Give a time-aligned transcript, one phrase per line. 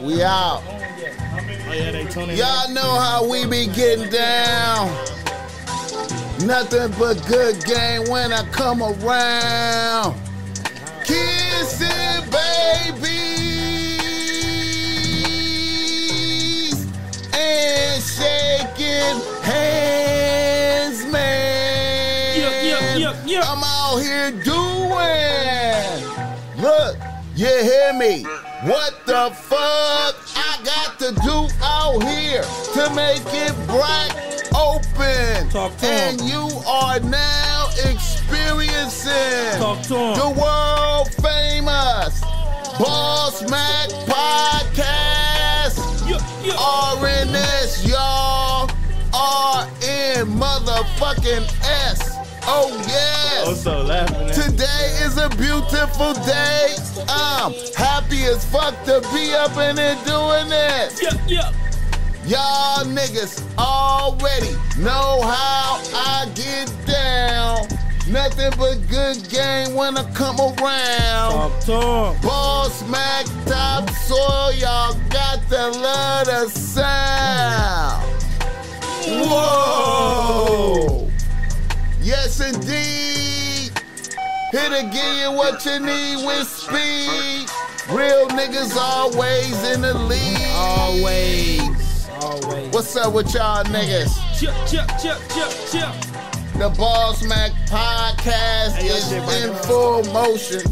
[0.00, 0.62] We out.
[0.64, 2.36] Oh yeah, they tuning in.
[2.36, 4.88] Y'all know how we be getting down.
[6.46, 10.14] Nothing but good game when I come around.
[11.04, 13.26] Kissing babies
[17.34, 22.40] and shaking hands, man.
[22.40, 23.44] Yup, yup, yup.
[23.48, 26.04] I'm out here doing.
[26.62, 26.96] Look,
[27.34, 28.24] you hear me?
[28.64, 34.10] What the fuck I got to do out here to make it black
[34.52, 35.48] open?
[35.50, 42.20] Talk to and you are now experiencing Talk to the world famous
[42.80, 45.78] Boss Mac podcast.
[46.98, 48.66] RNS, y'all.
[49.12, 52.07] RN motherfucking S.
[52.50, 53.42] Oh, yes.
[53.44, 56.76] Oh, also laughing at Today is a beautiful day.
[57.08, 61.02] I'm happy as fuck to be up in here doing this.
[61.02, 61.54] Yup, yup.
[62.26, 67.68] Y'all niggas already know how I get down.
[68.08, 71.52] Nothing but good game when I come around.
[71.60, 72.22] Talk 'em.
[72.22, 78.02] Boss Mac top soil, y'all got to love the sound.
[79.06, 81.07] Whoa!
[82.08, 83.70] Yes, indeed.
[84.50, 87.50] Here to give you what you need with speed.
[87.90, 90.48] Real niggas always in the lead.
[90.54, 92.08] Always.
[92.22, 92.72] Always.
[92.72, 94.16] What's up with y'all niggas?
[94.40, 96.54] Chip, chip, chip, chip, chip.
[96.54, 100.62] The Boss Mac podcast Hey, is shit, in full motion.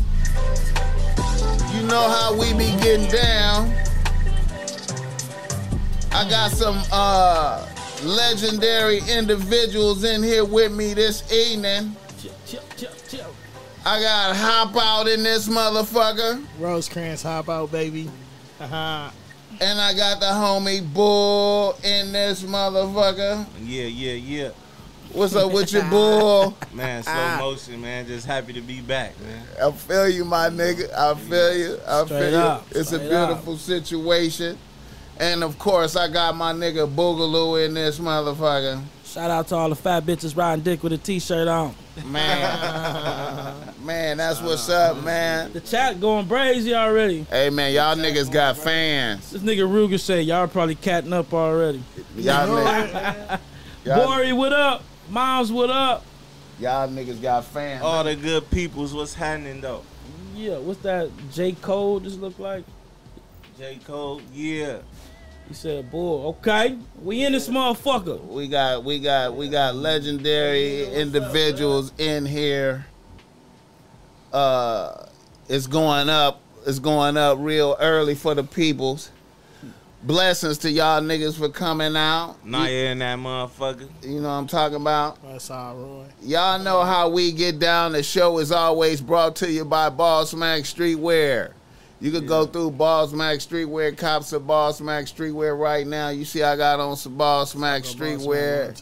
[1.77, 3.75] You know how we be getting down.
[6.13, 7.76] I got some uh
[8.07, 11.95] legendary individuals in here with me this evening.
[13.85, 16.43] I got Hop Out in this motherfucker.
[16.59, 18.11] Rosecrans, hop out, baby.
[18.61, 19.11] Uh-huh.
[19.61, 23.47] And I got the homie Bull in this motherfucker.
[23.63, 24.51] Yeah, yeah, yeah.
[25.13, 26.57] What's up with your bull?
[26.75, 27.37] Man, slow Ah.
[27.41, 28.07] motion, man.
[28.07, 29.43] Just happy to be back, man.
[29.63, 30.93] I feel you, my nigga.
[30.93, 31.79] I feel you.
[31.87, 32.37] I Straight feel you.
[32.39, 32.67] up.
[32.71, 34.59] It's a Straight beautiful situation.
[35.19, 38.83] And of course, I got my nigga Boogaloo in this motherfucker.
[39.05, 41.75] Shout out to all the fat bitches riding dick with a t-shirt on.
[42.05, 43.75] Man.
[43.85, 45.53] man, that's what's up, man.
[45.55, 47.23] The chat going crazy already.
[47.31, 49.31] Hey, man, y'all niggas got fans.
[49.31, 51.83] This nigga Ruger said y'all probably catting up already.
[52.17, 53.41] Y'all niggas,
[53.85, 54.83] y'all, Bori, what up?
[55.09, 56.05] Miles, what up?
[56.59, 57.83] y'all niggas got fans.
[57.83, 59.83] All the good peoples, what's happening though?
[60.35, 61.11] Yeah, what's that?
[61.33, 61.53] J.
[61.53, 62.65] Cole just look like?
[63.59, 63.79] J.
[63.87, 64.79] Cole, yeah.
[65.49, 66.77] He said, boy, okay.
[67.03, 68.25] We in this motherfucker.
[68.25, 72.87] We got we got we got legendary individuals in here.
[74.33, 75.07] Uh
[75.49, 76.41] it's going up.
[76.67, 79.11] It's going up real early for the peoples.
[80.03, 82.37] Blessings to y'all niggas for coming out.
[82.45, 83.89] Naya in that motherfucker.
[84.03, 85.23] You know what I'm talking about?
[85.23, 86.07] That's all, Roy.
[86.23, 87.93] Y'all know how we get down.
[87.93, 91.53] The show is always brought to you by Boss Mac Streetwear.
[92.07, 96.11] You could go through Boss Mac Streetwear, cops of Boss Mac Streetwear right now.
[96.11, 98.81] You see, I got on some Boss Mac Streetwear.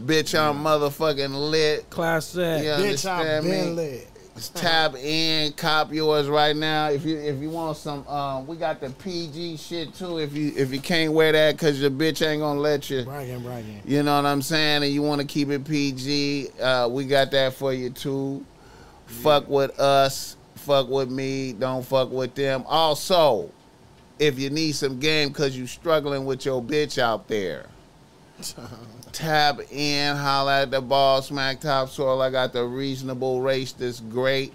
[0.00, 1.88] Bitch, I'm motherfucking lit.
[1.88, 2.64] Class You set.
[2.64, 3.70] Bitch, I've understand been me?
[3.74, 4.08] lit.
[4.34, 6.88] Just tap in, cop yours right now.
[6.90, 10.18] If you if you want some, um, we got the PG shit too.
[10.18, 13.04] If you if you can't wear that because your bitch ain't gonna let you.
[13.04, 13.82] Bragging, bragging.
[13.84, 14.82] You know what I'm saying?
[14.82, 18.44] And you want to keep it PG, uh, we got that for you too.
[19.06, 22.64] Fuck with us, fuck with me, don't fuck with them.
[22.66, 23.50] Also,
[24.18, 27.66] if you need some game because you struggling with your bitch out there,
[29.12, 32.20] tap in, holla at the ball, smack top soil.
[32.22, 34.52] I got the reasonable race that's great.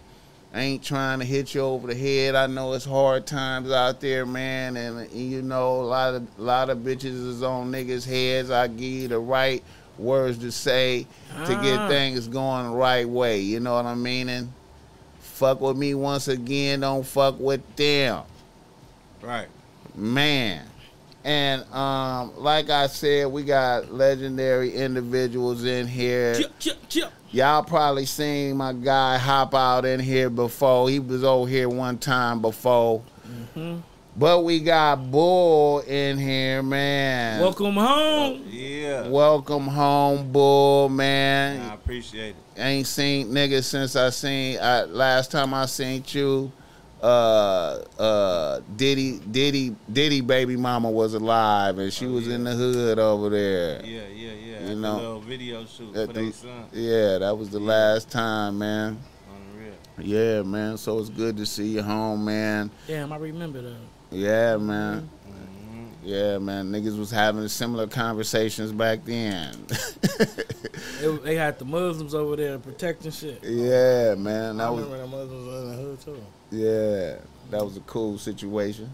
[0.54, 2.36] I ain't trying to hit you over the head.
[2.36, 6.70] I know it's hard times out there, man, and you know a lot of lot
[6.70, 8.52] of bitches is on niggas' heads.
[8.52, 9.64] I give you the right
[9.98, 11.08] words to say
[11.46, 11.88] to get Ah.
[11.88, 13.40] things going the right way.
[13.40, 14.54] You know what I'm meaning?
[15.44, 16.80] Fuck with me once again.
[16.80, 18.24] Don't fuck with them
[19.22, 19.50] Right.
[19.94, 20.66] man.
[21.26, 26.36] And um, like I said, we got legendary individuals in here.
[26.36, 27.12] Chip, chip, chip.
[27.32, 30.90] Y'all probably seen my guy hop out in here before.
[30.90, 33.02] He was over here one time before.
[34.16, 37.42] But we got Bull in here, man.
[37.42, 38.44] Welcome home.
[38.48, 39.08] Yeah.
[39.08, 41.60] Welcome home, Bull, man.
[41.62, 42.60] I appreciate it.
[42.62, 46.52] Ain't seen niggas since I seen uh, last time I seen you.
[47.02, 52.36] Uh, uh, Diddy, Diddy, Diddy, baby mama was alive, and she Oh, was yeah.
[52.36, 53.84] in the hood over there.
[53.84, 54.32] Yeah, yeah, yeah.
[54.32, 57.60] You At the know, little video shoot At for the- son Yeah, that was the
[57.60, 59.00] last time, man.
[59.28, 59.42] on
[59.98, 60.38] the real.
[60.38, 60.78] Yeah, man.
[60.78, 62.72] So it's good to see you home, man.
[62.88, 63.76] Damn, I remember that.
[64.14, 65.10] Yeah, man.
[65.28, 65.88] Mhm.
[66.04, 66.72] Yeah, man.
[66.72, 69.56] Niggas was having similar conversations back then.
[71.00, 73.40] They, they had the Muslims over there protecting shit.
[73.44, 74.60] yeah, man.
[74.60, 76.24] I That was remember them Muslims was in the hood too.
[76.52, 77.16] yeah.
[77.52, 78.90] That was a cool situation.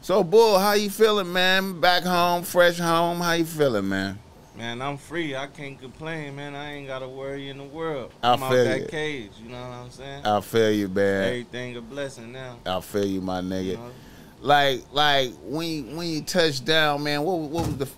[0.00, 1.80] So, Bull, how you feeling, man?
[1.80, 3.18] Back home, fresh home.
[3.20, 4.18] How you feeling, man?
[4.56, 5.34] Man, I'm free.
[5.36, 6.54] I can't complain, man.
[6.54, 8.12] I ain't got to worry in the world.
[8.22, 8.86] I I'm out feel that you.
[8.86, 9.30] cage.
[9.42, 10.24] You know what I'm saying?
[10.26, 11.24] I feel you, man.
[11.24, 12.56] Everything a blessing now.
[12.64, 13.64] I feel you, my nigga.
[13.64, 13.90] You know?
[14.40, 17.22] Like, like when you, when you touched down, man.
[17.22, 17.88] What what was the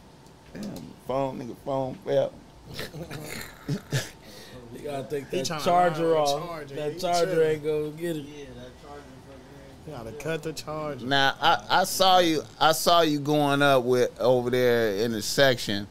[0.55, 0.63] damn,
[1.07, 1.57] phone, nigga?
[1.65, 2.33] Phone fell.
[4.81, 6.49] You gotta take that charger off.
[6.49, 6.75] charger.
[6.75, 8.25] That He charger ain't gonna get it.
[8.25, 11.03] You gotta cut the charge.
[11.03, 15.21] Now I, I saw you I saw you going up with over there in the
[15.21, 15.87] section,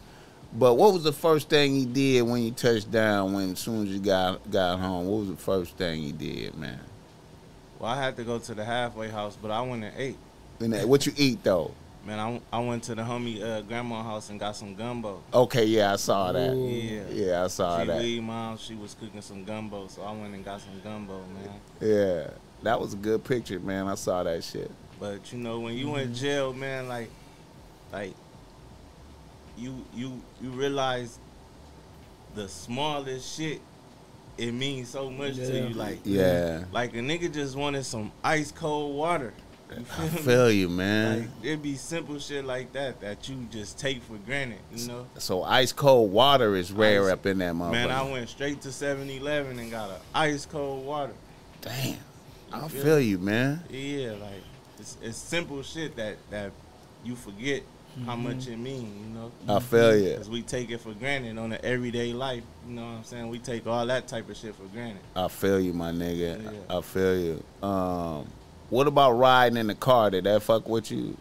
[0.53, 3.33] but what was the first thing you did when you touched down?
[3.33, 6.55] When as soon as you got got home, what was the first thing you did,
[6.55, 6.79] man?
[7.77, 10.17] Well, I had to go to the halfway house, but I went and ate.
[10.59, 11.71] And that- what you eat though?
[12.06, 15.21] Man, I, I went to the homie uh, grandma house and got some gumbo.
[15.33, 16.53] Okay, yeah, I saw that.
[16.53, 16.67] Ooh.
[16.67, 17.01] Yeah.
[17.11, 18.01] Yeah, I saw she that.
[18.01, 21.59] leave mom, she was cooking some gumbo, so I went and got some gumbo, man.
[21.81, 22.29] Yeah,
[22.63, 23.88] that was a good picture, man.
[23.88, 24.71] I saw that shit.
[25.00, 26.00] But you know, when you Mm-hmm.
[26.00, 27.09] in jail, man, like,
[27.91, 28.13] like,
[29.57, 31.19] you you you realize
[32.33, 33.59] the smallest shit,
[34.38, 35.73] it means so much to you.
[35.75, 39.33] Like, Yeah, like a nigga just wanted some ice cold water.
[39.71, 40.54] You I feel me?
[40.54, 41.19] you, man.
[41.19, 45.07] Like it be simple shit like that that you just take for granted, you know.
[45.18, 47.71] So ice cold water is rare Ice- up in that motherfucker.
[47.71, 51.13] Man, I went straight to 7-Eleven and got a ice cold water.
[51.62, 51.98] Damn,
[52.51, 53.63] I feel feel you, man.
[53.69, 54.42] Yeah, like
[54.80, 56.51] it's, it's simple shit that that
[57.04, 57.63] you forget
[58.06, 59.31] how much it means, you know.
[59.48, 60.16] I feel you.
[60.16, 62.44] Cause we take it for granted on the everyday life.
[62.68, 63.27] You know what I'm saying?
[63.30, 65.01] We take all that type of shit for granted.
[65.16, 66.44] I feel you, my nigga.
[66.44, 66.77] Yeah.
[66.77, 67.44] I feel you.
[67.62, 68.27] Um,
[68.69, 70.10] what about riding in the car?
[70.10, 71.18] Did that fuck with you?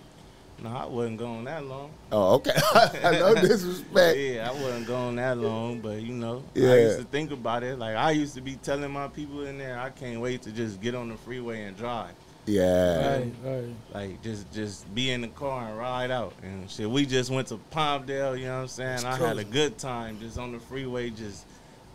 [0.61, 1.91] No, I wasn't going that long.
[2.11, 2.50] Oh, okay.
[3.03, 4.19] no disrespect.
[4.19, 6.73] Yeah, I wasn't going that long, but you know, yeah.
[6.73, 7.79] I used to think about it.
[7.79, 10.81] Like I used to be telling my people in there, I can't wait to just
[10.81, 12.15] get on the freeway and drive.
[12.47, 13.19] Yeah.
[13.19, 13.65] Right, right.
[13.95, 16.91] Like just just be in the car and ride out and shit.
[16.91, 19.05] We just went to Palmdale, you know what I'm saying?
[19.05, 21.47] I had a good time just on the freeway, just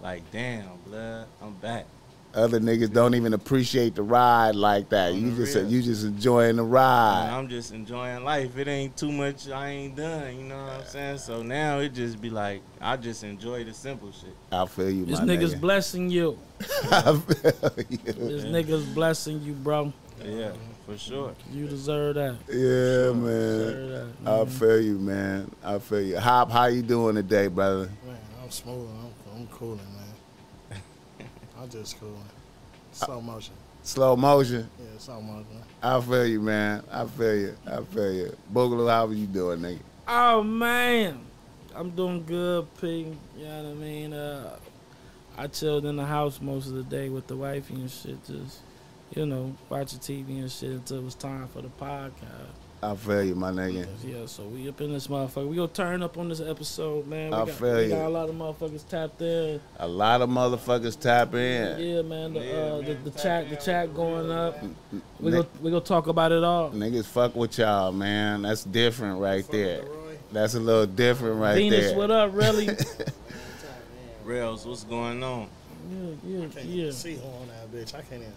[0.01, 1.85] like damn, blood, I'm back.
[2.33, 5.13] Other niggas don't even appreciate the ride like that.
[5.13, 5.67] You just real.
[5.69, 7.29] you just enjoying the And ride.
[7.31, 8.57] I'm just enjoying life.
[8.57, 11.17] It ain't too much I ain't done, you know what I'm saying?
[11.19, 14.35] So now it just be like I just enjoy the simple shit.
[14.51, 15.61] I feel you, This my nigga's nigga.
[15.61, 16.39] blessing you.
[16.91, 17.97] I feel you.
[17.97, 18.49] This Yeah.
[18.51, 19.93] nigga's blessing you, bro.
[20.25, 20.53] Yeah,
[20.87, 21.35] for sure.
[21.51, 22.37] You deserve that.
[22.47, 23.57] Yeah, man.
[23.59, 24.31] Deserve that.
[24.31, 25.51] I feel you, man.
[25.63, 26.17] I feel you.
[26.17, 27.89] Hop, how you doing today, brother?
[28.07, 28.89] Man, I'm smooth.
[28.89, 30.02] I'm, I'm cooling, man.
[31.73, 32.15] I'm just cooling.
[32.91, 33.53] Slow motion.
[33.81, 34.69] Slow motion.
[34.79, 35.63] Yeah, slow motion.
[35.81, 36.83] I feel you, man.
[36.91, 37.55] I feel you.
[37.65, 38.37] I feel you.
[38.53, 39.79] Boogaloo, how are you doing, nigga?
[40.07, 41.19] Oh man,
[41.75, 43.07] I'm doing good, P.
[43.37, 44.13] You know what I mean?
[44.13, 44.55] Uh,
[45.35, 48.59] I chilled in the house most of the day with the wifey and shit, just
[49.15, 52.62] you know, watching TV and shit until it was time for the podcast.
[52.83, 53.87] I feel you, my nigga.
[54.03, 55.47] Yeah, so we up in this motherfucker.
[55.47, 57.29] We gonna turn up on this episode, man.
[57.31, 57.89] We I got, feel we you.
[57.89, 59.61] got a lot of motherfuckers tapped in.
[59.79, 61.79] A lot of motherfuckers tap in.
[61.79, 62.33] Yeah, man.
[62.33, 62.85] The Yeah, uh, man.
[63.03, 64.61] the, the chat, the chat going real, up.
[64.61, 64.75] man.
[65.19, 66.71] We Ni- go we gonna talk about it all.
[66.71, 68.41] Niggas fuck with y'all, man.
[68.41, 69.77] That's different right there.
[69.83, 70.17] Fuck with Leroy.
[70.33, 71.97] That's a little different right Venus, there.
[71.97, 72.67] what up, really?
[74.25, 75.47] Rails, what's going on?
[75.91, 76.81] yeah, yeah, I can't yeah.
[76.81, 77.93] even see who on that bitch.
[77.93, 78.33] I can't even.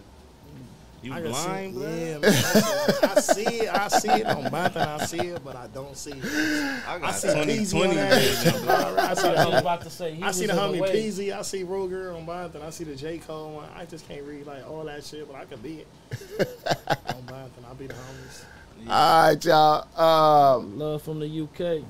[1.02, 1.80] You I blind, see.
[1.82, 2.24] Yeah, man.
[2.34, 3.74] I see it.
[3.74, 4.76] I see it on Banton.
[4.88, 6.12] I see it, but I don't see.
[6.12, 8.62] I I got see 2020 Peasy on that vision, bitch.
[8.62, 8.98] blood.
[8.98, 9.60] I see the was homie.
[9.60, 10.92] about to say he I see the in homie way.
[11.08, 11.36] Peasy.
[11.36, 12.62] I see Ruger on Banton.
[12.62, 13.68] I see the J Cole one.
[13.76, 15.86] I just can't read like all that shit, but I can be it
[17.08, 17.70] on Banton.
[17.70, 18.44] I be the homies.
[18.88, 20.56] All right, y'all.
[20.58, 21.84] Um, Love from the UK.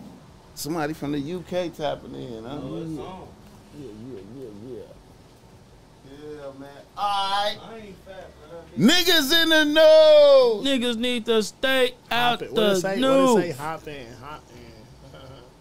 [0.54, 2.56] somebody from the UK tapping in, huh?
[2.56, 3.28] It's on.
[3.78, 4.82] Yeah, yeah, yeah, yeah.
[6.08, 6.68] Yeah, man.
[6.96, 7.04] All
[7.44, 7.56] right.
[7.70, 8.35] I ain't fat, blood.
[8.78, 10.66] Niggas in the news.
[10.66, 12.54] Niggas need to stay out Hop it.
[12.54, 12.88] the What it say?
[12.88, 13.42] What it news.
[13.42, 13.50] say?
[13.52, 14.12] Hop in.
[14.22, 14.42] Hop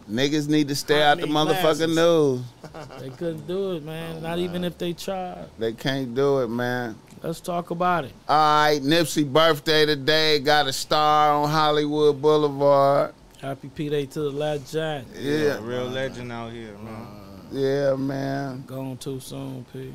[0.09, 0.15] in.
[0.15, 1.95] Niggas need to stay I out the need motherfucking glasses.
[1.95, 2.41] news.
[2.99, 4.17] They couldn't do it, man.
[4.17, 5.45] Oh Not even if they tried.
[5.57, 6.95] They can't do it, man.
[7.23, 8.11] Let's talk about it.
[8.27, 10.39] All right, Nipsey birthday today.
[10.39, 13.13] Got a star on Hollywood Boulevard.
[13.41, 15.05] Happy P Day to the last Jack.
[15.17, 16.93] Yeah, Real legend out here, man.
[16.93, 18.63] Uh, yeah, man.
[18.67, 19.93] Gone too soon, P.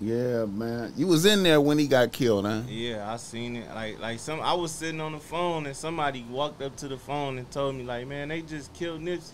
[0.00, 0.92] Yeah, man.
[0.96, 2.62] You was in there when he got killed, huh?
[2.68, 3.68] Yeah, I seen it.
[3.74, 4.40] Like, like some.
[4.40, 7.74] I was sitting on the phone and somebody walked up to the phone and told
[7.74, 9.32] me, like, man, they just killed Nipsey.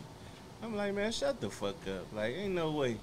[0.62, 2.06] I'm like, man, shut the fuck up.
[2.14, 2.96] Like, ain't no way.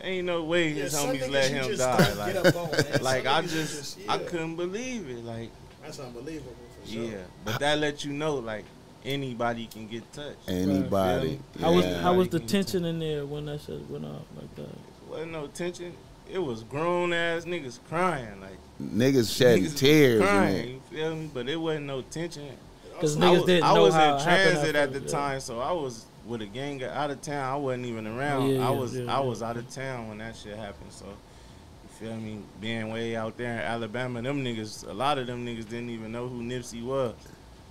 [0.00, 2.14] Ain't no way his some homies let him die.
[2.14, 2.70] Like, on,
[3.02, 5.24] like I niggas you just, I couldn't believe it.
[5.24, 5.50] Like,
[5.82, 7.04] That's unbelievable for sure.
[7.04, 8.64] yeah, but that let you know like
[9.04, 10.48] anybody can get touched.
[10.48, 11.40] Anybody.
[11.56, 11.62] Yeah.
[11.62, 12.00] How was yeah.
[12.00, 14.78] how was the tension in there when that shit went off like that?
[15.08, 15.92] Wasn't no tension.
[16.30, 20.20] It was grown ass niggas crying, like Niggas shedding niggas tears.
[20.22, 20.56] crying.
[20.56, 20.68] it.
[20.68, 21.30] You feel me?
[21.32, 22.48] But it wasn't no tension.
[22.92, 25.00] Because I niggas was, didn't I know was how in it happened transit at the
[25.00, 25.18] first, yeah.
[25.20, 27.52] time, so I was with a gang out of town.
[27.52, 28.48] I wasn't even around.
[28.50, 30.90] Yeah, I was yeah, I was out of town when that shit happened.
[30.90, 32.38] So you feel me?
[32.60, 36.10] Being way out there in Alabama, them niggas, a lot of them niggas didn't even
[36.12, 37.14] know who Nipsey was.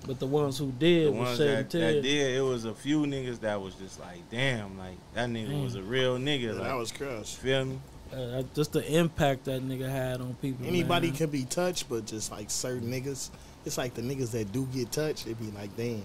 [0.05, 3.39] But the ones who did The ones that, that did, it was a few niggas
[3.39, 5.63] that was just like, damn, like that nigga Mm.
[5.63, 6.41] was a real nigga.
[6.41, 7.37] Yeah, Like, that was crushed.
[7.37, 7.79] feel me?
[8.13, 10.65] Uh, just the impact that nigga had on people.
[10.65, 11.17] Anybody man.
[11.17, 13.29] can be touched, but just like certain niggas,
[13.65, 15.27] it's like the niggas that do get touched.
[15.27, 16.03] It be like, damn,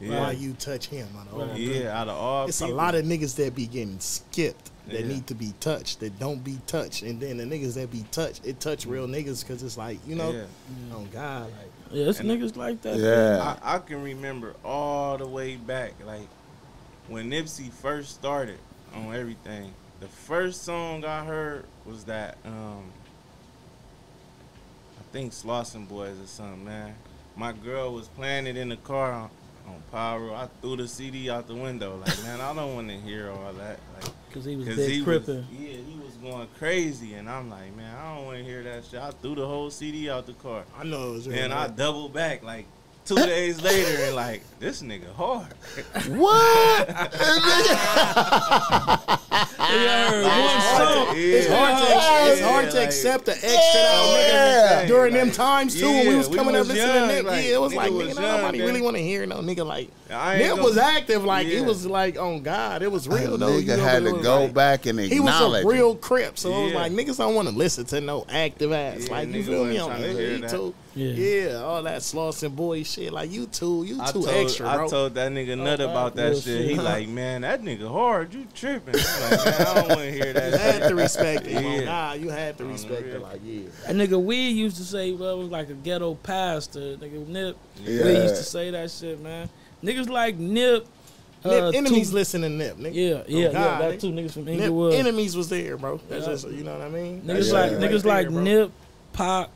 [0.00, 1.08] Yeah, why you touch him?
[1.18, 1.48] Out of all Right.
[1.48, 1.58] them?
[1.82, 2.00] yeah.
[2.00, 5.08] Out of all, It's people, a lot of niggas that be getting skipped that Yeah.
[5.08, 8.46] need to be touched that don't be touched, and then the niggas that be touched,
[8.46, 10.44] it touch real niggas because it's like you know, Yeah.
[10.94, 12.96] oh God, like Yeah, it's And- niggas like that.
[12.98, 13.56] Yeah.
[13.62, 16.28] I, I can remember all the way back, like
[17.08, 18.58] when Nipsey first started
[18.94, 19.72] on everything.
[20.00, 22.84] The first song I heard was that um,
[24.98, 26.94] I think Slauson Boys or something, man.
[27.34, 29.30] My girl was playing it in the car on,
[29.66, 30.32] on Power.
[30.34, 33.52] I threw the CD out the window, like man, I don't want to hear all
[33.54, 34.12] that, like.
[34.28, 37.74] Because he was Cause big he was, yeah, he was going crazy, and I'm like,
[37.74, 39.00] man, I don't want to hear that shit.
[39.00, 40.64] I threw the whole CD out the car.
[40.78, 41.38] I know it was real.
[41.38, 42.66] And I doubled back like
[43.08, 45.46] two days later and like this nigga hard.
[46.18, 46.88] What?
[49.28, 51.14] one song.
[51.16, 54.84] It's hard to it's hard to accept the extra Yeah.
[54.86, 57.14] during them times too when we Yeah, was we coming up was listening young, to
[57.14, 57.24] Nip.
[57.26, 58.66] like, yeah, it was like was nigga, young nobody then.
[58.66, 61.64] really want to hear no nigga like I ain't Nip gonna- was active like it
[61.64, 62.82] was like on God.
[62.82, 63.48] It was real though.
[63.50, 65.12] nigga you had to go like- back and acknowledge.
[65.12, 65.64] He was acknowledge.
[65.64, 66.78] a real crip, so it was Yeah.
[66.80, 69.06] like niggas don't want to listen to no active ass.
[69.06, 70.50] Yeah, like you feel me on tryna hear me that.
[70.50, 70.74] too.
[70.94, 71.12] Yeah.
[71.12, 73.12] Yeah, all that Slauson Boy shit.
[73.12, 75.90] Like you too, you I too told, extra, I told that nigga nut wow.
[75.90, 76.70] about that Real shit.
[76.70, 78.34] He like, man, that nigga hard.
[78.34, 78.94] You tripping?
[78.96, 80.44] I'm like, man, I don't want to hear that.
[80.44, 80.88] you that had shit.
[80.88, 81.62] to respect it.
[81.62, 81.84] Yeah.
[81.84, 83.16] Nah, you had to respect real.
[83.16, 83.22] it.
[83.22, 83.68] Like yeah.
[83.86, 86.96] That nigga we used to say, well, it was like a ghetto pastor.
[86.96, 87.56] Nigga Nip.
[87.84, 88.04] Yeah.
[88.04, 89.48] Weed used to say that shit, man.
[89.84, 90.86] Niggas like Nip.
[91.44, 92.94] Nip, uh, enemies two- listen to Nip, nigga.
[92.94, 93.78] Yeah, yeah, Oh, God, yeah.
[93.78, 94.00] That nigga.
[94.00, 94.94] two niggas from Nip, Inglewood.
[94.94, 96.00] enemies was there, bro.
[96.08, 96.32] That's Yeah.
[96.32, 97.22] just you know what I mean.
[97.22, 97.52] Niggas Yeah.
[97.52, 98.42] like right niggas there, like bro.
[98.42, 98.70] Nip,
[99.12, 99.48] Pac,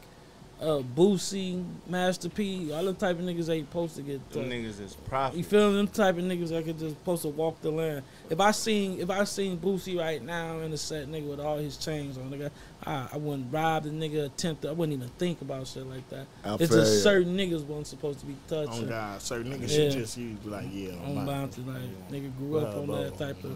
[0.63, 2.73] uh, Boosie, Master P.
[2.73, 4.31] All them type of niggas ain't supposed to get.
[4.31, 5.37] Them niggas is profit.
[5.39, 8.03] You feel them type of niggas that could just supposed to walk the land.
[8.31, 11.59] If I seen if I seen Boosie right now in the set nigga with all
[11.59, 12.51] his chains on, nigga,
[12.87, 14.63] I, I wouldn't rob the nigga, attempt.
[14.63, 16.27] to- I wouldn't even think about shit like that.
[16.45, 17.03] I it's feel just ya.
[17.11, 18.71] certain niggas wasn't supposed to be touched.
[18.73, 19.91] Oh God, certain niggas Yeah.
[19.91, 20.93] should just use be like yeah.
[21.05, 21.55] I'm about bound it.
[21.57, 22.17] to like Yeah.
[22.19, 23.51] nigga grew What up on that type of.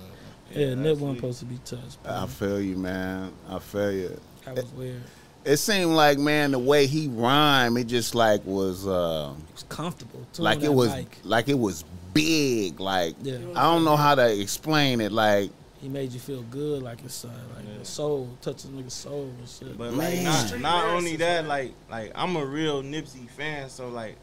[0.52, 2.02] Yeah, Yeah, Nip that's wasn't supposed to be touched.
[2.04, 2.12] bro.
[2.14, 3.32] I feel you, man.
[3.48, 4.20] I feel you.
[4.44, 5.02] That was weird.
[5.46, 9.62] It seemed like, man, the way he rhymed, it just like was uh, It was
[9.68, 10.26] comfortable.
[10.32, 11.18] Too, like it was mic.
[11.22, 12.80] like it was big.
[12.80, 15.12] Like Yeah, I don't know how to explain it.
[15.12, 15.50] Like
[15.80, 17.78] he made you feel good, like it's uh, like Yeah.
[17.78, 19.78] the soul, touching nigga's soul and shit.
[19.78, 19.98] But Man.
[19.98, 24.16] like not, not only that, like like I'm a real Nipsey fan, so like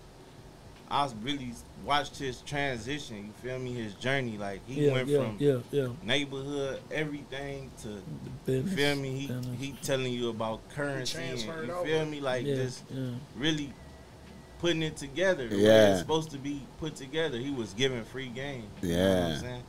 [0.93, 1.51] I really
[1.83, 3.17] watched his transition.
[3.17, 3.73] You feel me?
[3.73, 4.37] His journey.
[4.37, 5.87] Like he yeah, went yeah, from yeah, yeah.
[6.03, 7.87] neighborhood everything to
[8.45, 8.73] The you business.
[8.75, 9.09] feel me?
[9.19, 9.59] He business.
[9.59, 11.17] he telling you about currency.
[11.17, 11.85] And, transferred you over.
[11.85, 12.21] feel me?
[12.21, 13.09] Like yeah, just yeah.
[13.35, 13.73] really
[14.59, 15.47] putting it together.
[15.51, 15.91] Yeah.
[15.91, 17.37] it's supposed to be put together.
[17.37, 18.63] He was giving free game.
[18.81, 19.27] You know what Yeah.
[19.35, 19.63] I'm saying?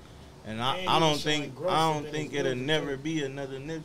[0.46, 3.82] And I, And I don't think I don't think it'll never be another Nipsey.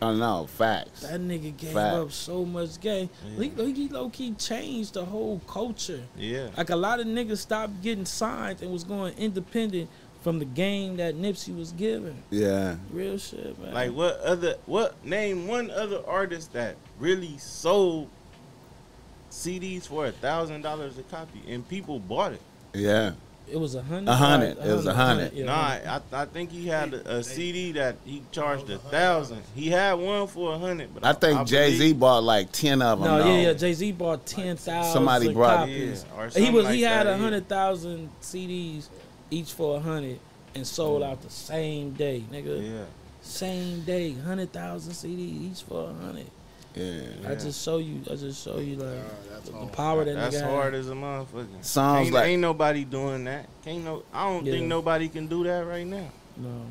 [0.00, 1.00] I don't know facts.
[1.02, 1.96] That nigga gave Facts.
[1.96, 3.08] up so much game.
[3.38, 3.44] Yeah.
[3.44, 6.02] He, he low key changed the whole culture.
[6.18, 6.48] Yeah.
[6.56, 9.88] Like a lot of niggas stopped getting signed and was going independent
[10.20, 12.22] from the game that Nipsey was giving.
[12.30, 12.76] Yeah.
[12.90, 13.72] Real shit, man.
[13.72, 18.08] Like what other what name one other artist that really sold
[19.30, 22.40] CDs for a thousand dollars a copy and people bought it?
[22.74, 23.12] Yeah.
[23.50, 24.10] It was a hundred.
[24.10, 24.58] A hundred.
[24.58, 25.32] It was a hundred.
[25.32, 29.42] Yeah, nah, I, I think he had a, a CD that he charged a thousand.
[29.54, 32.98] He had one for a hundred, but I think Jay Z bought like ten of
[33.00, 33.08] them.
[33.08, 33.30] No, though.
[33.34, 33.52] yeah, yeah.
[33.54, 34.92] Jay Z bought ten thousand.
[34.92, 36.04] Somebody brought- yeah, copies.
[36.16, 38.88] or he was like he had a hundred thousand CDs,
[39.30, 40.18] each for a hundred,
[40.54, 41.10] and sold Mm.
[41.10, 42.62] out the same day, nigga.
[42.68, 42.84] Yeah,
[43.22, 46.26] Same day, hundred thousand CDs each for a hundred.
[46.76, 47.30] Yeah.
[47.30, 48.02] I just show you.
[48.10, 48.98] I just show you like
[49.30, 50.80] that's the, the power that that's nigga hard had.
[50.80, 51.46] as a motherfucker.
[51.64, 53.48] Songs ain't, like ain't nobody doing that.
[53.64, 54.02] Can't no.
[54.12, 54.52] I don't Yeah.
[54.52, 56.10] think nobody can do that right now.
[56.36, 56.66] No.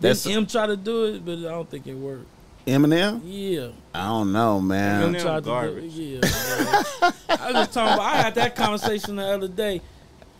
[0.00, 2.26] That's- Then M try to do it, but I don't think it worked.
[2.66, 3.20] Eminem.
[3.24, 3.68] Yeah.
[3.92, 5.02] I don't know, man.
[5.12, 5.92] Eminem M tried to do garbage.
[5.92, 6.20] Yeah.
[7.28, 8.00] I was just talking about.
[8.00, 9.80] I had that conversation the other day.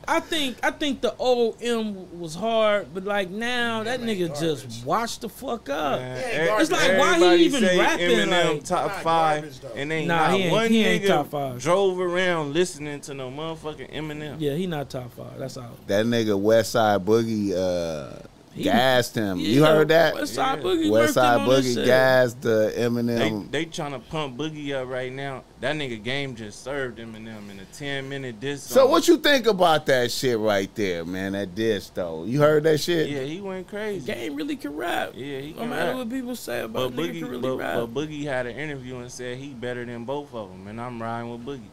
[0.09, 4.29] I think I think the old M was hard, but like now that ain't nigga
[4.29, 4.41] garbage.
[4.41, 6.01] just washed the fuck up.
[6.01, 6.63] Man, ain't garbage.
[6.63, 10.09] It's like, why he everybody even say rapping, Eminem like- top five, garbage, and ain't
[10.09, 11.61] Nah, not he ain't- one he ain't nigga top five.
[11.63, 14.37] drove around listening to no motherfucking Eminem.
[14.39, 15.39] Yeah, he not top five.
[15.39, 15.71] That's all.
[15.87, 18.19] That nigga Westside Boogie uh,
[18.55, 19.39] He- gassed him.
[19.39, 20.15] you heard that?
[20.15, 20.65] West Side Yeah.
[20.65, 20.91] Boogie.
[20.91, 23.51] West worked him Side on Boogie gassed the They Eminem.
[23.51, 25.43] they trying to pump Boogie up right now.
[25.61, 28.63] That nigga game just served Eminem in a ten minute diss.
[28.63, 31.33] so what you think about that shit right there, man?
[31.33, 32.25] That diss though.
[32.25, 33.09] You heard that shit?
[33.09, 34.05] Yeah, he went crazy.
[34.13, 35.13] Game really can rap.
[35.15, 35.97] Yeah, he No matter rap.
[35.97, 37.75] what people say about nigga Boogie, can really but, rap.
[37.77, 41.01] but Boogie had an interview and said he better than both of them, and I'm
[41.01, 41.69] riding with Boogie.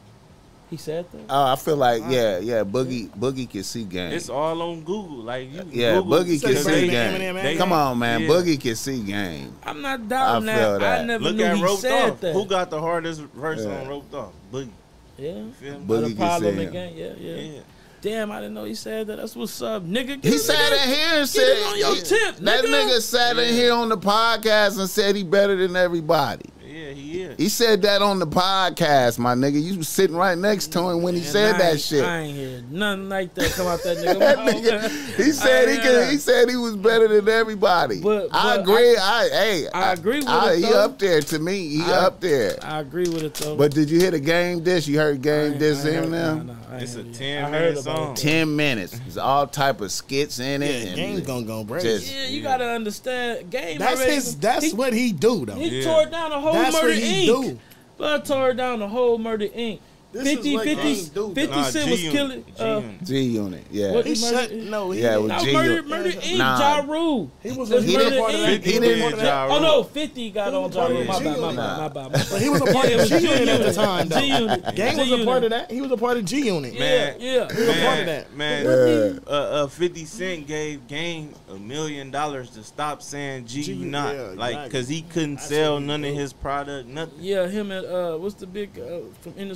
[0.69, 1.21] He said that.
[1.29, 2.63] Oh, I feel like yeah, yeah.
[2.63, 4.11] Boogie, Boogie can see game.
[4.11, 5.23] It's all on Google.
[5.23, 7.35] Like you, Yeah, Google, Boogie Say can because see better they- than game.
[7.35, 8.21] Eminem, they- Come on, man.
[8.21, 8.27] Yeah.
[8.27, 9.55] Boogie can see game.
[9.63, 10.59] I'm not doubting I that.
[10.61, 11.05] feel I that.
[11.05, 12.19] never Look knew at he roped said off.
[12.21, 12.33] that.
[12.33, 13.79] Who got the hardest verse Yeah.
[13.81, 14.31] on roped off?
[14.53, 14.69] Boogie.
[15.17, 15.31] yeah.
[15.33, 15.73] You feel?
[15.79, 16.69] Boogie the can problem see him.
[16.69, 16.93] again.
[16.95, 17.59] Yeah, yeah, Yeah.
[18.01, 19.17] Damn, I didn't know he said that.
[19.17, 20.23] That's what's up, nigga.
[20.23, 22.67] He Get- sat in here and Get said it on your he- tip, that nigga.
[22.89, 26.45] nigga sat in here on the podcast and said he better than everybody.
[26.89, 27.37] Yeah, he is.
[27.37, 29.61] He said that on the podcast, my nigga.
[29.61, 32.03] You was sitting right next to him when he Man, said I that ain't- shit.
[32.03, 34.19] I ain't hear nothing like that come out that nigga.
[34.19, 34.47] That mouth.
[34.55, 35.95] nigga, he said I he hear could.
[36.01, 36.11] that.
[36.11, 38.01] He said he was better than everybody.
[38.01, 38.97] But- I but agree.
[38.97, 40.85] I, hey, I agree with I, it, He though.
[40.85, 41.67] up there to me.
[41.69, 42.57] He I- up there.
[42.63, 43.55] I agree with it though.
[43.55, 44.87] But did you hear the game dish?
[44.87, 46.45] You heard I game ain't- dish I ain't heard- Eminem?
[46.45, 47.13] nah, nah, I ain't It's a heard it.
[47.15, 48.11] 10 I minute about song.
[48.13, 48.17] it.
[48.17, 48.99] Ten minutes.
[48.99, 50.69] There's all type of skits in it.
[50.83, 51.87] Yeah, and Game's gonna go crazy.
[51.99, 53.49] Just- Yeah, you gotta understand.
[53.49, 53.79] Game.
[53.79, 54.35] that's already- his.
[54.37, 55.53] That's he, what he do though.
[55.55, 55.83] he Yeah.
[55.85, 57.25] tore down a whole That's Murder Inc.
[57.25, 57.59] do.
[57.97, 59.79] Blood tore down the whole Murder Inc.
[60.11, 62.17] This is 50, what 50, Game 50 Nah, Cent was G-Unit.
[62.17, 62.45] killing.
[62.57, 63.05] Uh, G-Unit.
[63.05, 63.63] G Unit.
[63.69, 63.91] Yeah.
[63.91, 64.51] What- He Murder- shut.
[64.53, 65.01] No, he.
[65.03, 66.37] Yeah, it was no, G- Murder, Murder Inc.
[66.39, 66.59] Nah.
[66.59, 67.31] Ja Rule.
[67.43, 67.69] He was.
[67.69, 68.43] That's He Murder part of Inc.
[68.45, 68.49] that.
[68.65, 71.01] he He didn't- did Ja Oh no, 50 got He on Ja part Rule.
[71.01, 72.27] of My bad, my bad, my bad.
[72.31, 74.07] But he was a part Yeah, it of G Unit at the time.
[74.09, 74.19] though.
[74.19, 74.75] G-Unit.
[74.75, 75.25] Game was a G-Unit.
[75.27, 75.71] part of that.
[75.71, 76.73] He was a part of G Unit.
[76.73, 77.15] Yeah, Man.
[77.19, 77.47] yeah.
[77.53, 78.35] He was a part of that.
[78.35, 79.19] Man, Yeah.
[79.27, 83.85] uh, uh, 50 Cent gave Game a million dollars to stop saying G, G- you
[83.85, 84.35] not.
[84.37, 87.13] like, because he couldn't sell none of his product, nothing.
[87.19, 89.49] Yeah, him and uh, what's the big uh, from In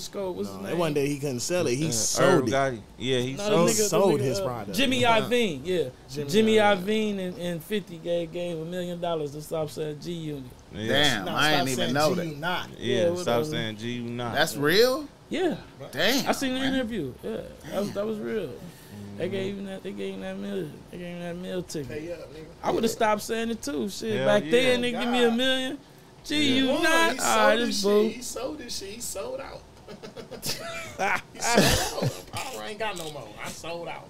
[0.43, 0.61] the Scope?
[0.61, 0.73] What's his name?
[0.73, 1.75] it wasn't that he couldn't sell it.
[1.75, 2.51] He Uh, sold Irv it.
[2.51, 2.81] Gotti.
[2.97, 4.77] Yeah, he No, sold nigga- sold nigga, his uh, product.
[4.77, 5.01] Jimmy.
[5.03, 5.83] Iovine, yeah.
[6.09, 6.83] Jimmy Jimmy, Iovine.
[7.15, 10.43] Iovine and, and 50 gave, gave a million dollars to stop saying G Unit.
[10.73, 10.87] Yeah.
[10.87, 12.37] Damn, No, I stop ain't even know G that.
[12.37, 12.69] Not.
[12.79, 14.33] Yeah, Yeah, stop saying G, you not.
[14.35, 15.07] That's real.
[15.29, 15.55] Yeah,
[15.91, 16.27] Damn.
[16.29, 17.13] I seen the interview.
[17.23, 17.37] Yeah,
[17.71, 18.49] that was, that was real.
[19.17, 19.81] They gave him that.
[19.83, 20.67] They gave him that meal.
[20.91, 21.89] They gave him that meal ticket.
[21.89, 22.45] Pay up, nigga.
[22.63, 23.87] I would have stopped saying it too.
[23.89, 24.51] Shit, Hell back yeah.
[24.51, 25.77] then they give me a million.
[26.23, 27.11] Gee, you Boy, not?
[27.13, 27.83] He sold right, this this shit.
[27.83, 28.07] boo.
[28.09, 28.89] He sold this shit.
[28.89, 29.61] He sold out.
[31.33, 32.31] He sold out.
[32.31, 33.27] Power ain't got no more.
[33.43, 34.09] I sold out.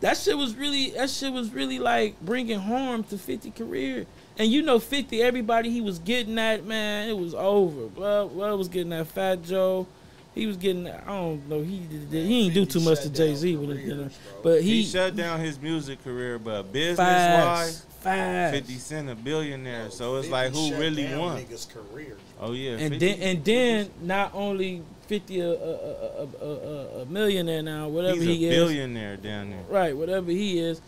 [0.00, 0.90] That shit was really.
[0.90, 4.06] That shit was really like bringing harm to 50 career.
[4.38, 7.86] And you know, 50, everybody he was getting at, man, it was over.
[7.86, 9.86] Blood, Blood was getting that Fat Joe.
[10.34, 10.88] He was getting.
[10.88, 11.60] I don't know.
[11.60, 13.96] He did, he ain't do too much to Jay Z with it, you know.
[13.96, 14.42] careers, bro.
[14.42, 18.54] But he, he, shut down his music career, but business-wise fast.
[18.54, 19.90] 50 Cent a billionaire.
[19.90, 21.38] So it's like, who really won?
[21.38, 22.16] Niggas' career.
[22.42, 22.72] Oh, yeah.
[22.72, 27.62] and 50 then and then not only 50 a, a, a, a, a, a millionaire
[27.62, 28.54] now, whatever He's a he is.
[28.54, 29.62] billionaire down there.
[29.68, 30.80] Right, whatever he is.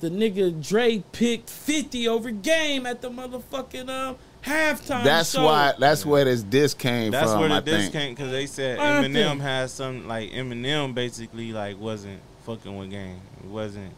[0.00, 5.44] The nigga Dre picked 50 over game at the motherfucking um halftime That's show.
[5.44, 5.72] why.
[5.78, 7.40] That's where this disc came That's from.
[7.40, 7.92] where the I disc think.
[7.92, 12.76] came because they said I Eminem think- had some like Eminem basically like wasn't fucking
[12.76, 13.20] with game.
[13.42, 13.92] It wasn't.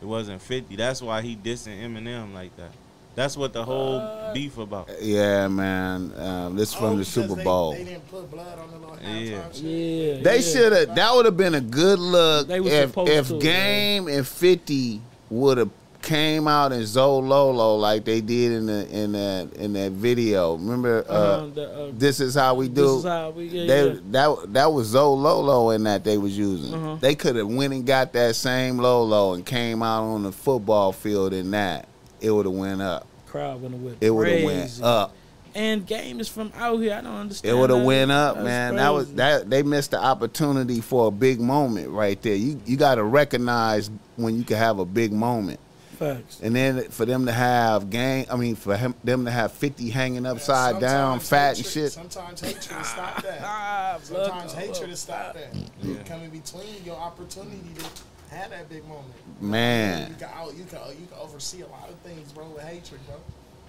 [0.00, 0.76] It wasn't fifty.
[0.76, 2.70] That's why he dissing Eminem like that.
[3.16, 4.88] That's what the whole Uh, beef about.
[5.00, 6.12] Yeah, man.
[6.18, 7.72] Um, this Oh, from the Super Bowl.
[7.72, 9.38] They didn't put blood on the little Yeah.
[9.54, 10.22] Yeah.
[10.22, 10.40] They yeah.
[10.42, 10.94] should have.
[10.94, 15.00] That would have been a good look They if supposed if to, Game and Fifty
[15.30, 15.70] would have
[16.02, 20.54] came out in Zololo like they did in the in that in that video.
[20.54, 22.98] Remember, uh, Uh-huh, the, uh, this is how we this do.
[22.98, 23.98] is how we yeah, they yeah.
[24.10, 26.74] that that was Zololo in that they was using.
[26.74, 26.96] Uh-huh.
[27.00, 30.92] They could have went and got that same Lolo and came out on the football
[30.92, 31.88] field in that.
[32.26, 33.06] It would have went up.
[33.26, 35.14] crowd would have went It would have went up.
[35.54, 36.92] And game is from out here.
[36.94, 37.56] I don't understand.
[37.56, 38.76] It would have went up, That's man.
[38.76, 42.34] That was that they missed the opportunity for a big moment right there.
[42.34, 45.58] You you got to recognize when you can have a big moment,
[45.98, 46.40] Facts.
[46.42, 48.26] and then for them to have gang.
[48.30, 51.92] I mean, for him, them to have fifty hanging upside down, Sometimes fat and shit.
[51.92, 53.40] Sometimes hatred will stop that.
[53.42, 54.88] Ah, Sometimes hatred up.
[54.88, 55.54] will stop that.
[55.54, 55.64] Yeah.
[55.88, 57.84] You come in between your opportunity to
[58.30, 59.06] have that big moment.
[59.40, 63.00] Man, You can you can you can oversee a lot of things, bro, with hatred,
[63.06, 63.16] bro.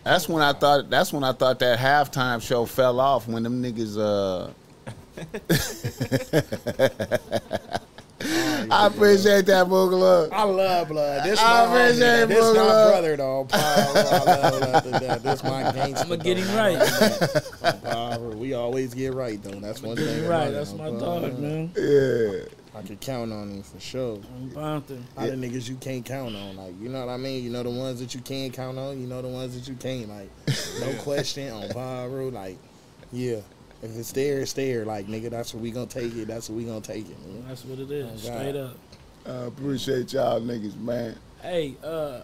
[0.04, 0.90] that's when I thought.
[0.90, 3.98] That's when I thought that halftime show fell off when them niggas.
[3.98, 4.52] Uh,
[8.70, 10.32] I appreciate that, Boogaloo.
[10.32, 11.24] I love blood.
[11.24, 12.54] This I my homie, appreciate This my
[12.90, 13.48] brother though.
[13.50, 15.24] Paul, I love blood.
[15.24, 16.06] This my gangster.
[16.06, 17.84] I'ma get him right.
[17.84, 19.60] Paul, we always get right though.
[19.60, 20.28] That's one thing.
[20.28, 20.50] Right.
[20.50, 21.72] That's my dog, man.
[21.78, 22.46] Yeah.
[22.78, 24.20] I could count on him for sure.
[24.36, 25.04] I'm Bonton.
[25.18, 27.44] A lot of niggas you can't count on, like you know what I mean.
[27.44, 29.00] You know the ones that you can count on.
[29.00, 30.10] You know the ones that you can't.
[30.10, 30.30] Like
[30.80, 32.30] no question on Pyro.
[32.30, 32.58] Like
[33.12, 33.38] yeah,
[33.82, 34.86] if it's there, it's there.
[34.86, 36.28] Like nigga, that's what we gonna take it.
[36.28, 37.18] That's what we gonna take it.
[37.28, 37.48] nigga.
[37.48, 38.12] That's what it is.
[38.14, 38.78] Oh, Straight up.
[39.26, 41.16] I appreciate y'all niggas, man.
[41.42, 42.22] Hey, uh,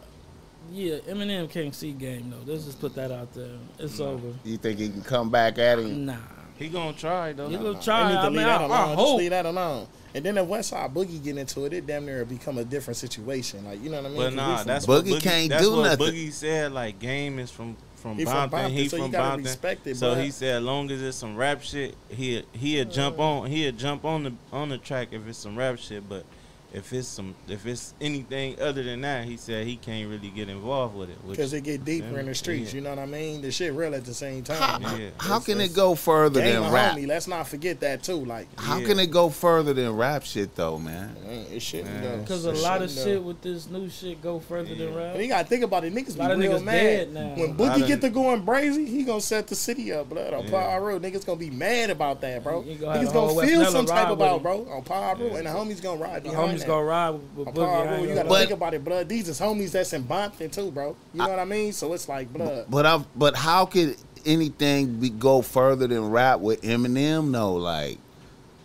[0.72, 2.52] yeah, Eminem can't see game though.
[2.52, 3.58] Let's just put that out there.
[3.80, 4.34] It's over.
[4.44, 6.06] You think he can come back at him?
[6.06, 6.16] Nah.
[6.56, 7.50] He gonna try though.
[7.50, 8.08] He gonna They try?
[8.10, 8.72] need to I mean, that I, alone.
[8.72, 9.18] I Just hope.
[9.18, 9.88] leave that alone.
[10.16, 13.66] And then if Westside Boogie get into it, it damn near become a different situation.
[13.66, 14.18] Like you know what I mean?
[14.18, 16.08] But 'Cause we nah, that's Boogie what Boogie can't that's do what nothing.
[16.14, 16.72] Boogie said.
[16.72, 18.52] Like game is from from He from Bompton.
[18.52, 19.46] Bompton, He so you from gotta Bompton.
[19.46, 20.24] respect it, so bruh.
[20.24, 23.24] he said, as long as it's some rap shit, he he'll jump uh.
[23.24, 26.08] on he'll jump on the on the track if it's some rap shit.
[26.08, 26.26] But
[26.74, 30.50] if it's some if it's anything other than that, he said he can't really get
[30.50, 31.18] involved with it.
[31.30, 32.72] Because it get deeper Yeah, in the streets.
[32.74, 32.78] yeah.
[32.78, 33.42] You know what I mean?
[33.42, 35.00] The shit real at the same How, time.
[35.00, 35.10] Yeah.
[35.20, 36.96] how can it go further than rap?
[36.98, 37.08] homie.
[37.08, 38.26] Let's not forget that too.
[38.26, 38.88] Like How Yeah.
[38.88, 41.16] can it go further than rap shit though, man?
[41.26, 42.04] man, it shouldn't Man.
[42.04, 42.18] go.
[42.22, 43.22] Because a lot of shit go.
[43.22, 45.14] with this new shit go further than rap.
[45.14, 45.94] But you gotta think about it.
[45.94, 47.34] Niggas be real niggas mad dead now.
[47.36, 48.88] when A Boogie get to going brazy.
[48.88, 50.50] He gonna set the city up, blood on Yeah.
[50.52, 51.00] Pyro.
[51.00, 52.64] Niggas gonna be mad about that, bro.
[52.64, 55.52] You gonna have Niggas gonna feel some type ride about, bro, on Pyro, and the
[55.52, 56.68] homies gonna ride The behind homies that.
[56.68, 57.88] gonna ride with, with Boogie.
[57.88, 59.10] I you gotta But- think about it, blood.
[59.10, 60.96] These is homies that's in Bompton too, bro.
[61.14, 61.74] You know what I mean?
[61.74, 62.66] So it's like, blood.
[62.70, 63.96] But I but how could
[64.26, 67.30] anything be, go further than rap with Eminem?
[67.30, 67.98] No, like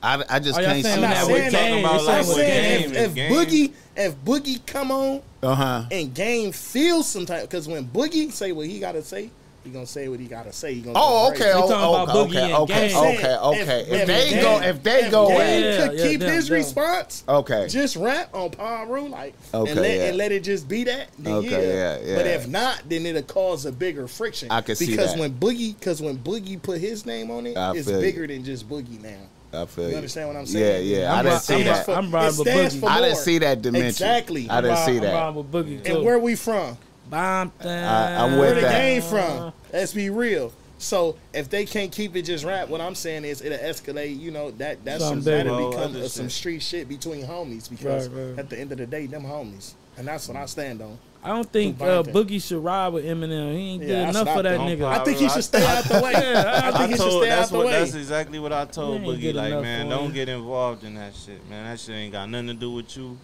[0.03, 1.85] I, I just Are can't see that not with saying Game?
[1.85, 3.33] about like I'm saying Game if, if Game.
[3.33, 5.85] Boogie, if Boogie come on Uh huh.
[5.91, 9.31] and Game feels some type, because when Boogie say what he gotta say,
[9.69, 10.75] he gonna say what he gotta say.
[10.75, 11.55] He gonna Oh, okay, crazy.
[11.57, 12.97] We oh, talking oh, about okay, Boogie okay, and okay, Game.
[12.97, 13.81] okay, okay.
[13.83, 16.21] If, If- they if go, if they if go Game in, Yeah, could yeah, keep
[16.21, 16.55] them, his them.
[16.57, 20.05] response, okay, just rap on Pyro, like, Okay, and, let, yeah.
[20.07, 21.09] and let it just be that.
[21.19, 21.99] Then Okay, yeah.
[22.03, 24.51] yeah, But if not, then it'll cause a bigger friction.
[24.51, 25.21] I can see because that.
[25.21, 28.01] when Boogie, because when Boogie put his name on it, I it's feel you.
[28.03, 29.19] bigger than just Boogie now.
[29.51, 29.97] I feel You you.
[29.97, 30.87] understand what I'm saying?
[30.89, 31.11] yeah.
[31.13, 31.87] I'm I didn't see that.
[31.89, 32.89] ri- I'm riding with Boogie.
[32.89, 33.89] I didn't see that dimension.
[33.89, 34.49] Exactly.
[34.51, 35.15] I didn't see riding- I'm that.
[35.15, 35.95] riding with Boogie too.
[35.97, 36.77] And where we from?
[37.11, 37.67] Bompton.
[37.85, 39.53] I- I'm with Where the game from?
[39.73, 40.53] Let's be real.
[40.81, 44.19] So if they can't keep it just rap, what I'm saying is it'll escalate.
[44.19, 45.47] You know that that's Something some, big.
[45.47, 48.39] that'll become other some street shit between homies because Right, right.
[48.39, 50.97] at the end of the day, them homies, and that's what I stand on.
[51.25, 53.53] I don't think uh, Boogie should ride with Eminem.
[53.57, 54.81] He ain't Yeah, did enough what for that think.
[54.81, 54.85] nigga.
[54.87, 56.13] I think he should stay out the way.
[56.17, 57.73] Yeah, I I think he should stay out the what way.
[57.73, 59.35] that's exactly what I told Boogie.
[59.35, 60.13] Like man, don't him.
[60.13, 61.65] get involved in that shit, man.
[61.65, 63.19] That shit ain't got nothing to do with you.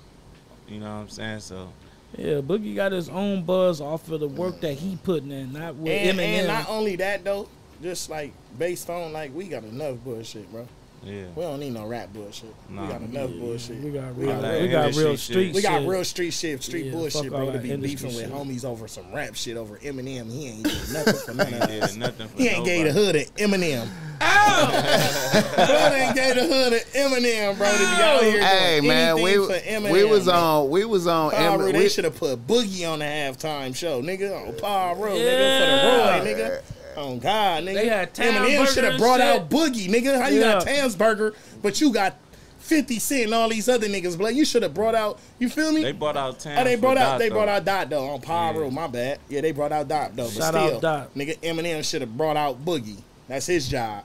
[0.68, 1.38] You know what I'm saying?
[1.40, 1.68] So
[2.16, 5.74] Yeah, Boogie got his own buzz off of the work that he putting in, not
[5.74, 6.22] with And, Eminem.
[6.38, 7.48] and not only that though,
[7.83, 10.66] just like based on like we got enough bullshit, bro.
[11.05, 11.25] Yeah.
[11.35, 12.55] We don't need no rap bullshit.
[12.69, 12.83] Nah.
[12.83, 13.81] We got enough bullshit.
[13.81, 15.21] we got real, got that we got industry real shit.
[15.21, 17.53] street We got real street shit, street Yeah, bullshit, bro.
[17.53, 20.31] To be industry beefing with homies over some rap shit over Eminem.
[20.33, 21.95] He ain't did nothing for none He of ain't us.
[21.97, 23.88] did He ain't gave the hood an Eminem.
[24.55, 27.71] Bro, ain't gave the hood an Eminem, bro.
[27.71, 29.93] To be out here Hey doing man, we anything for Eminem.
[29.93, 30.35] we was man.
[30.37, 33.75] on we was on Pyro, Em- they we- should have put Boogie on the halftime
[33.75, 34.47] show, nigga.
[34.49, 35.25] On Pyro, Yeah.
[35.25, 36.62] nigga, for the Roy, nigga.
[36.97, 37.75] Oh God, nigga.
[37.75, 39.27] They had Eminem Townsburger should have brought shit.
[39.29, 40.21] out Boogie, nigga.
[40.21, 40.85] How you got Yeah.
[40.85, 42.17] Tansburger, but you got
[42.59, 44.35] 50 Cent and all these other niggas, blood.
[44.35, 45.83] You should have brought out, you feel me?
[45.83, 46.59] They brought out ten.
[46.59, 48.71] Oh, they brought out Dot, they brought out Dot though on Pyro.
[48.71, 49.19] My bad.
[49.29, 50.25] Yeah, they brought out Dot though.
[50.25, 51.15] But Shout out still, Dot.
[51.15, 53.01] nigga, Eminem should have brought out Boogie.
[53.29, 54.05] That's his job.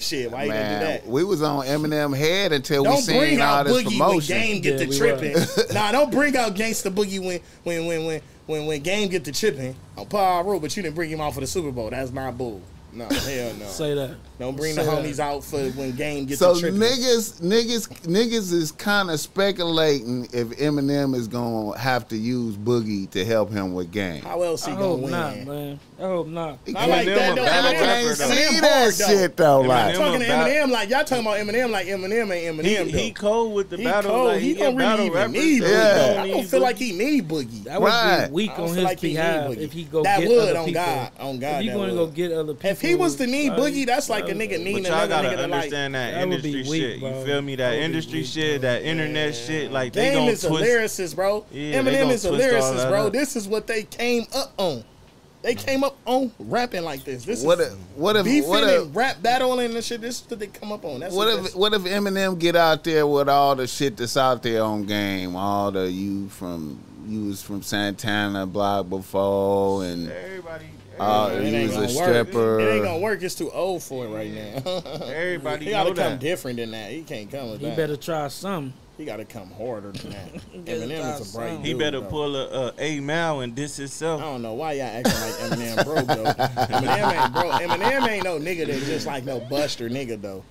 [0.00, 1.06] Shit, why you gonna do that?
[1.08, 3.98] we was on Eminem head until we Don't seen bring all out this Boogie when
[3.98, 4.36] promotion.
[4.38, 5.74] Game get Yeah, the we tripping.
[5.74, 9.30] nah, don't bring out Gangsta Boogie when when when when when when Game get the
[9.30, 11.90] tripping on Pyro, but you didn't bring him out for the Super Bowl.
[11.90, 12.62] That's not bull.
[12.98, 13.66] No, hell no.
[13.66, 14.16] Say that.
[14.38, 15.04] Don't bring the say that.
[15.04, 20.24] homies out for when Game gets So the niggas, niggas, niggas is kind of speculating
[20.32, 24.22] if Eminem is gonna have to use Boogie to help him with game.
[24.22, 25.10] How else he I gonna win?
[25.10, 25.80] not, man.
[25.98, 26.58] I hope not.
[26.76, 27.44] I like Eminem that a though.
[27.44, 28.34] battle Eminem, rapper, can't though.
[28.34, 29.06] see that though.
[29.08, 29.62] shit though.
[29.62, 32.92] Eminem Like, Talking to Eminem like y'all talking about Eminem like Eminem ain't He, Eminem
[32.92, 32.98] though.
[32.98, 34.10] he cold with the He battle.
[34.12, 34.26] cold.
[34.28, 35.32] Like, he, he, don't really even rapper.
[35.32, 36.14] need so Boogie.
[36.14, 36.22] Yeah.
[36.22, 37.64] I don't feel like he need Boogie.
[37.64, 39.56] That would be weak on his feel like he need behalf Boogie.
[39.58, 40.72] if he go That get would, other on.
[40.72, 42.68] God, on God, If he going to go get other people.
[42.88, 43.58] If he was to need right?
[43.58, 46.82] Boogie, that's like a nigga needing But y'all gotta nigga understand that, That industry weak,
[46.82, 47.00] shit.
[47.00, 47.18] bro.
[47.20, 47.56] You feel me?
[47.56, 48.70] That That industry weak, shit, bro.
[48.70, 49.72] that internet shit.
[49.72, 50.64] Like they Game gonna is a twist.
[50.64, 51.44] lyricist, bro.
[51.52, 53.06] Yeah, Eminem is a lyricist, bro.
[53.08, 53.12] up.
[53.12, 54.84] This is what they came up on.
[55.42, 57.24] They came up on rapping like this.
[57.24, 60.00] This what is if, what if, beefing what if, and rap battling and shit.
[60.00, 60.98] This is what they come up on.
[61.00, 64.16] That's what what if, what if Eminem get out there with all the shit that's
[64.16, 70.10] out there on game, all the you from you was from Santana block before, and
[70.10, 70.66] Everybody,
[71.00, 72.38] uh, It everybody, he ain't was a gonna stripper.
[72.56, 72.60] work.
[72.60, 73.22] It ain't gonna work.
[73.22, 74.82] It's too old for it right now.
[75.06, 76.20] everybody he gotta know come that.
[76.20, 76.90] different than that.
[76.90, 77.76] He can't come with He that.
[77.76, 78.72] better try something.
[78.96, 80.34] He gotta come harder than that.
[80.64, 81.64] Eminem is a bright something.
[81.64, 82.08] He better bro.
[82.10, 84.20] pull a, a A Mal and diss himself.
[84.20, 86.24] I don't know why y'all acting like Eminem broke though.
[86.64, 87.50] Eminem ain't bro.
[87.50, 90.42] Eminem ain't no nigga that just like no Buster nigga though.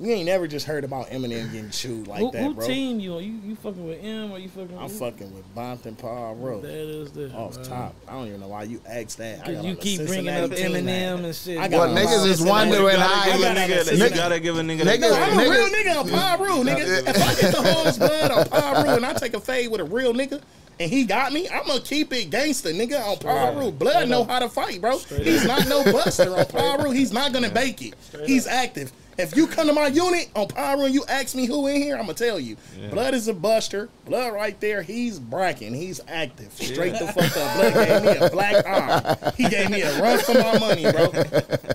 [0.00, 2.64] You ain't never just heard about Eminem getting chewed like who that, who bro.
[2.66, 3.24] Who team you on?
[3.24, 4.76] You you fucking with M or you fucking?
[4.76, 4.98] I'm with who?
[4.98, 7.64] fucking with Bompton Paul That Road is the off man.
[7.64, 7.94] top.
[8.06, 9.48] I don't even know why you asked that.
[9.48, 11.24] I got you keep bringing up Eminem hat.
[11.24, 11.58] and shit.
[11.58, 13.98] I got Well, niggas is wondering You how you give a I nigga.
[14.10, 17.08] You gotta give a nigga Nigga, that I'm a Nigga- real nigga on Pyro, nigga.
[17.08, 19.84] If I get the hoes blood on Pyro and I take a fade with a
[19.84, 20.40] real nigga
[20.78, 23.72] and he got me, I'm gonna keep it gangster, nigga, on Pyro.
[23.72, 24.98] Blood know how to fight, bro.
[24.98, 26.90] He's not no buster on Pyro.
[26.92, 27.94] He's not gonna bake it.
[28.26, 28.92] He's active.
[29.18, 31.96] If you come to my unit on Pyro and you ask me who in here,
[31.96, 32.56] I'm gonna tell you.
[32.90, 33.88] Blood is a buster.
[34.08, 34.82] Blood right there.
[34.82, 35.74] He's bracking.
[35.74, 36.52] He's active.
[36.52, 37.56] Straight the fuck up.
[37.56, 39.32] Blood gave me a black eye.
[39.36, 41.10] He gave me a run for my money, bro.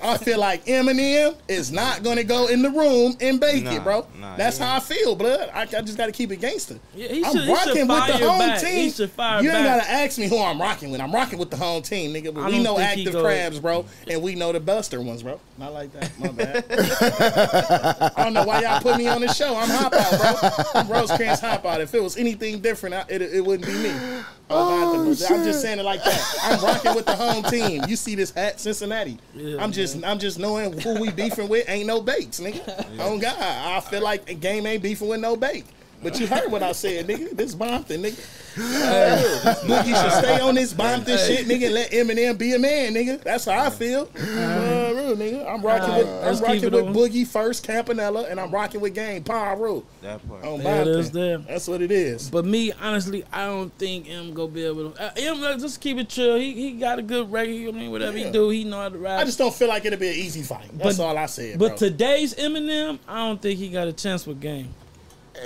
[0.02, 3.84] I feel like Eminem is not gonna go in the room and bake Nah, it,
[3.84, 4.08] bro.
[4.20, 5.50] nah, That's how I feel, blood.
[5.54, 6.80] I, I just gotta keep it gangster.
[6.96, 8.62] Yeah, he I'm should- he should rocking with the home back.
[8.62, 8.92] team.
[8.92, 9.80] He fire you ain't back.
[9.82, 11.02] gotta ask me who I'm rocking with.
[11.02, 12.34] I'm rocking with the home team, nigga.
[12.34, 15.40] But I we know active crabs, bro, and we know the buster ones, bro.
[15.58, 16.20] Not like that.
[16.20, 16.66] My bad.
[18.18, 19.56] I don't know why y'all put me on the show.
[19.56, 20.82] I'm hop out, bro.
[20.82, 21.82] I'm Rosecrans hop out.
[21.82, 23.94] If it was anything different, I, it, it wouldn't be me.
[24.50, 26.36] Oh, I'm just saying it like that.
[26.44, 27.82] I'm rocking with the home team.
[27.88, 29.18] You see this hat, Cincinnati.
[29.34, 31.68] Yeah, I'm just, I'm just knowing who we beefing with.
[31.68, 32.86] Ain't no bakes, nigga.
[33.00, 35.66] Oh God, I feel like a game ain't beefing with no bake.
[36.04, 37.36] But you heard what I said, nigga.
[37.36, 38.40] This Bompton, nigga.
[38.56, 41.66] Uh, Boogie should stay on this bomb Bompton shit, nigga.
[41.66, 43.22] And let Eminem be a man, nigga.
[43.24, 44.02] That's how I feel.
[44.16, 45.48] Uh, real, nigga.
[45.52, 46.94] I'm rocking with, I'm rocking with on.
[46.94, 50.44] Boogie first, Campanella, and I'm rocking with Game Pyro That part.
[50.46, 51.14] on There it is Bompton.
[51.14, 51.38] there.
[51.40, 52.30] That's what it is.
[52.30, 55.02] But me, honestly, I don't think M go be able to.
[55.04, 56.36] Uh, M, like, just keep it chill.
[56.38, 57.54] He he got a good record.
[57.54, 58.28] I mean, whatever Yeah.
[58.28, 59.20] he do, he know how to rap.
[59.20, 60.70] I just don't feel like it'll be an easy fight.
[60.78, 61.58] That's But- all I said.
[61.58, 61.78] but bro.
[61.78, 64.70] today's Eminem, I don't think he got a chance with game.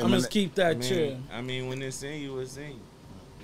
[0.02, 1.10] I'm just keep I that chill.
[1.12, 2.80] mean, I mean, when it's in you, it's in you.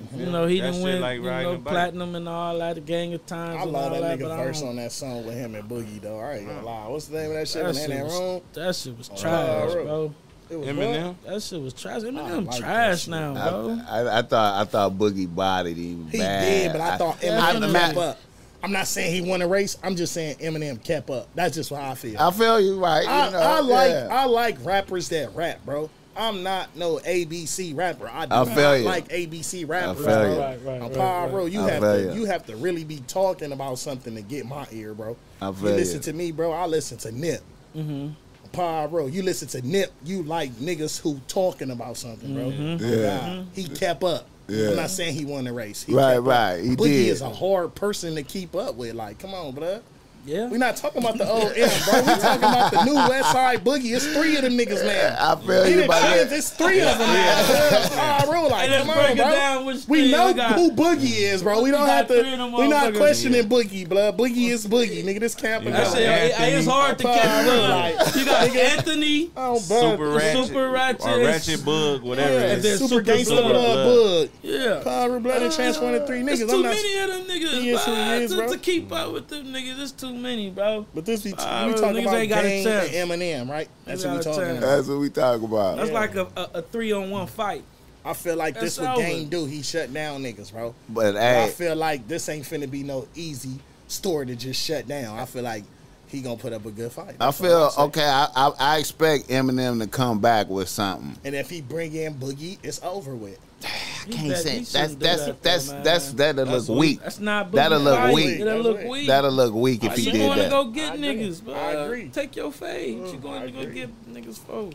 [0.04, 0.20] Mm-hmm.
[0.20, 3.14] You know, he That didn't win like you know, platinum and all that, a gang
[3.14, 3.60] of times.
[3.60, 6.20] I and love all that nigga verse on that song with him and Boogie though.
[6.20, 6.88] I ain't gonna lie.
[6.88, 7.62] What's the name of that shit?
[7.64, 8.42] That When shit, in that was, room.
[8.54, 9.84] that shit was Oh, trash, bro.
[9.86, 10.14] bro.
[10.50, 11.08] It was Eminem.
[11.08, 11.24] what?
[11.26, 12.02] That shit was trash.
[12.02, 13.80] Eminem like trash now, I, bro.
[13.88, 16.42] I, I thought I thought Boogie bodied him He bad.
[16.44, 18.20] did, but I thought Eminem I, kept up.
[18.64, 19.78] I'm not saying he won a race.
[19.84, 21.28] I'm just saying Eminem kept up.
[21.36, 22.20] That's just how I feel.
[22.20, 23.08] I feel you right.
[23.08, 24.08] I, you know, I like yeah.
[24.10, 25.90] I like rappers that rap, bro.
[26.15, 28.08] I'm not no ABC rapper.
[28.08, 28.84] I do I not feel you.
[28.86, 29.97] like ABC rappers.
[30.06, 30.36] feel you.
[30.36, 30.39] bro.
[30.39, 31.52] Right, right, On right, Power right.
[31.52, 32.13] you I have feel to you.
[32.21, 35.15] you have to really be talking about something to get my ear, bro.
[35.41, 36.04] I You feel listen you.
[36.04, 36.52] to me, bro.
[36.52, 37.41] I listen to Nip.
[37.76, 38.10] Mm-hmm.
[38.52, 39.91] Power You listen to Nip.
[40.06, 42.45] You like niggas who talking about something, bro.
[42.52, 42.86] Mm-hmm.
[42.86, 43.19] Yeah.
[43.19, 43.47] God.
[43.54, 44.28] He kept up.
[44.47, 44.69] Yeah.
[44.71, 45.84] I'm not saying he won the race.
[45.84, 46.26] He Right, kept up.
[46.28, 46.58] right.
[46.63, 47.08] He Boogie did.
[47.08, 48.93] is a hard person to keep up with.
[48.93, 49.80] Like, come on, bro.
[50.26, 50.48] Yeah.
[50.48, 52.00] We're not talking about the old M, bro.
[52.02, 53.94] We talking about the new Westside Boogie.
[53.94, 55.18] It's three of them niggas now.
[55.20, 56.32] I feel you done about that.
[56.32, 58.26] It's three of them now.
[58.32, 59.74] Real like, Hey, come on, bro.
[59.90, 60.54] We know we got.
[60.56, 61.62] who Boogie is, bro.
[61.62, 62.22] We don't We have to.
[62.22, 64.18] three of them We're not questioning Boogie, blood.
[64.18, 65.20] Boogie is Boogie, nigga.
[65.20, 65.66] This camp.
[65.66, 66.08] You That got shit, it-
[66.40, 66.52] Anthony.
[66.52, 68.06] it's hard to catch Power, up.
[68.06, 71.06] like- You got Anthony, Oh, Super ratchet, Super ratchet.
[71.06, 72.32] or ratchet bug, whatever.
[72.34, 73.52] Yeah, it and then super Super gangster Blood.
[73.52, 74.30] blood, bug.
[74.42, 74.82] yeah.
[74.84, 76.50] Power blood and transforming three There's niggas.
[76.50, 78.14] too many of them niggas, He is who he bro.
[78.14, 78.48] is, to, bro.
[78.54, 80.86] to keep up with them niggas, it's too many, bro.
[80.93, 82.93] But this be Ah, we talking niggas about ain't got a Game chance.
[82.93, 83.67] and Eminem, right?
[83.86, 84.62] That's what we talking about.
[84.62, 85.78] That's what we talk about.
[85.78, 85.93] That's Yeah.
[85.99, 87.63] like a, a, a three on one fight.
[88.06, 88.97] I feel like this That's what.
[89.06, 89.45] Game do.
[89.45, 90.76] He shut down niggas, bro.
[90.89, 94.88] But But I feel like this ain't finna be no easy story to just shut
[94.88, 95.17] down.
[95.17, 95.63] I feel like
[96.08, 97.15] he gonna put up a good fight.
[97.19, 98.04] I That's all feel okay.
[98.06, 101.15] I, I I expect Eminem to come back with something.
[101.23, 103.39] And if he bring in Boogie, it's over with.
[104.08, 106.15] I can't bet- say that's that's that, that's though, that's man.
[106.17, 106.89] that'll That's look weak.
[106.91, 107.02] weak.
[107.02, 108.39] That's not That'll look weak.
[108.39, 108.88] That'll look weak.
[108.89, 109.08] weak.
[109.08, 110.19] That'll look weak if he you agree.
[110.19, 110.52] did going to that.
[110.52, 111.08] go get I agree.
[111.08, 111.54] niggas, bro.
[111.54, 112.10] I agree.
[112.10, 112.97] Take your fade.
[112.97, 113.73] Mm, you going to go agree.
[113.76, 114.69] get niggas for?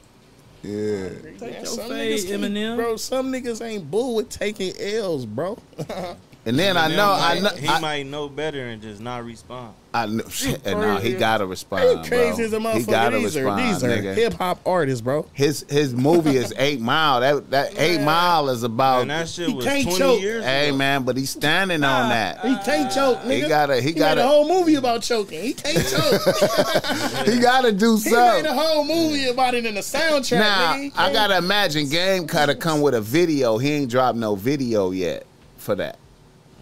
[0.62, 1.08] Yeah.
[1.38, 2.76] Take your some fade, niggas Eminem.
[2.76, 5.58] Bro, some niggas ain't bull with taking L's, bro.
[6.48, 9.22] And then I Eminem know I know he I, might know better and just not
[9.22, 9.74] respond.
[9.92, 10.24] I know
[10.64, 12.74] and no, he gotta They respond, crazy as a motherfucker.
[12.78, 14.14] He gotta these respond, are, these are nigga.
[14.14, 15.26] hip hop artists, bro.
[15.34, 17.20] His his movie is Eight Mile.
[17.20, 19.02] That that Eight Mile is about.
[19.02, 20.20] And that shit was can't 20 choke.
[20.22, 20.78] years hey ago.
[20.78, 22.40] man, but he's standing on ah, that.
[22.40, 22.94] He can't ah.
[22.94, 23.42] choke, nigga.
[23.42, 25.42] He gotta- he made gotta- a whole movie about choking.
[25.42, 27.26] He can't choke.
[27.26, 28.54] He gotta do he made a something.
[28.54, 30.38] whole movie about it in the soundtrack.
[30.38, 30.80] Now nigga.
[30.80, 33.58] He I can't- gotta imagine Game gotta come with a video.
[33.58, 35.26] He ain't dropped no video yet
[35.58, 35.98] for that.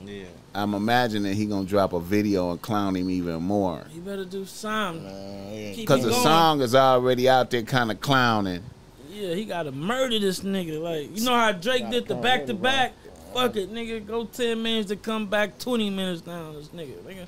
[0.07, 0.25] Yeah.
[0.55, 3.85] I'm imagining he gonna drop a video and clown him even more.
[3.93, 5.07] You better do something.
[5.07, 5.85] Uh, yeah.
[5.85, 6.23] Cause the going.
[6.23, 8.63] song is already out there kind of clowning.
[9.11, 10.81] Yeah, he got to murder this nigga.
[10.81, 12.93] Like, you know how Drake Gotta did the back to back.
[13.33, 14.07] Fuck it, nigga.
[14.07, 16.55] Go 10 minutes to come back 20 minutes down.
[16.55, 16.97] This nigga.
[17.03, 17.27] Nigga,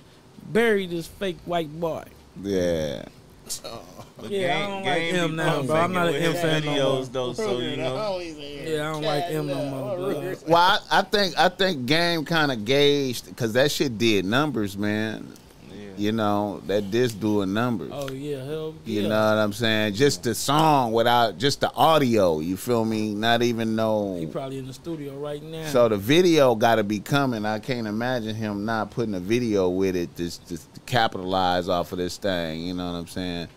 [0.50, 2.04] bury this fake white boy.
[2.42, 3.04] Yeah.
[4.20, 5.76] But Yeah, I Game- don't like Game him be now, pump bro.
[5.76, 7.02] I'm not faking an with M his fan no more.
[7.02, 8.18] videos though, so you know.
[8.20, 10.34] Yeah, I don't like him no more, bro.
[10.48, 10.56] Well,
[10.90, 15.28] I, I think I think Game kind of gauged because that shit did numbers, man.
[15.70, 15.84] Yeah.
[15.96, 17.90] you know, that disc doing numbers.
[17.94, 19.02] Oh yeah, hell yeah.
[19.02, 19.94] You know what I'm saying?
[19.94, 22.40] Just the song without just the audio.
[22.40, 23.14] You feel me?
[23.14, 25.64] Not even though He probably in the studio right now.
[25.66, 27.44] So the video got to be coming.
[27.46, 31.92] I can't imagine him not putting a video with it just, just to capitalize off
[31.92, 32.62] of this thing.
[32.62, 33.48] You know what I'm saying?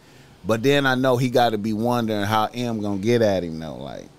[0.45, 3.60] But then I know he got to be wondering how M gonna get at him
[3.60, 3.75] though.
[3.75, 4.10] Like,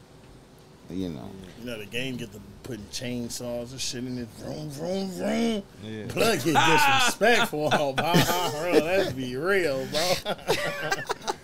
[0.90, 1.28] you know.
[1.58, 4.29] You know the game get to putting chainsaws and shit in it.
[4.38, 5.62] Vroom, vroom, vroom.
[5.85, 6.05] Yeah.
[6.09, 7.68] Plug get disrespectful.
[7.72, 10.33] Oh, bro, let's be real, bro.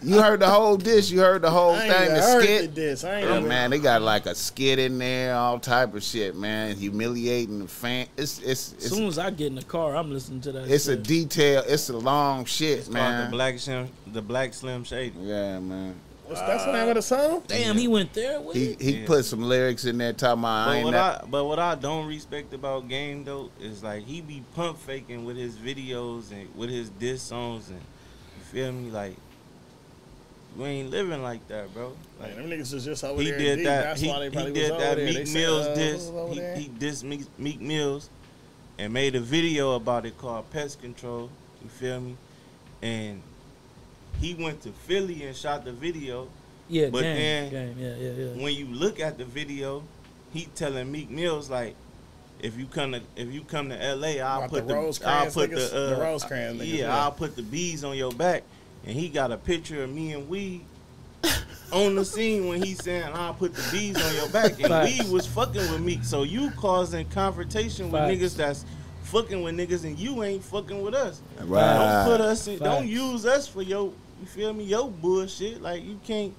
[0.01, 1.11] You heard the whole dish.
[1.11, 2.03] You heard the whole I ain't thing.
[2.05, 2.61] even The heard skit.
[2.63, 3.05] the diss.
[3.05, 6.03] I ain't Oh, even- man, they got like a skit in there, all type of
[6.03, 6.77] shit, man.
[6.77, 8.07] Humiliating the fan.
[8.17, 10.71] It's it's as it's, soon as I get in the car, I'm listening to that.
[10.71, 11.65] it's a detail.
[11.67, 13.25] It's a long shit, It's called man.
[13.25, 15.19] the Black Slim, the Black Slim Shady.
[15.21, 15.95] yeah, man.
[16.29, 17.43] What's that's the name of the song?
[17.47, 18.81] Damn, he went there with He it.
[18.83, 19.07] he Yeah.
[19.07, 21.25] put some lyrics in there talking about I But ain't what that.
[21.25, 25.25] I but what I don't respect about Game though is like he be pump faking
[25.25, 29.17] with his videos and with his diss songs and you feel me like
[30.57, 31.93] you ain't living like that, bro.
[32.21, 33.39] Like, Like them niggas is just over he there.
[33.39, 33.83] did that.
[33.85, 34.97] That's He, why they he did was that there.
[34.97, 36.11] They Meek said, Mills uh, diss.
[36.31, 36.57] He, there?
[36.57, 38.11] he dissed Meek, Meek Mills
[38.79, 41.31] and made a video about it called Pest Control.
[41.63, 42.17] You feel me?
[42.83, 43.23] And
[44.21, 46.29] he went to Philly and shot the video.
[46.69, 48.43] Yeah, But game, then- game, yeah, yeah, yeah.
[48.43, 49.83] when you look at the video,
[50.33, 51.75] he telling Meek Mills like,
[52.41, 55.27] if you come to if you come to L.A., I'll About put the the, I'll
[55.31, 55.71] put niggas?
[55.71, 57.03] the, uh, The Rosecrans niggas, yeah, yeah.
[57.03, 58.45] I'll put the bees on your back,
[58.87, 60.61] and he got a picture of me and Weed
[61.73, 65.03] on the scene when he's saying I'll put the bees on your back, and Facts.
[65.03, 68.65] Weed was fucking with Meek, so you causing confrontation with niggas that's
[69.05, 71.21] fucking with niggas, and you ain't fucking with us.
[71.41, 71.61] Right.
[71.75, 75.61] Don't put us in, don't use us for your you feel me your bullshit.
[75.63, 76.35] Like you can't.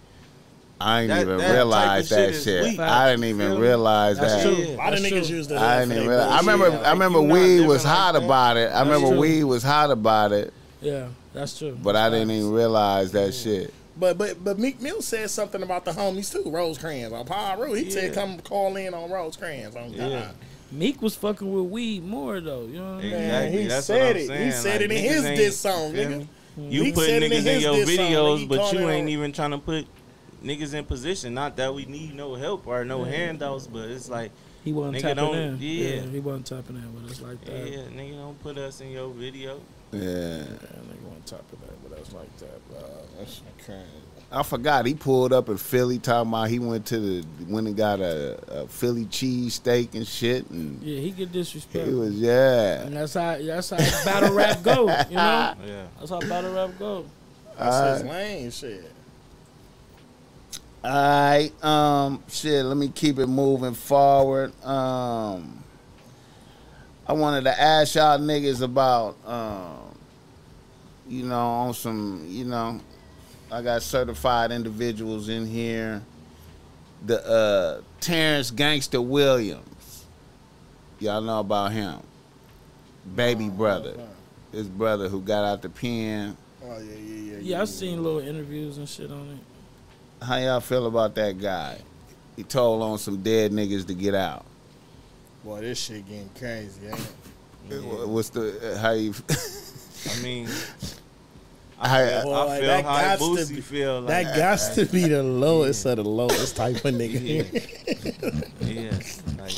[0.82, 2.80] I didn't That- even that type of realize shit shit.
[2.80, 4.56] I didn't even feel realize That's that.
[4.56, 4.64] true.
[4.66, 5.36] A lot of niggas true.
[5.38, 6.32] use the I didn't even realize.
[6.32, 6.70] I remember.
[6.70, 8.24] Like, I remember you not Weed was like hot that.
[8.24, 8.70] about it.
[8.70, 9.20] I That's remember true.
[9.20, 11.78] Weed was hot about it, Yeah, that's true.
[11.84, 13.74] but I didn't even realize that shit.
[13.98, 16.50] But but but Meek Mill said something about the homies too.
[16.50, 17.74] Rosecrans on Piru.
[17.74, 20.10] He said come call in on Rosecrans on oh, God.
[20.12, 20.32] Yeah.
[20.72, 22.62] Meek was fucking with weed more though.
[22.68, 23.14] You know what I mean?
[23.14, 23.18] Exactly.
[23.18, 24.22] Man, he That's said what I'm it.
[24.22, 24.52] He saying.
[24.54, 26.28] said it in his ain't- diss song, nigga.
[26.60, 26.70] Me?
[26.76, 28.10] You Meek putting said in niggas in his your diss song, nigga.
[28.12, 29.86] videos, but you ain't on- even trying to put
[30.44, 31.34] niggas in position.
[31.34, 34.32] Not that we need no help or no handouts, but it's like,
[34.64, 35.58] He wasn't Nigga tapping don't- in.
[35.62, 36.02] yeah.
[36.02, 37.70] he wasn't tapping in with us like that.
[37.70, 37.96] yeah, that.
[37.96, 39.60] nigga, don't put us in your video.
[39.92, 40.08] Yeah, Yeah,
[40.44, 42.62] nigga wasn't top of that, but that's like that.
[42.78, 42.82] Uh,
[43.18, 43.80] that's crazy.
[44.32, 44.86] I forgot.
[44.86, 48.38] He pulled up in Philly talking about he went to the went and got a,
[48.62, 52.00] a Philly cheese steak and shit, and Yeah, he get he disrespectful.
[52.00, 52.84] was yeah.
[52.84, 54.82] And that's how that's how battle rap go.
[54.82, 55.88] You know, Yeah.
[55.98, 57.06] that's how battle rap go.
[57.58, 58.92] That's his lane shit.
[60.82, 62.64] All right, um, shit.
[62.64, 64.54] Let me keep it moving forward.
[64.64, 65.62] Um,
[67.06, 69.98] I wanted to ask y'all niggas about, um,
[71.10, 72.80] you know, on some, you know,
[73.52, 76.02] I got certified individuals in here.
[77.06, 80.06] The uh, Terrence Gangster Williams.
[81.00, 82.00] Y'all know about him.
[83.16, 83.96] Baby brother,
[84.52, 86.36] his brother who got out the pen.
[86.64, 87.38] Oh yeah, yeah, yeah.
[87.42, 90.26] Yeah, I've seen little interviews and shit on it.
[90.26, 91.78] How y'all feel about that guy?
[92.36, 94.46] He told on some dead niggas to get out.
[95.44, 96.88] Boy, this shit getting crazy.
[96.88, 97.12] Ain't it?
[97.70, 98.06] Yeah.
[98.06, 99.14] What's the how you?
[100.12, 100.50] I mean,
[101.88, 104.02] how, Boy, I feel that how Boosie be- feel.
[104.02, 107.54] Like, That got to be the lowest of the lowest type of nigga.
[108.62, 108.92] yeah,
[109.38, 109.58] like,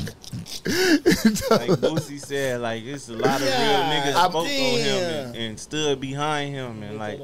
[1.50, 5.34] like Boosie said, like it's a lot of real niggas God spoke on him and,
[5.34, 5.42] damn.
[5.42, 7.20] and stood behind him, and like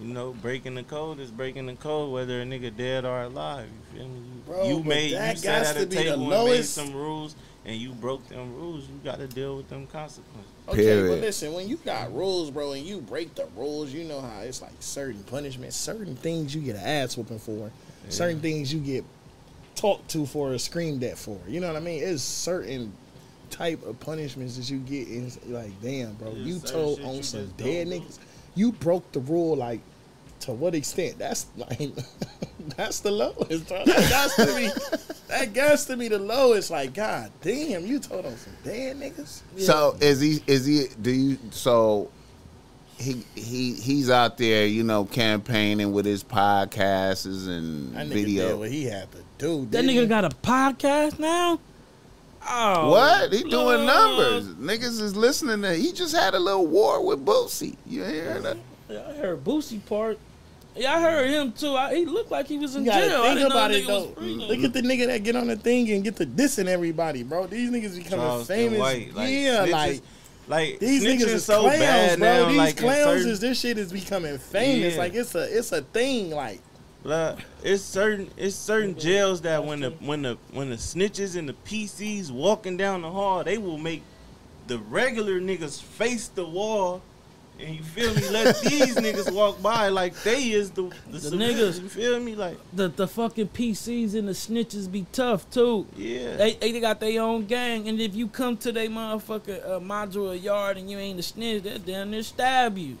[0.00, 3.66] you know, breaking the code is breaking the code, whether a nigga dead or alive.
[3.94, 4.18] You feel me?
[4.20, 7.34] You, Bro, you made you sat at to a the table and made some rules,
[7.64, 8.84] and you broke them rules.
[8.88, 10.52] You got to deal with them consequences.
[10.68, 11.08] Okay, Period.
[11.08, 14.40] but listen, when you got rules, bro, and you break the rules, you know how
[14.40, 17.70] it's like certain punishments, certain things you get an ass whooping for,
[18.10, 19.04] certain things you get
[19.74, 21.38] talked to for or screamed at for.
[21.46, 22.02] You know what I mean?
[22.02, 22.92] It's certain
[23.50, 27.22] type of punishments that you get in like damn bro Yeah, you told on you
[27.22, 28.18] some dead niggas
[28.54, 29.80] you broke the rule like
[30.40, 31.90] to what extent that's like
[32.76, 33.84] that's the lowest bro.
[33.84, 34.68] that got to be
[35.28, 39.42] that got to be the lowest like god damn you told on some dead niggas
[39.58, 40.40] So is he?
[40.46, 40.86] Is he?
[41.00, 41.38] Do you?
[41.50, 42.10] So
[42.98, 48.24] he he he's out there, you know, campaigning with his podcasts and That nigga did
[48.26, 48.56] video.
[48.58, 49.60] what he had to do.
[49.66, 49.96] That didn't he?
[49.98, 51.60] nigga got a podcast now.
[52.50, 53.32] Oh, What?
[53.32, 53.86] He doing Lord.
[53.86, 54.44] numbers.
[54.54, 55.74] Niggas is listening to.
[55.74, 57.76] He just had a little war with Boosie.
[57.86, 58.56] You hear that?
[58.88, 60.18] Yeah, I heard Boosie part.
[60.78, 61.74] Yeah, I heard him too.
[61.74, 63.20] I, he looked like he was in You gotta jail.
[63.22, 64.04] I think didn't about know it though.
[64.04, 64.34] was free.
[64.34, 67.46] Look at the nigga that get on the thing and get to dissing everybody, bro.
[67.46, 68.78] These niggas becoming Charleston famous.
[68.78, 70.02] White, like, yeah, snitches- like
[70.48, 72.28] like These niggas is so clowns, bad bro.
[72.28, 72.48] now.
[72.48, 74.94] These like clowns certain- is this shit is becoming famous.
[74.94, 74.98] Yeah.
[75.00, 76.30] Like it's a it's a thing.
[76.30, 76.60] Like
[77.04, 81.48] Like, it's certain it's certain jails that when the when the when the snitches and
[81.48, 84.02] the PCs walking down the hall, they will make
[84.68, 87.02] the regular niggas face the wall,
[87.60, 88.28] and you feel me?
[88.30, 91.80] Let these niggas walk by like they is the the, The niggas.
[91.82, 92.34] You feel me?
[92.34, 95.86] Like The the fucking PCs and the snitches be tough too.
[95.96, 99.80] yeah, They they got their own gang, and if you come to their motherfucking uh,
[99.80, 102.96] modular yard and you ain't a snitch, they'll down there stab you.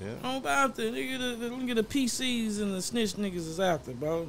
[0.00, 0.14] yeah.
[0.22, 3.60] I'm about to nigga the, the, look at the PCs and the snitch niggas is
[3.60, 4.28] out there, bro.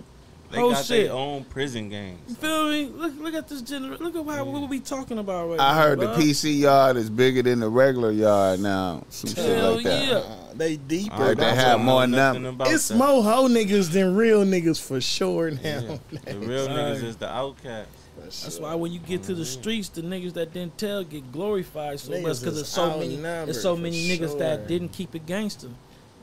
[0.52, 1.06] They Oh, got shit.
[1.08, 2.20] their own prison gangs.
[2.28, 2.86] You feel me?
[2.88, 4.00] Look look at this gener.
[4.00, 5.70] Look at how, what we talking about right now.
[5.70, 6.08] I heard the.
[6.16, 9.04] PC yard is bigger than the regular yard now.
[9.10, 10.08] Some shit like that.
[10.08, 10.16] yeah.
[10.16, 11.14] uh, they deeper.
[11.14, 12.98] I Heard they have know more nothing num- it's that.
[12.98, 15.60] more hoe niggas than real niggas for sure now.
[15.62, 15.98] Yeah.
[16.26, 16.78] The real Sorry.
[16.78, 17.90] niggas is the outcast.
[18.22, 22.00] That's why when you get to the streets, the niggas that didn't tell get glorified
[22.00, 24.40] so Niggas much because is there's so many, outnumbered there's so many niggas sure.
[24.40, 25.70] that didn't keep it gangster.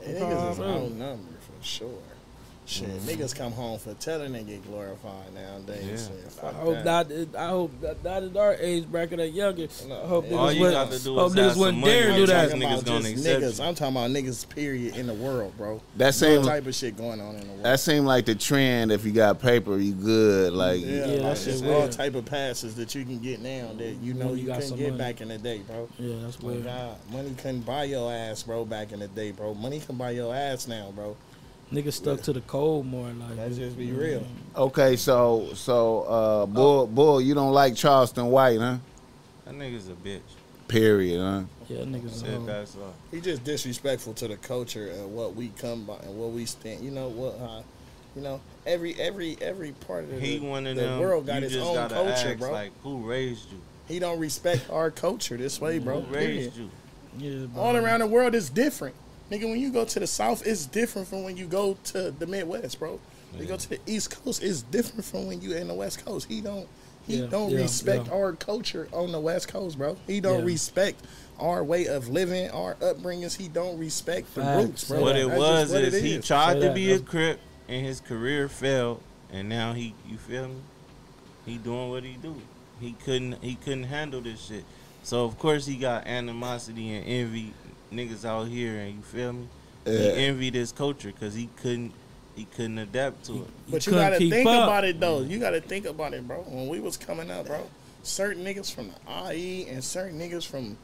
[0.05, 0.67] niggas is Bro.
[0.67, 1.89] outnumbered for sure.
[2.69, 3.07] Shit, mm-hmm.
[3.07, 6.09] niggas come home for telling they get glorified nowadays.
[6.13, 6.29] Yeah.
[6.29, 7.07] Shit, I hope that.
[7.07, 7.35] that.
[7.37, 9.67] I hope that, that is our age bracket or younger.
[9.89, 11.77] I hope All All niggas you wouldn't- got to do hope is niggas some wouldn't
[11.79, 11.93] money.
[11.93, 12.49] dare do that.
[12.49, 13.59] talking Niggas about gonna niggas.
[13.59, 13.63] you.
[13.65, 14.49] I'm talking about niggas.
[14.49, 15.81] Period in the world, bro.
[15.95, 17.63] That same seems type of shit going on in the world.
[17.63, 18.91] that seemed like the trend.
[18.91, 20.51] If you got paper, you good.
[20.51, 23.39] Like yeah, Yeah, like, that shit it's all type of passes that you can get
[23.41, 24.97] now that you know you you, got couldn't get money.
[24.97, 25.87] back in the day, bro.
[25.99, 26.65] Yeah, that's weird.
[26.65, 28.65] God, money couldn't buy your ass, bro.
[28.65, 29.53] Back in the day, bro.
[29.53, 31.15] Money can buy your ass now, bro.
[31.71, 33.07] Niggas stuck to the cold more.
[33.09, 34.25] Like Let's just be real.
[34.55, 38.77] okay, so so uh, bull bull, you don't like Charleston White, huh?
[39.45, 40.21] That nigga's a bitch.
[40.69, 41.43] Period, huh?
[41.67, 42.11] Yeah, niggas.
[42.11, 42.45] Said know.
[42.45, 42.93] that's all.
[43.11, 46.83] He just disrespectful to the culture and what we come by and what we stand.
[46.83, 47.35] You know what?
[47.39, 47.61] Uh,
[48.15, 50.99] you know every every every part of the, He one of the them.
[50.99, 52.51] world got you its own culture, ask, bro.
[52.51, 53.59] Like who raised you?
[53.87, 56.01] he don't respect our culture this way, bro.
[56.01, 56.27] Who Period.
[56.37, 56.69] raised you?
[57.17, 57.61] Yeah, bro.
[57.61, 58.95] All around the world is different.
[59.31, 62.25] Nigga, when you go to the South, it's different from when you go to the
[62.25, 62.99] Midwest, bro.
[63.31, 66.03] When you go to the East Coast, it's different from when you in the West
[66.05, 66.27] Coast.
[66.29, 66.67] He don't
[67.05, 68.13] he Yeah, don't yeah, respect yeah.
[68.13, 69.95] our culture on the West Coast, bro.
[70.07, 70.45] He don't Yeah.
[70.45, 71.01] respect
[71.39, 73.37] our way of living, our upbringings.
[73.37, 74.63] He don't respect the Facts.
[74.65, 75.01] roots, bro.
[75.01, 75.21] what that.
[75.21, 77.39] it was just what is, it he tried Say to that, be a that's- crip
[77.69, 79.01] and his career failed,
[79.31, 80.55] and now he, you feel me?
[81.45, 82.35] He doing what he do.
[82.81, 84.63] He couldn't he couldn't handle this shit.
[85.03, 87.53] So of course he got animosity and envy
[87.91, 89.47] niggas out here, and you feel me?
[89.85, 91.93] He envied his culture because he couldn't
[92.37, 93.47] he couldn't adapt to it.
[93.67, 94.63] But you gotta keep think up.
[94.63, 95.21] about it though.
[95.21, 96.37] You gotta think about it, bro.
[96.41, 97.67] When we was coming up, bro,
[98.03, 100.77] certain niggas from the IE and certain niggas from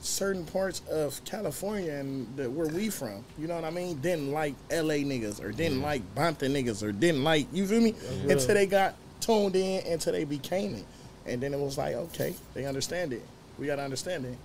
[0.00, 4.32] certain parts of California and the, where we from, you know what I mean, didn't
[4.32, 7.94] like LA niggas or didn't like Bonta niggas or didn't like you feel me
[8.28, 10.84] until they got tuned in until they became it,
[11.26, 13.22] and then it was like okay, they understand it.
[13.58, 14.36] We gotta understand it.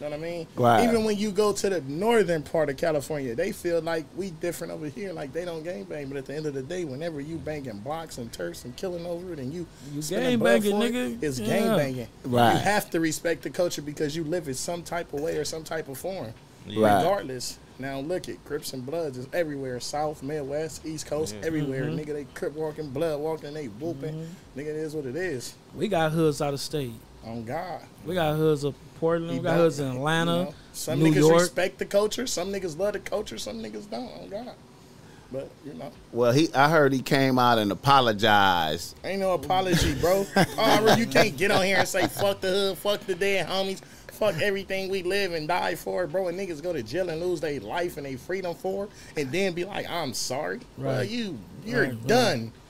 [0.00, 0.46] You know what I mean?
[0.56, 0.84] Right.
[0.84, 4.72] Even when you go to the northern part of California, they feel like we different
[4.72, 5.12] over here.
[5.12, 7.78] Like they don't gang bang, but at the end of the day, whenever you banging
[7.78, 10.86] blocks and turfs and killing over it, and you, You spending gang blood banging, for
[10.86, 11.22] it, nigga.
[11.22, 11.46] it's Yeah.
[11.46, 12.08] gang banging.
[12.24, 12.52] Right.
[12.54, 15.44] You have to respect the culture because you live in some type of way or
[15.44, 16.34] some type of form,
[16.66, 16.76] Right.
[16.76, 17.58] regardless.
[17.78, 21.46] Now look at Crips and Bloods is everywhere, South, Midwest, East Coast, Yeah.
[21.46, 21.84] everywhere.
[21.84, 21.98] Mhm.
[22.04, 24.28] Nigga, they Crip walking, Blood walking, they whooping.
[24.56, 25.54] Nigga, it is what it is.
[25.74, 26.92] We got hoods out of state.
[27.26, 27.80] On God.
[28.04, 29.32] We got hoods of Portland.
[29.32, 30.32] You We got don't- hoods in Atlanta.
[30.38, 31.40] you know, some New niggas York.
[31.40, 32.26] respect the culture.
[32.26, 33.38] Some niggas love the culture.
[33.38, 34.10] Some niggas don't.
[34.22, 34.50] Oh God.
[35.32, 38.94] But you know, Well, he I heard he came out and apologized.
[39.04, 40.26] ain't no apology, bro.
[40.36, 43.80] oh, you can't get on here and say fuck the hood, fuck the dead homies,
[44.12, 46.28] fuck everything we live and die for, bro.
[46.28, 49.54] And niggas go to jail and lose their life and their freedom for, and then
[49.54, 50.60] be like, I'm sorry.
[50.76, 51.08] Well, Right.
[51.08, 52.06] you you're Right, right.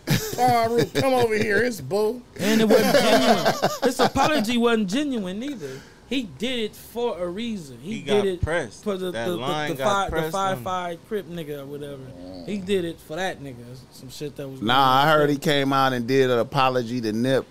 [0.07, 0.87] Done.
[0.91, 1.59] Come over here.
[1.63, 2.23] It's bull.
[2.39, 3.55] And it wasn't genuine.
[3.83, 5.81] His apology wasn't genuine either.
[6.07, 7.79] He did it for a reason.
[7.81, 8.85] He, He did got it pressed.
[8.85, 10.65] for the That the, the, line the, got five, the pressed five on him.
[10.65, 12.03] five crip nigga or whatever.
[12.47, 13.57] He did it for that nigga.
[13.91, 14.61] Some shit that was.
[14.61, 17.47] Nah, I heard he came out and did an apology to Nip.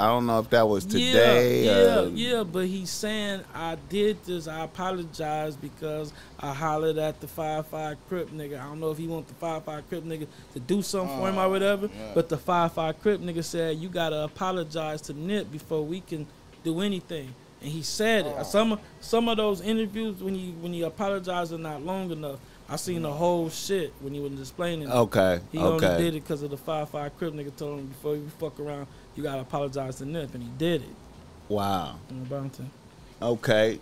[0.00, 1.64] I don't know if that was today.
[1.64, 4.48] Yeah, or, yeah, yeah, but he's saying I did this.
[4.48, 8.58] I apologize because I hollered at the five five crip nigga.
[8.58, 11.28] I don't know if he want the five five crip nigga to do something for
[11.28, 11.86] him or oh, whatever.
[11.94, 12.12] yeah.
[12.14, 16.26] But the five five crip nigga said you gotta apologize to Nip before we can
[16.64, 17.34] do anything.
[17.60, 18.34] And he said it.
[18.38, 18.42] Oh.
[18.42, 22.38] Some of- some of those interviews when you when you apologize are not long enough.
[22.70, 24.88] I seen the whole shit when he was explaining.
[24.88, 24.92] it.
[24.92, 28.14] Okay, He only did it because of the five five crip nigga told him before
[28.14, 28.86] you fuck around,
[29.16, 30.88] you gotta apologize to Nip, and he did it.
[31.48, 31.98] Wow.
[32.10, 32.64] On the bounty.
[33.20, 33.78] Okay.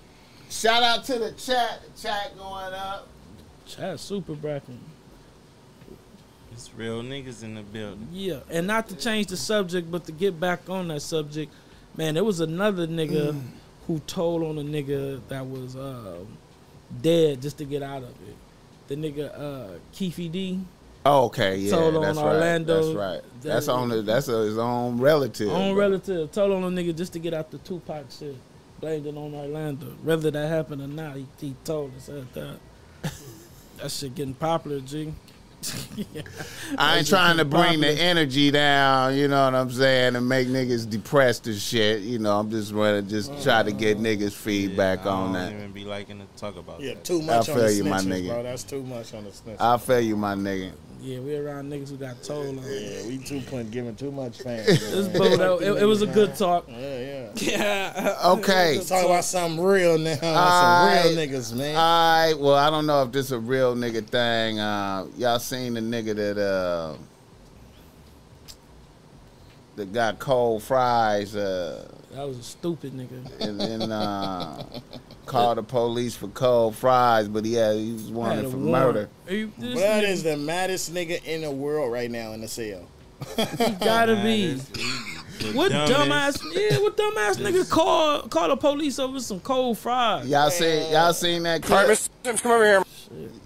[0.50, 1.80] Shout out to the chat.
[1.82, 3.08] The chat going up.
[3.66, 4.76] Chat super bracket.
[6.52, 8.08] It's real niggas in the building.
[8.10, 11.52] Yeah, and not to change the subject, but to get back on that subject,
[11.96, 13.40] man, there was another nigga
[13.86, 16.18] who told on a nigga that was uh,
[17.00, 18.36] dead just to get out of it.
[18.88, 20.60] The nigga uh, Keffe D,
[21.10, 22.76] Oh, okay, yeah, Told on that's Orlando.
[22.76, 22.82] right.
[22.84, 23.40] That's right.
[23.42, 25.48] That- That's on the, that's his own relative.
[25.50, 25.80] own bro.
[25.84, 28.36] relative, told on a nigga just to get out the Tupac shit.
[28.80, 29.86] Blamed it on Orlando.
[30.02, 32.58] Whether that happened or not, he, he told us at that.
[33.78, 35.12] that shit getting popular, G.
[36.78, 40.28] I ain't trying to just bring the energy down, you know what I'm saying, and
[40.28, 42.02] make niggas depressed and shit.
[42.02, 45.14] You know, I'm just want to just try to get uh, niggas feedback Yeah, I
[45.14, 45.52] on don't that.
[45.52, 47.04] even be liking to talk about Yeah, that.
[47.04, 48.28] too much I on the feel you, my snitches, nigga.
[48.28, 48.42] bro.
[48.44, 49.56] That's too much on the snitches.
[49.60, 50.72] I feel you, my nigga.
[51.00, 52.64] Yeah, we around niggas who got told on.
[52.64, 54.64] yeah, we too putting giving too much fame.
[54.66, 56.66] This bro, that- it, it was a good talk.
[56.68, 57.28] Yeah, yeah.
[57.36, 58.14] Yeah.
[58.24, 58.80] Okay.
[58.86, 60.16] Talk about something real now.
[60.16, 61.04] some Alright.
[61.04, 61.76] real niggas, man.
[61.76, 62.34] All right.
[62.38, 64.58] Well, I don't know if this is a real nigga thing.
[64.58, 66.96] Uh, y'all seen the nigga that uh,
[69.76, 73.40] that got cold fries uh, That was a stupid nigga.
[73.40, 74.64] and then uh,
[75.28, 78.70] called the police for cold fries, but yeah, had he was Had wanted for warrant.
[78.72, 79.08] murder.
[79.28, 82.80] Are you- Blood is the maddest nigga in the world right now in the cell.
[83.36, 84.56] He gotta be.
[85.52, 86.70] What dumbest- dumbass?
[86.70, 90.26] Yeah, what dumbass nigga call call the police over some cold fries?
[90.26, 92.40] Y'all seen y'all seen that All right, clip?
[92.42, 92.82] Come over here.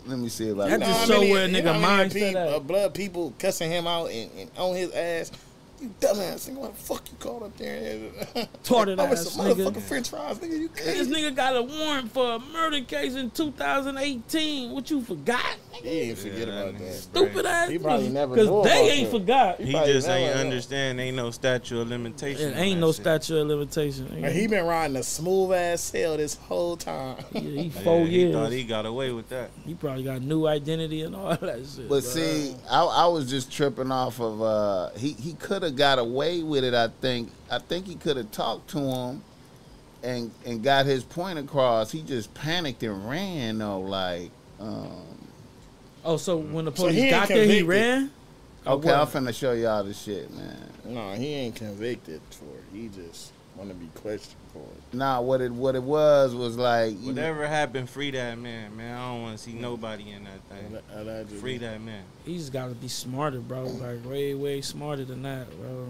[0.06, 0.88] Let me see if I That can.
[0.88, 2.66] just how show where a nigga know how mindset peop- at.
[2.66, 5.30] blood people cussing him out and, and on his ass.
[5.82, 7.98] You dumbass nigga, what the fuck you called up there?
[8.62, 9.66] Tarted Over ass some nigga.
[9.72, 10.58] motherfucking French fries, nigga.
[10.60, 14.70] You This nigga got a warrant for a murder case in 2018.
[14.70, 15.56] What you forgot?
[15.72, 16.84] He ain't forget Yeah, about that that.
[16.84, 17.68] nigga- Stupid ass.
[17.70, 19.18] He probably never Because they ain't that.
[19.18, 19.60] forgot.
[19.60, 20.40] He probably just ain't know.
[20.42, 21.00] understand.
[21.00, 22.50] Ain't no statute of limitation.
[22.52, 23.00] It ain't no shit.
[23.02, 24.06] statute of limitation.
[24.22, 27.16] And he been riding a smooth ass cell this whole time.
[27.32, 28.34] Yeah, he Yeah, four he years.
[28.34, 29.50] thought he got away with that.
[29.66, 31.88] He probably got new identity and all that shit.
[31.88, 32.10] But bro.
[32.10, 36.42] see, I, I was just tripping off of uh he he could have got away
[36.42, 37.30] with it, I think.
[37.50, 39.22] I think he could have talked to him
[40.02, 41.90] and and got his point across.
[41.90, 45.18] He just panicked and ran though, like um
[46.04, 48.10] oh, so when the police he ain't got there, he ran.
[48.64, 49.08] Or Okay, I'm what?
[49.08, 50.56] finna show y'all the shit, man.
[50.84, 52.64] no, he ain't convicted for it.
[52.72, 54.96] He just want to be questioned for it.
[54.96, 58.96] Nah, what it what it was was like you- Whatever happened, free that man, man.
[58.98, 60.78] I don't want to see nobody in that thing.
[60.94, 61.38] Alle- Allegedly.
[61.38, 62.02] Free that man.
[62.24, 63.64] He just got to be smarter, bro.
[63.64, 65.88] Like way, way smarter than that, bro.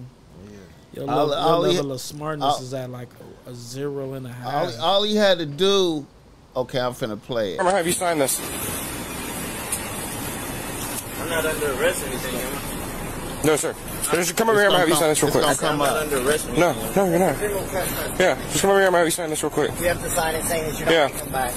[0.95, 3.09] Your, All- level, all your he- level of smartness all- is at like
[3.47, 6.07] a, a zero and a all, all he had to do.
[6.55, 7.61] Okay, I'm finna play it.
[7.61, 8.39] I'm gonna have you sign this.
[11.21, 12.53] I'm not under arrest or anything, am
[13.43, 13.47] I?
[13.47, 13.75] No, sir.
[14.11, 14.67] Just come over here.
[14.69, 15.45] I'm gonna have you sign this real quick.
[15.45, 15.93] I'm come up.
[16.03, 17.41] under arrest No, no, you're not.
[18.19, 18.87] Yeah, just come over here.
[18.89, 19.71] I'm gonna have you sign this real quick.
[19.81, 21.09] You have to sign it saying that you're not Yeah.
[21.09, 21.55] going come back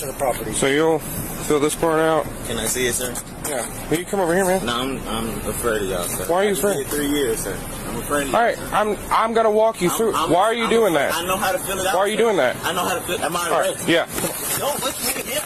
[0.00, 0.52] to the property.
[0.52, 2.26] So you'll fill this part out.
[2.46, 3.14] Can I see it, sir?
[3.48, 3.64] Yeah.
[3.90, 4.66] Will you come over here, man?
[4.66, 6.24] No, I'm, I'm afraid of y'all, sir.
[6.26, 6.86] Why are you I've been afraid?
[6.88, 7.56] Three years, sir.
[7.88, 8.46] I'm afraid of All you.
[8.56, 10.14] right, I'm I'm gonna walk you I'm- through.
[10.14, 11.14] I'm- Why are you I'm doing afraid- that?
[11.14, 11.94] I know how to fill it out.
[11.94, 12.22] Why are you sir.
[12.24, 12.56] doing that?
[12.64, 13.70] I know how to fill Am I All right.
[13.70, 13.88] arrested?
[13.88, 14.06] Yeah.
[14.58, 15.42] No, let's make it here.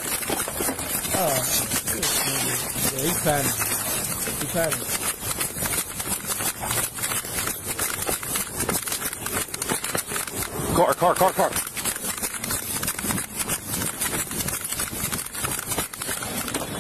[1.15, 3.57] yeah, he's panicked.
[4.41, 5.10] He's panicked.
[10.81, 11.51] Car, car, car, car.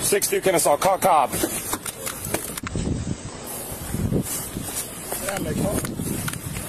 [0.00, 1.30] Six two Kennesaw, call Cobb.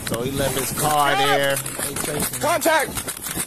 [0.08, 1.56] So he left his car there.
[1.56, 2.16] They chasing.
[2.16, 2.42] him.
[2.42, 2.90] Contact!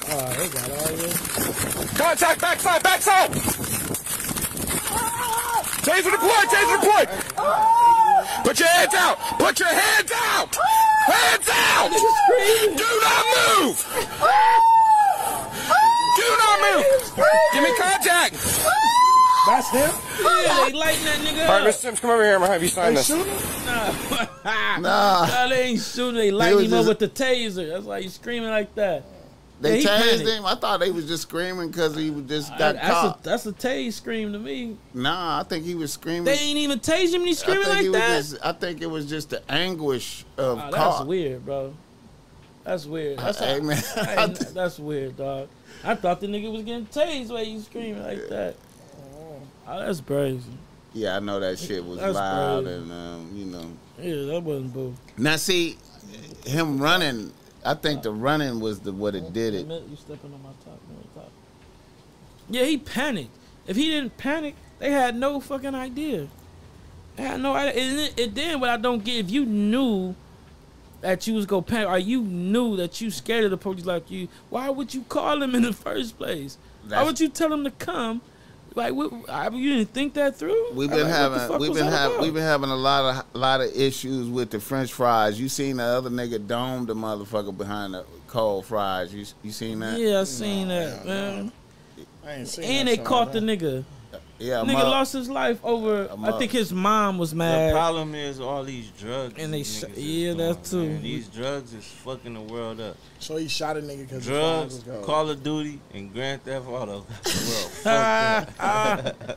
[0.09, 1.99] Oh, they got all this.
[1.99, 2.41] Contact!
[2.41, 2.83] Backside!
[2.83, 3.33] Backside!
[5.85, 6.49] Taser deployed!
[6.49, 7.09] Taser deployed!
[8.45, 9.19] Put your hands out!
[9.39, 10.57] Put your hands out!
[11.07, 11.91] Hands out!
[12.77, 13.25] Do not
[13.61, 13.79] move!
[16.17, 16.87] Do not move!
[17.53, 18.35] Give me contact!
[19.47, 19.91] That's him.
[20.23, 21.69] Yeah, they lighting that nigga All right, up.
[21.69, 21.73] Mr.
[21.75, 22.35] Sims, come over here.
[22.35, 23.07] I'm gonna have you sign They this.
[23.07, 23.67] shoot him.
[23.67, 24.27] Nah.
[24.81, 26.15] Nah, Nah, they ain't shooting.
[26.15, 27.69] They lighting him just- up with the taser.
[27.71, 29.05] That's why he's screaming like that.
[29.61, 30.29] They Yeah, tased panicked.
[30.29, 30.47] him.
[30.47, 33.21] I thought they was just screaming because he was just got that's caught.
[33.21, 34.77] a that's a tase scream to me.
[34.93, 36.25] nah, I think he was screaming.
[36.25, 38.17] They ain't even tased him and he's screaming think he like that.
[38.19, 41.75] Just, I think it was just the anguish of Oh, that's weird, bro.
[42.65, 43.19] That's weird.
[43.19, 43.83] That's Hey, man.
[43.97, 45.49] I ain't- that's weird, dog.
[45.85, 48.57] I thought the nigga was getting tased while you screaming like that.
[49.67, 50.43] Oh, that's crazy.
[50.93, 52.79] Yeah, I know that shit was That's loud crazy.
[52.79, 53.67] and um, you know.
[53.99, 54.95] Yeah, that wasn't boo.
[55.19, 55.77] Now see,
[56.47, 57.33] him running.
[57.65, 59.67] I think the running was the what it did it.
[59.67, 60.81] You stepping on my top,
[61.15, 61.31] top.
[62.49, 63.31] Yeah, he panicked.
[63.67, 66.29] If he didn't panic, they had no fucking idea.
[67.17, 67.83] They had no idea.
[67.83, 70.15] And it, it then what I don't get if you knew
[71.01, 74.11] that you was gonna panic, or you knew that you scared of the police like
[74.11, 76.59] you, why would you call him in the first place?
[76.87, 78.21] why would you tell him to come?
[78.77, 80.73] Like, what, I, you didn't think that through?
[80.73, 83.75] We've been like, having we've been having we've been having a lot of lot of
[83.75, 85.39] issues with the French fries.
[85.41, 89.15] You seen the other nigga dome the motherfucker behind the cold fries?
[89.15, 89.99] You you seen that?
[89.99, 91.53] Yeah, I seen Nah, that, nah, man.
[92.27, 93.85] I ain't seen And that they caught like the nigga.
[94.39, 96.07] Yeah, nigga mother- lost his life over.
[96.07, 97.71] A I mother- think his mom was mad.
[97.71, 99.35] The problem is all these drugs.
[99.39, 100.89] And they sh- yeah, that's that too.
[100.89, 101.03] man.
[101.03, 102.97] These drugs is fucking the world up.
[103.21, 106.67] So he shot a nigga because Drugs, the was Call of Duty, and Grand Theft
[106.67, 109.37] Auto got the world.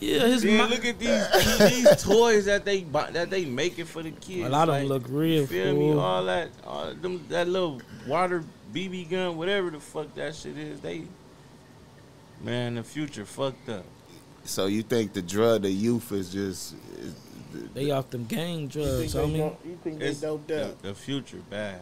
[0.00, 0.70] Yeah, his Then mom.
[0.70, 4.46] look at these these toys that they buy, that they making for the kids.
[4.46, 5.90] A lot of like, them look real You feel me?
[5.92, 5.98] fool.
[6.00, 10.78] All that, all them, that little water BB gun, whatever the fuck that shit is.
[10.80, 11.02] They,
[12.42, 13.84] man, the future fucked up.
[14.44, 17.14] So you think the drug the youth is just is,
[17.74, 19.12] They off them gang drugs.
[19.12, 20.82] think, I they, don't- you think they It's doped the, up?
[20.82, 21.80] the future bad.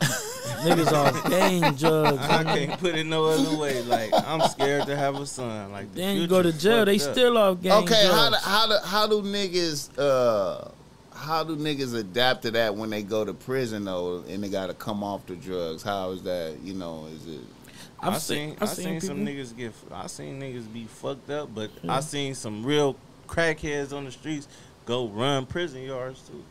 [0.02, 2.18] niggas off gang drugs.
[2.18, 2.66] I homie.
[2.66, 3.82] can't put it no other way.
[3.82, 5.70] Like I'm scared to have a son.
[5.72, 6.84] Like the Then you go to jail.
[6.84, 7.00] They up.
[7.00, 8.06] still off gang okay?
[8.10, 10.68] How do, how do how do niggas uh
[11.14, 14.66] how do niggas adapt to that when they go to prison though and they got
[14.68, 15.82] to come off the drugs?
[15.84, 16.56] How is that?
[16.64, 17.40] You know, is it?
[18.02, 19.08] I've I seen, I seen, people.
[19.08, 19.72] some niggas get.
[19.92, 22.96] I seen niggas be fucked up, but I seen some real
[23.28, 24.48] crackheads on the streets
[24.86, 26.42] go run prison yards too.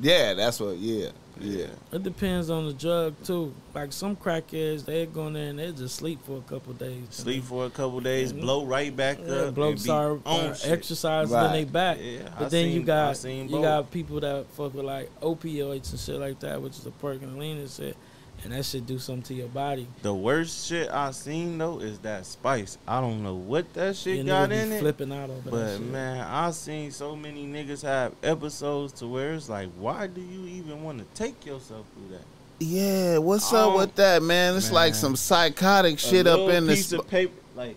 [0.00, 0.76] Yeah, that's what.
[0.76, 1.08] Yeah,
[1.40, 1.66] yeah.
[1.92, 3.52] It depends on the drug too.
[3.74, 7.02] Like some crackheads, they go in there and they just sleep for a couple days.
[7.10, 8.42] Sleep for a couple days, Mhm.
[8.42, 11.42] blow right back Yeah, up, blow and sorry, on uh, exercise, Right.
[11.44, 11.98] then they back.
[12.00, 15.10] Yeah, But I then you seen- I got you got people that fuck with like
[15.20, 17.96] opioids and shit like that, which is a perk and lean and shit,
[18.44, 19.86] and that shit do something to your body.
[20.02, 22.78] The worst shit I seen though is that spice.
[22.86, 24.80] I don't know what that shit Your got in it.
[24.80, 25.80] flipping out over that But shit.
[25.82, 30.46] man, I seen so many niggas have episodes to where it's like, why do you
[30.46, 32.24] even want to take yourself through that?
[32.60, 34.56] Yeah, what's Oh, up with that, man?
[34.56, 36.98] It's like some psychotic A shit up little in piece this.
[36.98, 37.76] of paper, like,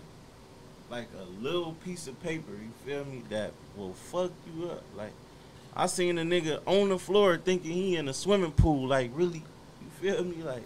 [0.90, 2.50] like a little piece of paper.
[2.52, 3.22] You feel me?
[3.30, 4.82] That will fuck you up.
[4.96, 5.12] Like,
[5.76, 8.88] I seen a nigga on the floor thinking he in a swimming pool.
[8.88, 9.42] Like, really?
[10.02, 10.42] You feel me?
[10.42, 10.62] Like,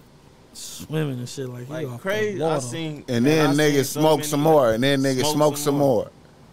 [0.55, 2.43] Swimming and shit like, like you off crazy.
[2.43, 5.01] I seen, And man, then I seen niggas so smoke many some more, and then
[5.03, 6.05] niggas smoke smoke some some more.
[6.05, 6.11] more.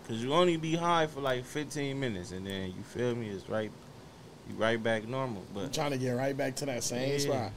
[0.10, 3.30] Cause you only be high for like 15 minutes, and then you feel me?
[3.30, 3.72] It's right,
[4.50, 5.42] you right back normal.
[5.56, 7.18] I'm But trying to get right back to that same Yeah.
[7.20, 7.52] spot.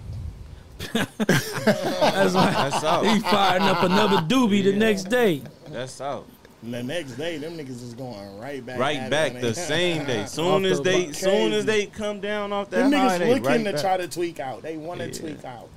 [1.26, 3.06] That's why that's out.
[3.06, 5.42] he firing up another doobie the next day.
[5.70, 6.26] That's out.
[6.66, 8.76] And the next day, them niggas is going right back.
[8.80, 10.24] Right back the same day.
[10.26, 13.28] Soon as they, bu- soon as they come down off that Them high, niggas they
[13.34, 13.80] looking right to back.
[13.80, 14.62] try to tweak out.
[14.62, 15.12] They want to Yeah.
[15.12, 15.68] tweak out.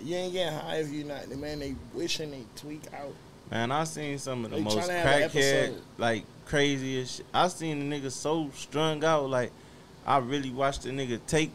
[0.00, 1.28] You ain't getting high if you not.
[1.36, 3.12] Man, they wishing they tweak out.
[3.50, 7.16] Man, I seen some of the They most tryna crackhead, like craziest.
[7.16, 7.26] Shit.
[7.34, 9.50] I seen the nigga so strung out, like
[10.06, 11.50] I really watched a nigga take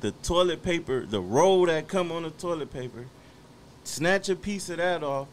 [0.00, 3.06] the toilet paper, the roll that come on the toilet paper,
[3.84, 5.28] snatch a piece of that off,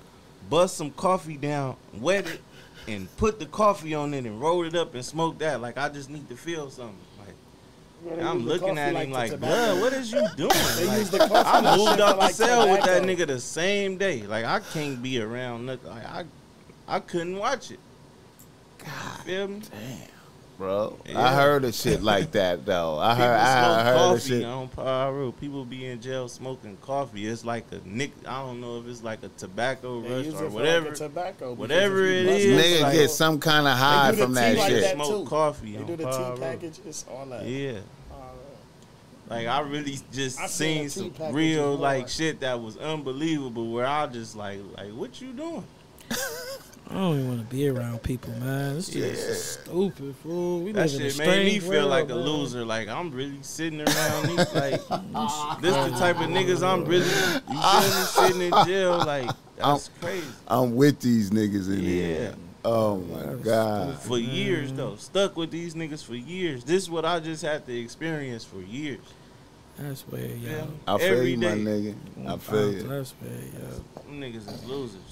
[0.49, 2.41] bust some coffee down, wet it,
[2.87, 5.61] and put the coffee on it and roll it up and smoke that.
[5.61, 6.95] Like I just need to feel something.
[7.19, 9.75] Like I'm looking at him like, tobacco.
[9.75, 10.49] blood, what is you doing?
[10.49, 14.23] Like, I moved out the like cell with that nigga the same day.
[14.23, 15.89] Like I can't be around nothing.
[15.89, 16.25] Like, I
[16.87, 17.79] I couldn't watch it.
[18.79, 19.61] God, feel me?
[20.57, 20.97] Bro.
[21.15, 22.97] I heard of shit like that though.
[22.97, 24.43] I heard, I smoke heard of coffee shit.
[24.43, 25.31] on Piru.
[25.33, 27.27] People be in jail smoking coffee.
[27.27, 28.11] It's like a nick.
[28.27, 30.85] I don't know if it's like a tobacco They rush use or it whatever.
[30.87, 31.49] Like a tobacco.
[31.51, 34.11] because whatever if you it bust is, it, Nigga like- get some kind of high
[34.13, 34.81] from that like shit.
[34.81, 34.95] that.
[34.95, 35.29] smoke too.
[35.29, 36.35] coffee They on do the Piru.
[36.35, 37.45] tea packages, all that.
[37.45, 37.79] Yeah.
[39.29, 43.71] Like I really just I seen seen some real like shit that was unbelievable.
[43.73, 45.65] Where I just like like what you doing?
[46.89, 48.75] I don't even want to be around people, man.
[48.75, 50.61] This shit is stupid, fool.
[50.61, 52.17] We That live in a shit made me strange feel world, like a man.
[52.19, 52.65] loser.
[52.65, 54.71] Like I'm really sitting around these like
[55.61, 57.05] this the type of niggas I'm really
[57.51, 60.25] you sitting in jail like that's crazy.
[60.47, 61.89] I'm with these niggas in Yeah.
[61.89, 62.35] here.
[62.63, 63.99] Oh my god.
[63.99, 66.63] For years though, stuck with these niggas for years.
[66.63, 68.99] This is what I just had to experience for years.
[69.77, 70.49] That's where, Yeah.
[70.51, 70.67] yo.
[70.87, 71.95] I feel Every you, my nigga.
[72.27, 72.83] I feel you.
[72.83, 74.01] That's where, yo.
[74.05, 75.06] Them niggas is losers.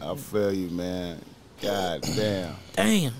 [0.00, 1.20] I feel you, man.
[1.60, 2.54] God damn.
[2.74, 3.12] Damn.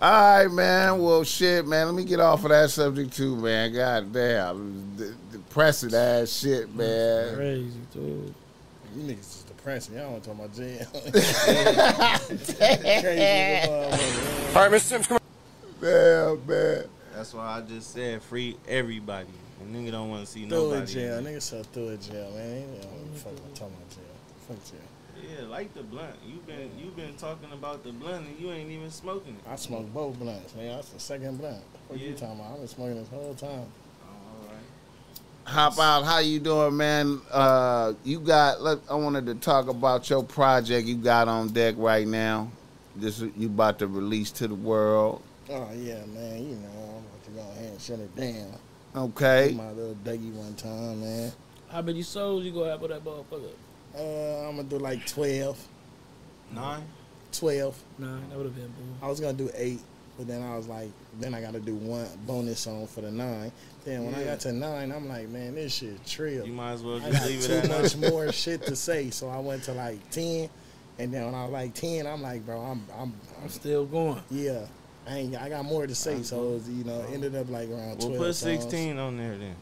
[0.00, 0.98] All right, man.
[0.98, 1.86] Well, shit, man.
[1.86, 3.72] Let me get off of that subject too, man.
[3.72, 4.96] God damn.
[4.96, 7.34] D- depressing ass shit, man.
[7.34, 8.34] Crazy, dude.
[8.96, 9.96] You niggas is depressing.
[9.96, 10.86] Y'all want to talk about jail.
[12.24, 14.56] Crazy as a motherfucker.
[14.56, 14.80] All right, Mr.
[14.80, 15.20] Sims, come on.
[15.80, 16.84] Damn, man.
[17.14, 19.28] That's why I just said free everybody.
[19.60, 20.82] And nigga don't want to see Throw nobody.
[20.82, 21.22] it jail.
[21.22, 21.42] nigga.
[21.42, 22.66] so through it jail, man.
[23.14, 24.04] Fuck I'm talking about jail.
[24.48, 24.80] Fuck jail.
[25.34, 26.16] Yeah, like the blunt.
[26.26, 29.50] You been you been talking about the blunt and you ain't even smoking it.
[29.50, 30.76] I smoked both blunts, man.
[30.76, 31.62] That's the second blunt.
[31.88, 32.08] What Yeah.
[32.08, 32.52] you talking about?
[32.52, 33.66] I've been smoking this whole time.
[34.02, 34.58] Oh, all right.
[35.44, 36.04] hop out.
[36.04, 37.20] How you doing, man?
[37.32, 38.60] Uh, you got.
[38.62, 42.50] Let, I wanted to talk about your project you got on deck right now.
[42.96, 45.20] This you about to release to the world.
[45.50, 46.42] Oh yeah, man.
[46.48, 48.52] You know, I'm about to go ahead and shut it down.
[48.96, 49.54] Okay.
[49.56, 51.32] My little Dougie one time, man.
[51.68, 53.50] How many souls you gonna have with that motherfucker?
[53.96, 55.58] Uh, I'm gonna do like 12.
[56.52, 56.82] Nine.
[57.32, 57.82] 12.
[57.98, 58.72] Nah, that would have been boo.
[59.02, 59.80] I was gonna do eight,
[60.16, 60.90] but then I was like,
[61.20, 63.50] then I gotta do one bonus song for the nine.
[63.84, 66.46] Then when I got to nine, I'm like, man, this shit trill.
[66.46, 67.82] You might as well I just got leave it too at nine.
[67.82, 70.48] much more shit to say, so I went to like ten,
[70.98, 74.22] and then when I was like ten, I'm like, bro, I'm, I'm, I'm still going.
[74.30, 74.66] yeah,
[75.08, 77.68] I ain't, I got more to say, so it was, you know, ended up like
[77.68, 78.18] around We'll twelve.
[78.18, 78.62] put songs.
[78.62, 79.54] 16 on there then.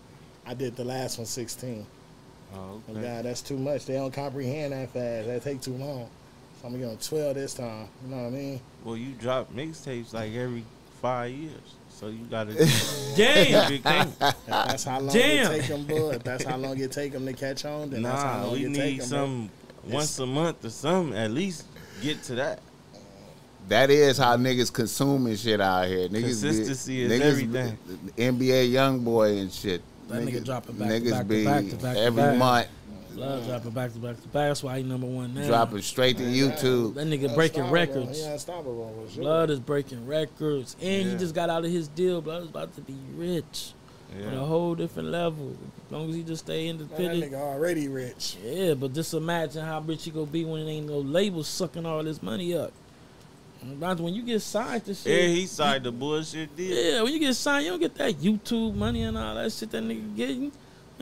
[0.46, 1.86] I did the last one 16.
[2.55, 3.00] Oh, Oh, okay.
[3.03, 3.86] God, that's too much.
[3.86, 5.26] They don't comprehend that fast.
[5.28, 6.09] That take too long.
[6.61, 7.88] So I'm gonna give them 12 this time.
[8.05, 8.61] You know what I mean?
[8.84, 10.64] Well, you drop mixtapes like every
[11.00, 12.53] five years, so you gotta.
[13.16, 13.68] Damn.
[13.70, 14.12] Big thing.
[14.20, 15.53] If that's how long Damn.
[15.53, 16.14] it take them, bud.
[16.16, 18.53] If that's how long it take them to catch on, then that's how Nah, long
[18.53, 19.07] we it take need them.
[19.09, 19.50] some
[19.88, 21.16] once a month or something.
[21.16, 21.64] At least
[22.03, 22.61] get to that.
[23.68, 26.09] That is how niggas consuming shit out here.
[26.09, 27.78] Niggas Consistency be, is niggas everything.
[28.16, 29.82] Be, NBA young boy and shit.
[30.12, 32.38] That nigga dropping back to niggas back to back to back to every back.
[32.38, 32.68] month
[33.14, 34.32] Blood dropping back to back to back.
[34.48, 35.46] That's why he number one now.
[35.46, 36.94] dropping straight to YouTube.
[36.94, 37.70] That nigga breaking Unstoppable.
[37.72, 38.20] records.
[38.20, 39.22] Yeah, sure.
[39.22, 42.22] Blood is breaking records, and he just got out of his deal.
[42.22, 43.72] Blood is about to be rich
[44.26, 45.56] on a whole different level.
[45.86, 47.32] As long as he just stay Man, that independent.
[47.32, 48.36] nigga already rich.
[48.42, 51.84] Yeah, but just imagine how rich he gonna be when it ain't no label sucking
[51.84, 52.72] all this money up.
[53.78, 56.76] Not when you get signed to shit, Yeah, he signed the bullshit deal.
[56.76, 59.70] Yeah, when you get signed, you don't get that YouTube money and all that shit
[59.70, 60.52] that nigga getting.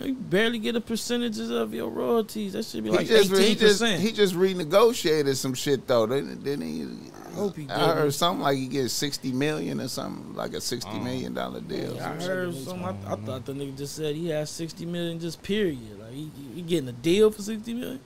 [0.02, 2.54] You barely get a percentages of your royalties.
[2.54, 4.00] That should be like he just he eighteen just percent.
[4.00, 6.86] he just renegotiated some shit though, didn't, didn't he?
[7.26, 7.72] I hope he did.
[7.72, 11.00] I heard something like he gets sixty million or something, like a sixty Oh.
[11.00, 11.98] million dollar deal.
[12.00, 12.82] I heard some.
[12.84, 15.98] I, I thought the nigga just said he has sixty million just period.
[16.00, 18.00] Like he, he getting a deal for sixty million.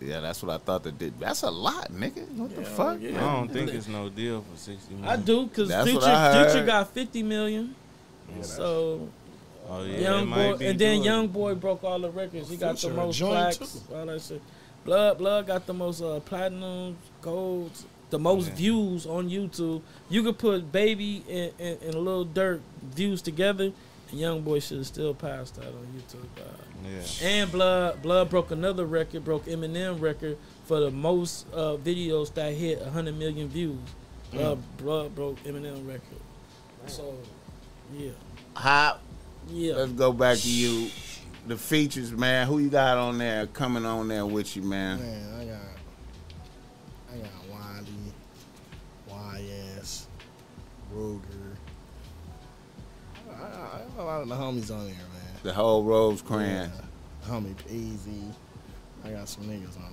[0.00, 1.18] Yeah, that's what I thought that did.
[1.18, 2.28] That's a lot, nigga.
[2.36, 2.98] What the fuck?
[3.00, 3.16] yeah.
[3.16, 5.08] I don't think it's no deal for 60 million.
[5.10, 7.74] I do because That's Future Future got fifty million.
[8.42, 9.08] so
[9.68, 11.04] Oh, yeah, young boy, be and then doable.
[11.04, 12.48] young boy broke all the records.
[12.48, 14.42] He got the Future a most joint, plaques, all that shit.
[14.84, 18.54] Blood, blood got the most uh, platinum, golds, the most Yeah.
[18.54, 19.82] views on YouTube.
[20.08, 22.60] You could put Baby and, and, and Lil Durk
[22.94, 23.72] views together,
[24.10, 26.22] and Young Boy should have still passed that on YouTube.
[26.40, 26.44] Uh,
[26.84, 27.26] Yeah.
[27.28, 32.52] and Blood, Blood broke another record, broke Eminem record for the most uh, videos that
[32.54, 33.78] hit hundred million views.
[34.32, 36.20] Blood, Blood broke Eminem record.
[36.86, 37.14] So,
[37.96, 38.10] yeah,
[38.54, 39.00] Hop.
[39.48, 39.74] yeah.
[39.74, 40.90] Let's go back to you.
[41.46, 42.46] The features, man.
[42.48, 43.46] Who you got on there?
[43.46, 44.98] Coming on there with you, man.
[44.98, 45.60] Man, I got,
[47.12, 47.84] I got
[49.08, 49.42] Wiley,
[49.80, 50.08] YS,
[50.92, 51.20] Ruger.
[53.30, 55.15] I, I, I got a lot of the homies on there, man.
[55.46, 56.72] The whole Rosecrans.
[56.74, 57.30] Yeah.
[57.30, 58.20] Homie Easy.
[59.04, 59.92] I got some niggas on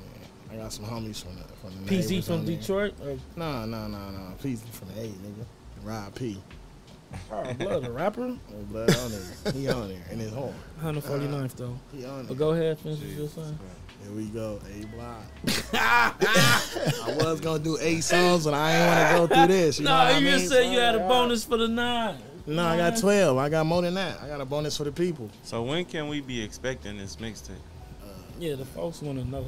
[0.49, 0.51] there.
[0.51, 2.45] I got some homies from the from the PZ from on.
[2.45, 2.95] Detroit.
[3.03, 4.33] Or, No, no, no, no.
[4.43, 5.45] PZ from the eight, nigga.
[5.83, 6.41] Rod P.
[7.31, 8.35] oh, Blood, a rapper.
[8.35, 9.53] Oh, blood on there.
[9.53, 10.55] He on there in his horn.
[10.81, 11.77] 149th though.
[11.95, 12.23] He on there.
[12.23, 12.35] But there.
[12.37, 13.59] go ahead, finish what you're saying.
[14.01, 14.59] Here we go.
[14.75, 15.21] A block.
[15.75, 19.77] I was gonna do eight songs, but I ain't want to go through this.
[19.77, 20.39] You No, what I you mean?
[20.39, 22.17] just said you had a bonus for the nine.
[22.45, 23.37] No, I got twelve.
[23.37, 24.21] I got more than that.
[24.21, 25.29] I got a bonus for the people.
[25.43, 27.51] So when can we be expecting this mixtape?
[28.03, 28.07] Uh,
[28.39, 29.45] yeah, the folks want to know.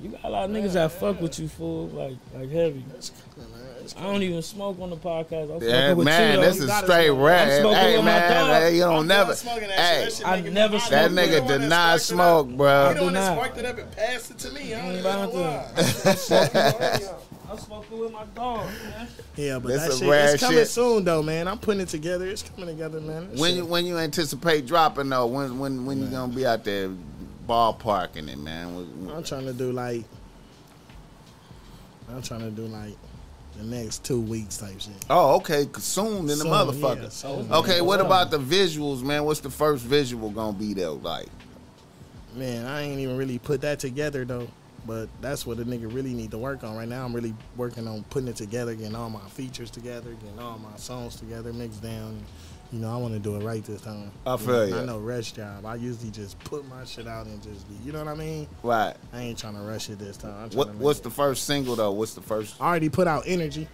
[0.00, 2.84] You got a lot of niggas that fuck with you, fool, like like heavy.
[2.96, 3.60] It's coming, man.
[3.80, 5.54] It's I don't even smoke on the podcast.
[5.54, 7.20] I'm Yeah, with man, you, this is straight smoke.
[7.26, 7.48] rap.
[7.48, 7.62] Hey,
[7.96, 8.62] with my man, dog.
[8.62, 9.34] hey, you don't I'm never.
[9.34, 10.10] done that Hey, shit.
[10.10, 10.90] That shit I never hot.
[10.90, 12.94] that nigga the did not sparked it smoke, You bro.
[12.94, 13.36] the one that not.
[13.36, 14.74] sparked it up and passed it to me.
[14.74, 17.08] I don't even know why.
[17.54, 19.08] I'm smoking with my dog, man.
[19.36, 20.68] Yeah, but This that some shit rare it's coming shit.
[20.68, 21.48] soon though, man.
[21.48, 22.26] I'm putting it together.
[22.26, 23.30] It's coming together, man.
[23.30, 25.26] That When shit- you when you anticipate dropping though?
[25.26, 26.90] When when when you gonna be out there
[27.48, 28.74] ballparking it, man?
[28.74, 30.04] When- I'm trying to do like
[32.08, 32.96] I'm trying to do like
[33.56, 34.92] the next two weeks type shit.
[35.08, 35.68] Oh, okay.
[35.78, 37.02] Soon than the Soon, motherfucker.
[37.04, 37.52] yeah, soon.
[37.52, 39.24] Okay, what about the visuals, man?
[39.24, 40.94] What's the first visual gonna be though?
[41.02, 41.28] Like,
[42.34, 44.48] Man, I ain't even really put that together though.
[44.86, 47.04] But that's what a nigga really need to work on right now.
[47.04, 50.76] I'm really working on putting it together, getting all my features together, getting all my
[50.76, 52.20] songs together, mixed down.
[52.72, 54.10] You know, I want to do it right this time.
[54.26, 54.82] I feel know, ya.
[54.82, 55.64] I know rush job.
[55.64, 57.76] I usually just put my shit out and just be.
[57.84, 58.48] You know what I mean?
[58.62, 58.94] right?
[59.12, 60.34] I ain't trying to rush it this time.
[60.34, 61.92] I'm What what's it- the first single though?
[61.92, 62.60] What's the first?
[62.60, 63.68] I already put out Energy.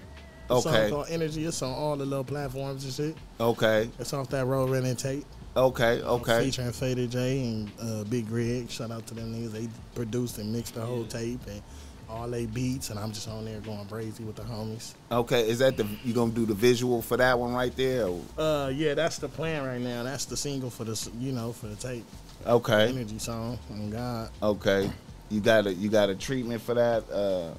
[0.51, 1.45] Okay, called Energy.
[1.47, 3.17] It's on all the little platforms and shit.
[3.41, 5.25] okay, It's off that road running tape.
[5.57, 6.45] Okay, okay.
[6.45, 8.71] Featuring Faded J and uh, Big Greg.
[8.71, 9.53] Shout out to them niggas.
[9.53, 11.63] They produced and mixed the whole tape and
[12.09, 14.95] all they beats, and I'm just on there going crazy with the homies.
[15.13, 18.07] Okay, is that the you gonna do the visual for that one right there?
[18.09, 20.03] or- Uh, yeah, that's the plan right now.
[20.03, 22.05] That's the single for the you know for the tape
[22.47, 23.59] Okay, energy song.
[23.71, 24.91] On God, okay.
[25.29, 27.55] You got a you got a treatment for that uh,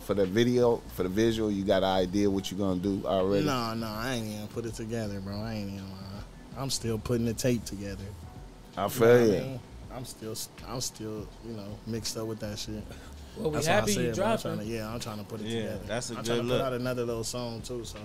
[0.00, 1.48] for the video for the visual.
[1.50, 3.44] You got an idea what you're gonna do already?
[3.46, 5.36] no, no, I ain't even put it together, bro.
[5.40, 5.84] I ain't even.
[5.84, 6.13] Uh,
[6.56, 8.04] I'm still putting the tape together.
[8.76, 9.32] I You know feel what I you.
[9.32, 9.60] mean?
[9.94, 10.34] I'm still,
[10.68, 12.82] I'm still, you know, mixed up with that shit.
[13.36, 14.58] Well, we That's why I happy you said, I'm trying dropping.
[14.68, 15.80] to, yeah, I'm trying to put it Yeah, together.
[15.86, 16.60] that's a I'm good trying to look.
[16.60, 17.98] put out another little song too, so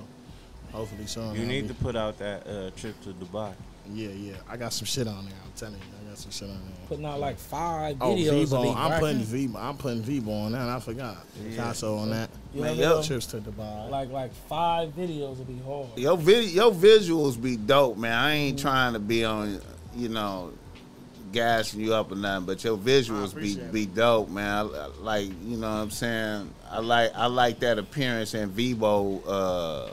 [0.72, 1.36] hopefully soon.
[1.36, 3.54] You I'll need be- to put out that uh, trip to Dubai.
[3.91, 4.34] Yeah, yeah.
[4.47, 5.34] I got some shit on there.
[5.43, 6.88] I'm telling you, I got some shit on there.
[6.88, 8.30] Putting out like five Oh, videos.
[8.43, 8.63] of Vivo.
[8.63, 9.20] me I'm putting rapping.
[9.32, 9.57] Vivo.
[9.59, 10.70] I'm putting Vivo on that.
[10.70, 11.17] I forgot.
[11.43, 11.49] Yeah.
[11.51, 12.30] Picasso on that.
[12.53, 13.89] You Man, yo, Trips to Dubai.
[13.89, 15.88] like like five videos would be hard.
[15.97, 18.13] Your video, your visuals be dope, man.
[18.17, 19.61] I ain't trying to be on,
[19.95, 20.51] you know,
[21.32, 24.47] gassing you up or nothing, but your visuals be appreciate be dope, man.
[24.47, 26.51] I, I like, you know, what I'm saying.
[26.72, 29.89] I like I like that appearance in Vivo, uh,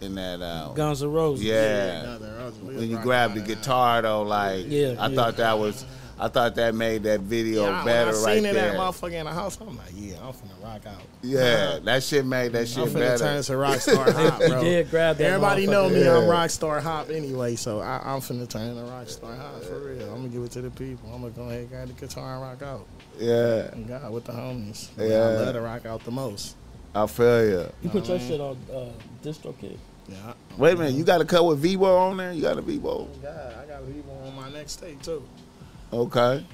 [0.00, 0.40] in that.
[0.40, 1.44] Uh, Guns N' Roses.
[1.44, 2.02] yeah.
[2.02, 5.14] no, there was- we was when you grab the guitar though, like Yeah, I yeah.
[5.14, 5.84] thought that was,
[6.20, 8.70] I thought that made that video Yeah, better when I right seen it there.
[8.72, 11.00] at motherfucker in the house, I'm like, yeah, I'm finna rock out.
[11.22, 13.18] yeah, that shit made that shit I'm shit finna better.
[13.24, 14.60] turn to Rockstar Hop, He bro.
[14.64, 15.24] did grab that.
[15.24, 16.02] Everybody know me.
[16.04, 16.16] Yeah.
[16.18, 19.78] I'm rock star Hop anyway, so I, I'm finna turn to rock star Hop for
[19.78, 20.08] real.
[20.10, 21.08] I'm gonna give it to the people.
[21.14, 22.86] I'm gonna go ahead and grab the guitar and rock out.
[23.18, 24.88] yeah, And God, with the homies.
[24.98, 25.06] Yeah.
[25.06, 26.56] Yeah, I love to rock out the most.
[27.02, 27.66] I feel you.
[27.82, 28.86] You put your shit on uh,
[29.22, 29.76] DistroKid.
[30.08, 30.32] Yeah.
[30.56, 32.32] Wait a minute, you got a cut with Vivo on there?
[32.32, 33.08] You got a Vivo?
[33.22, 35.22] God, I got Vivo on my next tape too.
[35.92, 36.44] Okay.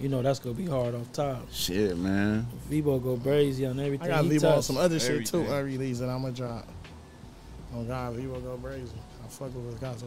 [0.00, 1.46] You know that's gonna be hard off top.
[1.52, 2.46] Shit, man.
[2.68, 4.10] Vivo go crazy on everything.
[4.10, 5.42] I got he Vivo on some other shit too.
[5.44, 5.58] Everything.
[5.76, 6.66] Unreleased that I'm gonna drop.
[7.74, 8.92] Oh God, Vivo go crazy.
[9.24, 10.06] I fuck with Picasso.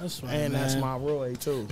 [0.00, 1.66] That's right, And that's my Roy too.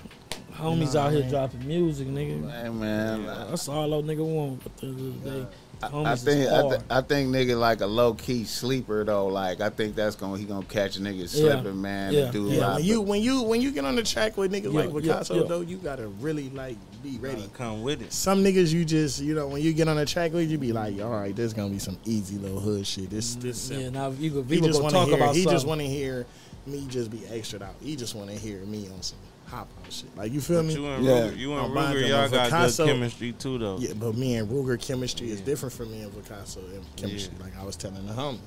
[0.55, 1.31] homies Nah, out here man.
[1.31, 2.51] dropping music, nigga.
[2.63, 3.25] Hey, man.
[3.27, 5.47] That's all that nigga want at the end of the day.
[5.81, 9.27] I, I think I, th- I think nigga like a low key sleeper though.
[9.29, 11.27] Like I think that's gonna he gonna catch a nigga Yeah.
[11.27, 12.13] slipping, man.
[12.13, 12.31] Yeah.
[12.33, 12.75] Do Yeah, lot.
[12.77, 15.01] when you when you when you get on the track with niggas Yeah, like yeah,
[15.01, 15.49] Picasso yeah.
[15.49, 17.37] though, you gotta really like be ready.
[17.43, 18.13] Gotta come with it.
[18.13, 20.73] Some niggas you just you know when you get on the track with you be
[20.73, 23.11] like, all right, there's gonna be some easy little hood shit.
[23.11, 25.37] This this mm, Yeah, now you go he just go want talk to hear about
[25.37, 26.27] he just want to hear
[26.67, 27.77] me just be extra out.
[27.81, 29.19] He just want to hear me on some
[29.49, 30.17] hop out shit.
[30.17, 30.75] Like you feel But me?
[30.75, 31.11] you and Yeah.
[31.13, 32.85] Ruger, you I'm and Ruger, y'all on got Picasso.
[32.87, 33.79] good chemistry too, though.
[33.79, 37.35] Yeah, but me and Ruger chemistry is different from me and Picasso and chemistry.
[37.39, 37.45] Yeah.
[37.45, 38.39] Like I was telling the homie,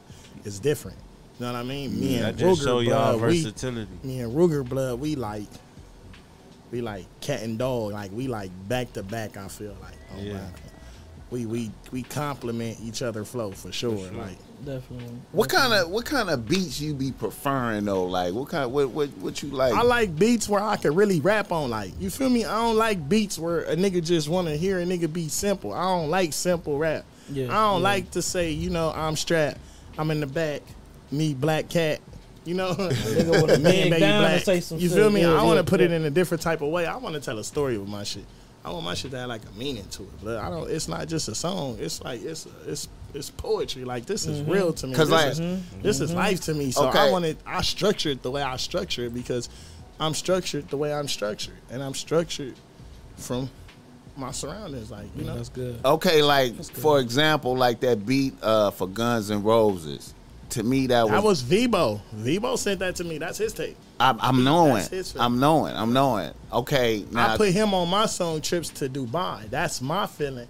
[0.45, 0.97] it's different.
[1.39, 1.99] You know what I mean?
[1.99, 3.91] Me I and just Ruger, show y'all blood, we, versatility.
[4.03, 5.47] me and Ruger blood, we like,
[6.71, 7.93] we like cat and dog.
[7.93, 9.37] Like we like back to back.
[9.37, 10.33] I feel like, oh Yeah.
[10.33, 10.47] wow.
[11.31, 13.97] We we we complement each other flow for sure.
[13.97, 14.11] sure.
[14.17, 15.17] Like Definitely.
[15.31, 18.05] what kind of what kind of beats you be preferring though?
[18.05, 19.73] Like what kind what what what you like?
[19.73, 21.69] I like beats where I can really rap on.
[21.69, 22.45] Like you feel me?
[22.45, 25.73] I don't like beats where a nigga just want to hear a nigga be simple.
[25.73, 27.05] I don't like simple rap.
[27.29, 27.83] Yeah, I don't yeah.
[27.83, 29.59] like to say, you know, I'm strapped.
[29.97, 30.61] I'm in the back.
[31.11, 31.99] Me black cat.
[32.43, 34.43] You know, Nigga wanna Me and beg Baby Black.
[34.43, 35.21] say some You feel me?
[35.21, 36.87] Yeah, I want yeah, to put it in a different type of way.
[36.87, 38.25] I want to tell a story with my shit.
[38.63, 40.09] I want my shit to have like a meaning to it.
[40.23, 40.69] But I don't.
[40.69, 41.77] It's not just a song.
[41.79, 43.83] It's like it's it's it's poetry.
[43.85, 44.51] Like this is Mm-hmm.
[44.51, 44.93] real to me.
[44.95, 46.71] 'Cause, this, like- is, this is life to me.
[46.71, 46.99] So Okay.
[46.99, 47.37] I want it.
[47.45, 49.49] I structure it the way I structure it because
[49.99, 52.55] I'm structured the way I'm structured, and I'm structured
[53.17, 53.49] from
[54.15, 54.91] my surroundings.
[54.91, 55.79] Like you know, That's good.
[55.83, 56.67] okay, like good.
[56.67, 60.13] for example, like that beat uh, for Guns and Roses.
[60.51, 62.01] To me, that was, that was Vivo.
[62.11, 63.17] Vivo sent that to me.
[63.17, 63.77] That's his tape.
[63.99, 64.73] I'm, I'm knowing.
[64.75, 65.15] That's his.
[65.17, 65.75] I'm knowing.
[65.75, 66.31] I'm knowing.
[66.51, 69.49] Okay, now I put him on my song trips to Dubai.
[69.49, 70.47] That's my feeling.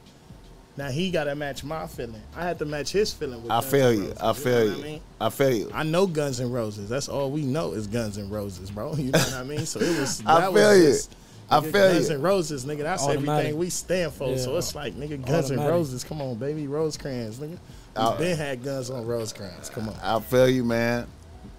[0.78, 2.22] Now he got to match my feeling.
[2.36, 3.43] I had to match his feeling.
[3.43, 4.02] With I Guns feel N' you.
[4.06, 4.72] Roses, I know feel you.
[4.72, 5.02] I, mean?
[5.20, 5.72] I feel you.
[5.74, 6.89] I know Guns and Roses.
[6.89, 8.93] That's all we know is Guns and Roses, bro.
[8.97, 9.66] You know what I mean?
[9.66, 10.24] So it was.
[10.26, 10.88] I feel was you.
[10.88, 11.16] just-
[11.49, 12.16] I nigga, feel Guns you.
[12.16, 12.84] N' Roses, nigga.
[12.84, 13.30] That's Automatic.
[13.30, 14.38] everything we stand for.
[14.38, 15.70] So it's like, nigga, Guns N' Automatic.
[15.72, 16.04] Roses.
[16.06, 17.58] Come on, baby, Rosecrans, nigga.
[17.95, 19.69] We Uh, been had guns on Rosecrans.
[19.69, 19.95] Come on.
[20.01, 21.07] I feel you, man.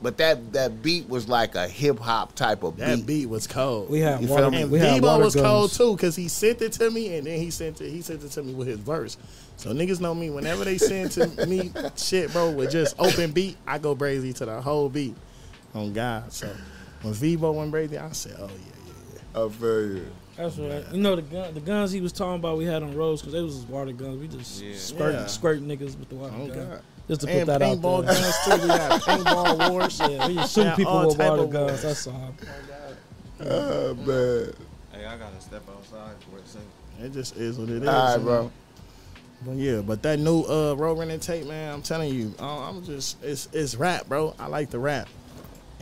[0.01, 3.07] But that that beat was like a hip hop type of That beat.
[3.07, 3.89] beat was cold.
[3.89, 4.43] We have You water.
[4.45, 4.63] feel me?
[4.63, 7.27] And We have Debo water was cold too because he sent it to me and
[7.27, 7.91] then he sent it.
[7.91, 9.17] He sent it to me with his verse.
[9.57, 10.31] So niggas know me.
[10.31, 14.45] Whenever they send to me shit, bro, with just open beat, I go crazy to
[14.47, 15.15] the whole beat.
[15.75, 16.33] On God.
[16.33, 16.51] So
[17.03, 18.55] when Vivo went crazy, I said, oh yeah,
[18.87, 19.45] yeah, yeah.
[19.45, 20.07] I feel you.
[20.37, 20.85] That's right.
[20.93, 23.35] You know the gun, the guns he was talking about we had on roads because
[23.35, 24.19] they was his water guns.
[24.19, 24.75] We just Yeah.
[24.77, 25.27] squirt Yeah.
[25.27, 26.69] squirt niggas with the water Oh gun.
[26.71, 26.81] God.
[27.09, 28.15] Just to put that out paintball there.
[28.15, 28.63] guns too.
[28.63, 29.99] We got paintball wars.
[30.01, 31.83] Yeah, we just shoot Yeah, people all with water guns.
[31.83, 32.35] That's all.
[33.41, 34.53] Oh man.
[34.93, 36.69] Hey, I gotta step outside for a second.
[37.03, 37.89] It just is what it is.
[37.89, 38.51] All right, bro.
[39.45, 42.85] But yeah, but that new uh road running tape, man, I'm telling you, uh, I'm
[42.85, 44.35] just it's it's rap, bro.
[44.39, 45.09] I like the rap,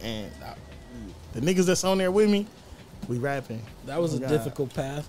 [0.03, 0.55] and I,
[1.35, 2.47] the niggas that's on there with me,
[3.11, 3.61] we rapping.
[3.87, 4.29] That was Oh, a God.
[4.31, 5.09] difficult path.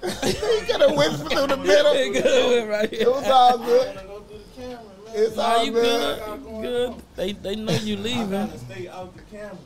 [0.02, 1.92] you gotta whisper through the middle.
[1.98, 3.94] Hey, good right It was all good.
[3.96, 5.14] go the camera, man.
[5.14, 6.18] It's Nah, all you good.
[6.44, 6.62] good?
[6.62, 6.94] Good?
[7.16, 8.50] They they know you leaving.
[8.58, 9.58] stay out the camera.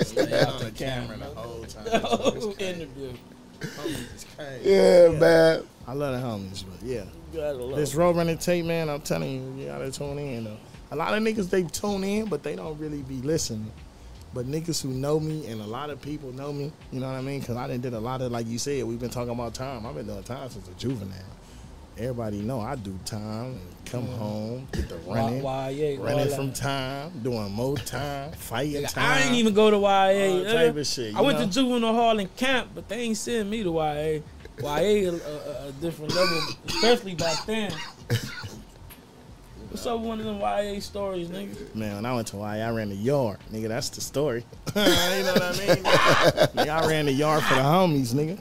[0.00, 1.86] Stay out the camera the whole time.
[2.58, 3.12] Interview.
[3.60, 4.70] It's crazy.
[4.70, 5.62] Yeah, man.
[5.86, 7.04] I love the homies, but yeah.
[7.32, 7.76] You gotta love.
[7.76, 10.56] This road running tape, man, I'm telling you, you gotta tune in though.
[10.92, 13.70] A lot of niggas they tune in, but they don't really be listening.
[14.34, 17.16] But niggas who know me and a lot of people know me, you know what
[17.16, 17.42] I mean?
[17.42, 19.86] Cause I done did a lot of like you said, we've been talking about time.
[19.86, 21.16] I've been doing time since a juvenile.
[21.98, 24.18] Everybody know I do time and come mm-hmm.
[24.18, 29.04] home, get the running, yeah, running from time, doing more time, fighting time.
[29.04, 30.10] I ain't even go to YA.
[30.10, 30.52] yeah.
[30.52, 31.14] type of shit.
[31.14, 31.46] I you went know?
[31.46, 34.20] to juvenile hall and camp, but they ain't send me to YA.
[34.58, 37.72] YA a, a, a different level, especially back then.
[39.76, 41.74] What's up with one of them YA stories, nigga?
[41.74, 43.68] Man, when I went to YA, I ran the yard, nigga.
[43.68, 44.42] That's the story.
[44.74, 45.84] you know what I mean?
[45.84, 48.38] nigga, I ran the yard for the homies, nigga.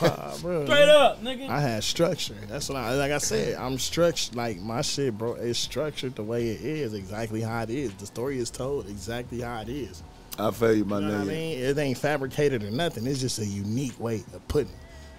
[0.00, 1.48] Pa, bro, Straight up, nigga.
[1.48, 2.34] I had structure.
[2.48, 3.12] That's what I like.
[3.12, 4.34] I said, I'm structured.
[4.34, 7.94] Like my shit, bro, is structured the way it is, exactly how it is.
[7.94, 10.02] The story is told exactly how it is.
[10.40, 11.56] I feel you, my You know what I mean?
[11.56, 13.06] It ain't fabricated or nothing.
[13.06, 14.72] It's just a unique way of putting.
[14.72, 14.78] it.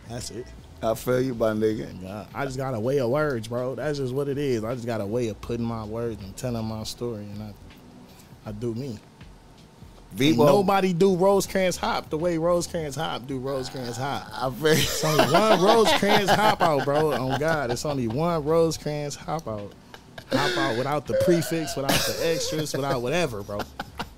[0.09, 0.47] That's it.
[0.85, 2.01] I feel you, my nigga.
[2.01, 3.75] God, I just got a way of words, bro.
[3.75, 4.63] That's just what it is.
[4.63, 8.49] I just got a way of putting my words and telling my story, and I,
[8.49, 8.99] I do me.
[10.15, 10.45] Vivo.
[10.45, 14.29] nobody do Rosecrans Hop the way Rosecrans Hop do Rosecrans Hop.
[14.31, 14.71] I feel.
[14.71, 17.11] It's only one Rosecrans Hop out, bro.
[17.11, 19.73] On God, it's only one Rosecrans Hop out.
[20.31, 23.59] Hop out without the prefix, without the extras, without whatever, bro.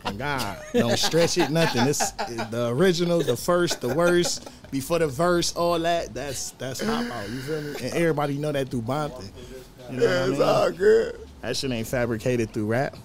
[0.05, 1.87] On God, don't stretch it, nothing.
[1.87, 6.13] It's the original, the first, the worst, before the verse, all that.
[6.13, 7.29] That's that's Hop out.
[7.29, 7.69] You feel me?
[7.83, 9.23] And everybody know that through Bonte.
[9.91, 10.41] You know Yeah, it's mean?
[10.41, 11.19] all good.
[11.41, 12.95] That shit ain't fabricated through rap.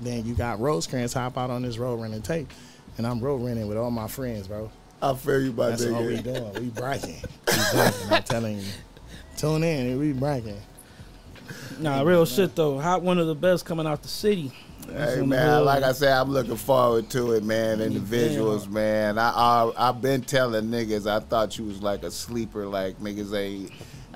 [0.00, 2.50] Then you got Rosecrans hop out on this road running tape.
[2.98, 4.70] And I'm road running with all my friends, bro.
[5.02, 6.24] I feel you, my That's all we nigga.
[6.52, 6.64] doing.
[6.64, 7.16] We bragging.
[7.46, 8.10] We bragging.
[8.12, 8.66] I'm telling you.
[9.36, 10.60] Tune in and we bragging.
[11.78, 12.78] Nah, real shit though.
[12.78, 14.52] Hot one of the best coming out the city.
[14.88, 17.80] Hey man, like I said, I'm looking forward to it, man.
[17.80, 19.18] And the visuals, man.
[19.18, 23.36] I, I I've been telling niggas I thought you was like a sleeper, like niggas
[23.36, 23.70] ain't.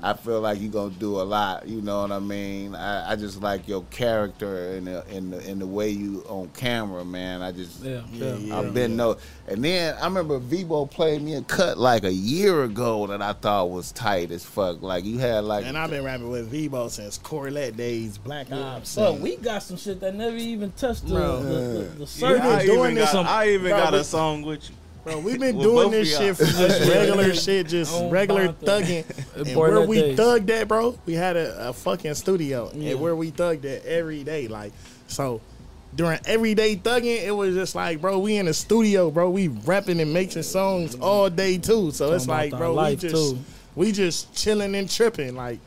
[0.05, 1.67] I feel like you're gonna do a lot.
[1.67, 2.75] You know what I mean?
[2.75, 6.49] I, I just like your character and the, and the and the way you on
[6.49, 7.41] camera, man.
[7.41, 8.35] I just Yeah, Yeah, yeah.
[8.35, 8.59] yeah.
[8.59, 12.65] I've been no, and then I remember Vivo played me a cut like a year
[12.65, 14.83] ago that I thought was tight as fuck.
[14.83, 18.95] Like you had like And I've been rapping with Vivo since Corlette days, Black Ops.
[18.95, 21.41] But and- we got some shit that never even touched the Bro.
[21.41, 22.47] the, the, the Yeah.
[22.47, 24.75] I, even got, on- I even Bro, got a song with you.
[25.05, 26.67] Bro, we've been With doing this shit y'all.
[26.67, 29.05] just regular shit, just On regular thugging.
[29.37, 30.19] And where we days.
[30.19, 32.71] thugged at, bro, we had a, a fucking studio.
[32.73, 32.91] Yeah.
[32.91, 34.47] And where we thugged at every day.
[34.47, 34.73] Like,
[35.07, 35.39] so
[35.95, 39.29] during everyday thugging, it was just like, bro, we in the studio, bro.
[39.29, 41.91] We rapping and making songs all day too.
[41.91, 43.39] So it's like, bro, we just too.
[43.75, 45.35] we just chilling and tripping.
[45.35, 45.59] Like,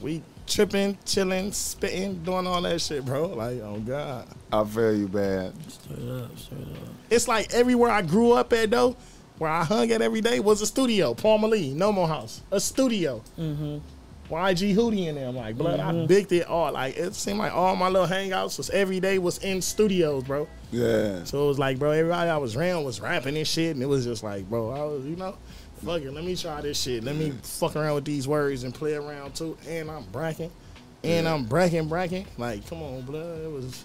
[0.00, 3.26] we tripping, chilling, spitting, doing all that shit, bro.
[3.28, 4.26] Like, oh God.
[4.52, 5.52] I feel you, bad.
[5.70, 6.88] Straight up, straight up.
[7.10, 8.96] It's like everywhere I grew up at though,
[9.38, 11.14] where I hung at every day was a studio.
[11.14, 13.22] Palmer Lee, No More House, a studio.
[13.38, 13.78] Mm-hmm.
[14.30, 15.28] YG Hootie in there.
[15.28, 16.08] I'm like, blood, I Mhm.
[16.08, 16.72] bigged it all.
[16.72, 20.48] Like it seemed like all my little hangouts was every day was in studios, bro.
[20.72, 21.24] Yeah.
[21.24, 23.86] So it was like, bro, everybody I was around was rapping and shit, and it
[23.86, 25.36] was just like, bro, I was, you know,
[25.84, 27.04] fuck it, let me try this shit.
[27.04, 29.56] Let me fuck around with these words and play around too.
[29.68, 30.50] And I'm bracking,
[31.02, 32.26] and I'm bracking, bracking.
[32.38, 33.84] Like, come on, blood, it was.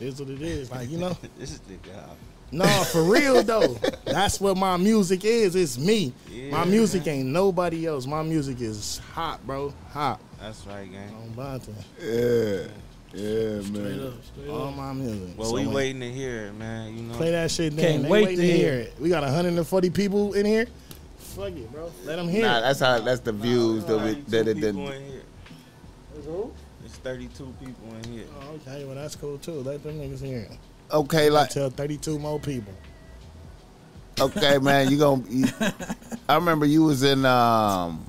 [0.00, 1.16] It's what it is, like you know.
[1.38, 2.04] This is the guy.
[2.52, 3.76] No, for real though.
[4.04, 5.54] That's what my music is.
[5.54, 6.12] It's me.
[6.28, 8.06] my Yeah, music ain't nobody else.
[8.06, 9.72] My music is hot, bro.
[9.92, 10.18] Hot.
[10.40, 11.14] That's right, gang.
[11.14, 11.68] On Bonte.
[12.02, 12.66] Yeah.
[13.12, 14.00] Yeah, Straight man.
[14.06, 14.76] up, straight All up.
[14.76, 15.36] my music.
[15.36, 16.96] Well, So we when- waiting to hear it, man.
[16.96, 17.14] You know.
[17.16, 17.84] Play that shit then.
[17.84, 18.94] Can't They wait to hear it.
[19.00, 20.66] We got 140 people in here.
[21.40, 21.90] Fuck it, bro.
[22.04, 22.60] Let them hear Nah, it.
[22.62, 23.00] that's how.
[23.00, 24.94] That's the views that we that it people did.
[24.96, 25.22] in here.
[26.84, 28.26] It's 32 people in here.
[28.42, 29.52] Oh, okay, well that's cool too.
[29.62, 30.58] Let them niggas hear it.
[30.92, 32.74] Okay, like Tell 32 more people.
[34.20, 34.90] okay, man.
[34.90, 35.22] You gonna?
[35.30, 35.46] You,
[36.28, 37.24] I remember you was in.
[37.24, 38.04] Um,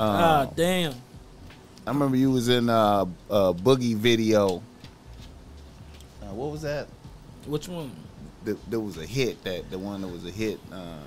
[0.00, 0.92] Ah, uh, damn.
[1.86, 4.62] I remember you was in uh, uh boogie video.
[6.22, 6.86] Uh, what was that?
[7.46, 7.90] Which one?
[8.44, 10.60] There, there was a hit that the one that was a hit.
[10.70, 10.98] Um,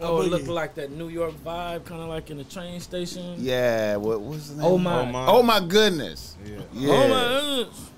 [0.00, 3.34] Oh, it looked like that New York vibe, kind of like in the train station.
[3.38, 4.72] yeah, what was the name?
[4.72, 5.00] Oh my.
[5.00, 5.26] Oh my.
[5.26, 6.36] Oh my goodness.
[6.44, 6.58] Yeah.
[6.72, 6.92] Yeah.
[6.92, 7.56] Oh my.
[7.56, 7.90] goodness.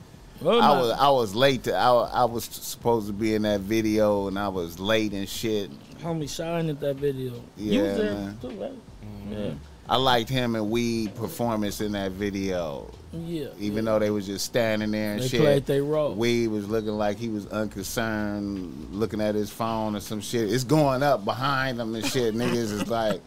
[0.42, 3.61] Oh I was I was late to I, I was supposed to be in that
[3.61, 5.70] video and I was late and shit.
[6.01, 7.34] Homie shine at that video.
[7.59, 8.38] you Yeah, was there man.
[8.40, 8.72] too, right?
[9.05, 9.32] Mm-hmm.
[9.34, 9.51] Yeah.
[9.91, 12.88] I liked him and Weed performance in that video.
[13.12, 13.49] Yeah.
[13.59, 15.32] even though they was just standing there and shit.
[15.32, 15.45] they shit.
[15.45, 16.14] played their role.
[16.14, 20.53] Weed was looking like he was unconcerned, looking at his phone or some shit.
[20.53, 22.36] It's going up behind him and shit.
[22.36, 23.20] Niggas is like.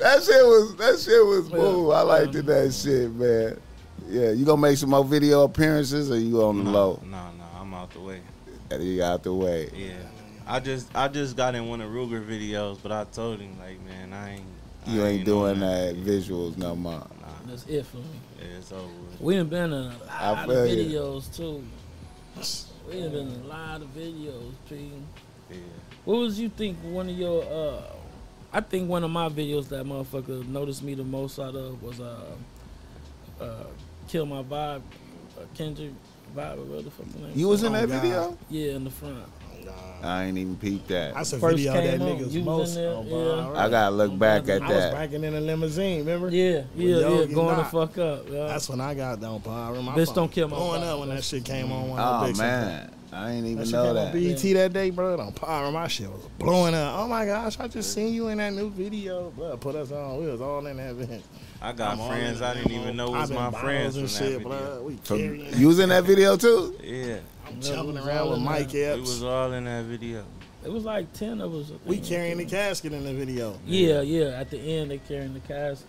[0.00, 1.92] that shit was that shit was cool.
[1.92, 3.60] I liked it, um, that shit, man.
[4.08, 7.00] Yeah, you gonna make some more video appearances or you on the No, low?
[7.04, 8.20] no, no, I'm out the way.
[8.80, 9.70] You out the way.
[9.72, 9.92] Yeah,
[10.46, 13.82] I just I just got in one of Ruger videos, but I told him like,
[13.84, 14.42] man, I ain't.
[14.86, 16.92] I You ain't on doing that visuals no more.
[16.92, 17.06] Nah,
[17.46, 18.04] That's it for me.
[18.38, 18.88] yeah, it's over.
[19.18, 20.98] We done been in a I lot of feel you.
[20.98, 21.64] videos too.
[22.86, 24.90] We done been in a lot of videos, P.
[25.50, 25.56] Yeah.
[26.04, 27.80] What was you think one of your uh
[28.52, 32.00] I think one of my videos that motherfucker noticed me the most out of was
[32.00, 32.20] uh
[33.40, 33.64] uh
[34.08, 34.82] Kill My Vibe,
[35.38, 35.92] uh, Kendrick
[36.36, 38.02] Vibe or what the fuck the name You was in Oh, that God.
[38.02, 38.38] video?
[38.50, 39.24] Yeah, in the front.
[40.02, 41.14] I ain't even peeped that.
[41.14, 43.08] That's a First video that came on, niggas you most in there, yeah.
[43.08, 43.54] bro.
[43.56, 44.92] I gotta look back at I was that.
[44.92, 46.28] backing in a limousine, remember?
[46.30, 48.28] Yeah, With yeah, yeah, Yogi going the fuck up.
[48.30, 48.46] Yeah.
[48.48, 49.52] That's when I got down, bro.
[49.52, 50.92] I remember my Bitch Don't Kill My blowing Vibe.
[50.92, 51.88] up when that shit came on.
[51.88, 54.14] One Oh of the oh, man, I ain't even shit know that.
[54.14, 55.18] on BET that day, bro.
[55.18, 56.98] On Power, my shit was blowing up.
[56.98, 59.56] Oh my gosh, I just seen you in that new video, bro.
[59.56, 60.18] Put us on.
[60.20, 61.22] We was all in that event.
[61.62, 64.38] I got I'm friends I didn't even know was my friends and from shit, that
[64.42, 64.76] video.
[64.76, 64.82] bro.
[64.82, 65.18] We From,
[65.58, 66.76] you was in that video too?
[66.84, 68.94] Yeah, I'm jumping around with in Mike there.
[68.96, 70.24] we was all in that video.
[70.64, 71.70] It was like ten of us.
[71.84, 73.58] We carrying the casket in the video.
[73.66, 74.38] Yeah, yeah.
[74.40, 75.88] At the end, they carrying the casket.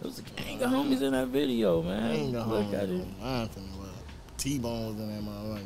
[0.00, 2.02] There was a gang of homies in that video, man.
[2.04, 2.92] I ain't gonna Look hold at it.
[2.92, 3.14] on.
[3.20, 3.88] I ain't finna look.
[4.36, 5.62] T-Bone was in that motherfucker.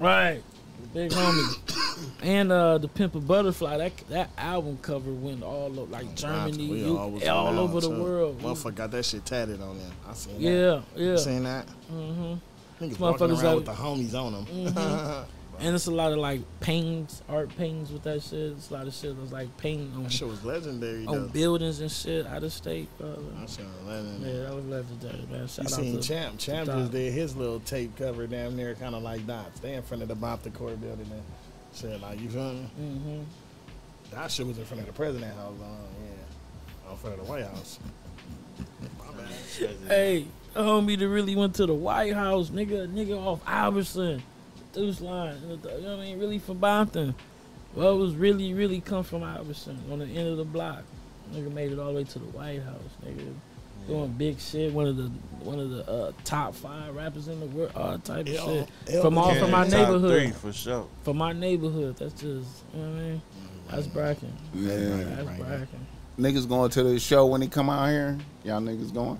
[0.00, 0.42] Right.
[0.82, 2.10] The big homie.
[2.24, 6.68] and uh the Pimp a Butterfly, that that album cover went all over like Germany,
[6.68, 8.02] We you- always all went out, over the too.
[8.02, 8.40] world.
[8.42, 9.86] Motherfucker got that shit tatted on there.
[10.08, 10.42] I seen that.
[10.42, 11.16] Yeah, yeah.
[11.16, 11.68] Seen that?
[11.88, 12.34] hmm
[12.80, 14.46] Niggas walking around out- with the homies on them.
[14.46, 15.24] Mhm.
[15.58, 18.52] And it's a lot of like paintings, art paintings with that shit.
[18.52, 21.28] It's a lot of shit that's like painting on, that shit was legendary, on though.
[21.28, 23.22] buildings and shit out of state, brother.
[23.40, 24.34] That shit was legendary.
[24.34, 25.48] Yeah, that was legendary, man.
[25.48, 26.38] Shout You out seen to Champ.
[26.38, 29.58] Champ just did his little tape cover down there, kind of like Dots.
[29.60, 31.22] They in front of the Bopta Court building and
[31.74, 32.02] shit.
[32.02, 32.60] Like, you feel me?
[32.76, 33.22] hmm
[34.10, 35.54] That shit was in front of the president house.
[35.58, 36.90] On, yeah.
[36.92, 37.78] In front of the White House.
[39.60, 39.76] My bad.
[39.88, 44.22] Hey, a homie that really went to the White House, nigga, nigga off Iverson,
[44.72, 46.18] Deuce line, you know what I mean?
[46.18, 47.14] Really from Bompton.
[47.74, 50.82] Well, it was really, really come from Iverson on the end of the block.
[51.34, 53.34] Nigga made it all the way to the White House, nigga.
[53.86, 55.04] Doing big shit, one of the
[55.44, 58.68] one of the uh, top five rappers in the world, all type of L- shit.
[58.94, 60.22] L- From all from my top neighborhood.
[60.22, 60.88] three for sure.
[61.04, 61.96] From my neighborhood.
[61.96, 62.24] That's just,
[62.74, 63.22] you know what I mean?
[63.70, 64.32] That's bracken.
[64.54, 64.70] Yeah.
[64.76, 65.38] That's Right.
[65.38, 65.85] bracken.
[66.18, 68.16] Niggas going to the show when he come out here?
[68.44, 69.18] Y'all niggas going?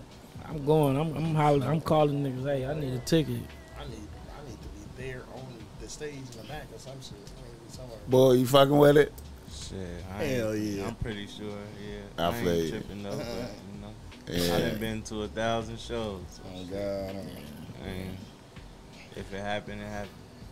[0.49, 0.97] I'm going.
[0.97, 1.62] I'm I'm hollering.
[1.64, 2.44] I'm calling niggas.
[2.44, 3.36] Hey, I need a ticket.
[3.78, 5.47] I need, I need to be there on
[5.80, 7.12] the stage in the back or some shit.
[7.12, 7.99] I need to be somewhere.
[8.09, 9.12] Boy, you fucking with it?
[9.53, 9.78] Shit,
[10.14, 10.86] I Hell yeah.
[10.86, 11.47] I'm pretty sure.
[11.49, 12.70] Yeah, I I, feel ain't you.
[12.70, 13.16] tripping though.
[13.18, 14.68] But, you know, I Yeah.
[14.70, 16.20] done been to a thousand shows.
[16.30, 17.16] So, Oh, God.
[17.82, 18.16] I mean,
[19.16, 20.11] if it happened, it happened.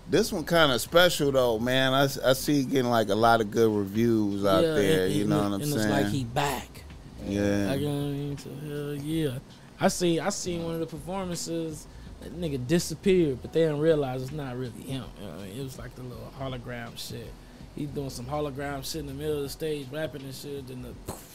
[0.09, 1.95] This one kind of special though, man.
[1.95, 5.05] I, I see getting like a lot of good reviews out Yeah, there.
[5.07, 5.81] and- you and know it- what I'm and saying?
[5.81, 6.83] it's like he back.
[7.27, 7.67] yeah.
[7.71, 8.39] Like, you know what I mean?
[8.39, 9.39] So, hell yeah.
[9.81, 10.21] I see.
[10.21, 11.87] I seen one of the performances.
[12.21, 15.05] That nigga disappeared, but they didn't realize it's not really him.
[15.21, 15.59] You know I mean?
[15.61, 17.31] It was like the little hologram shit.
[17.77, 20.69] He doing some hologram shit in the middle of the stage, rapping and shit.
[20.69, 21.34] Then the, poof, the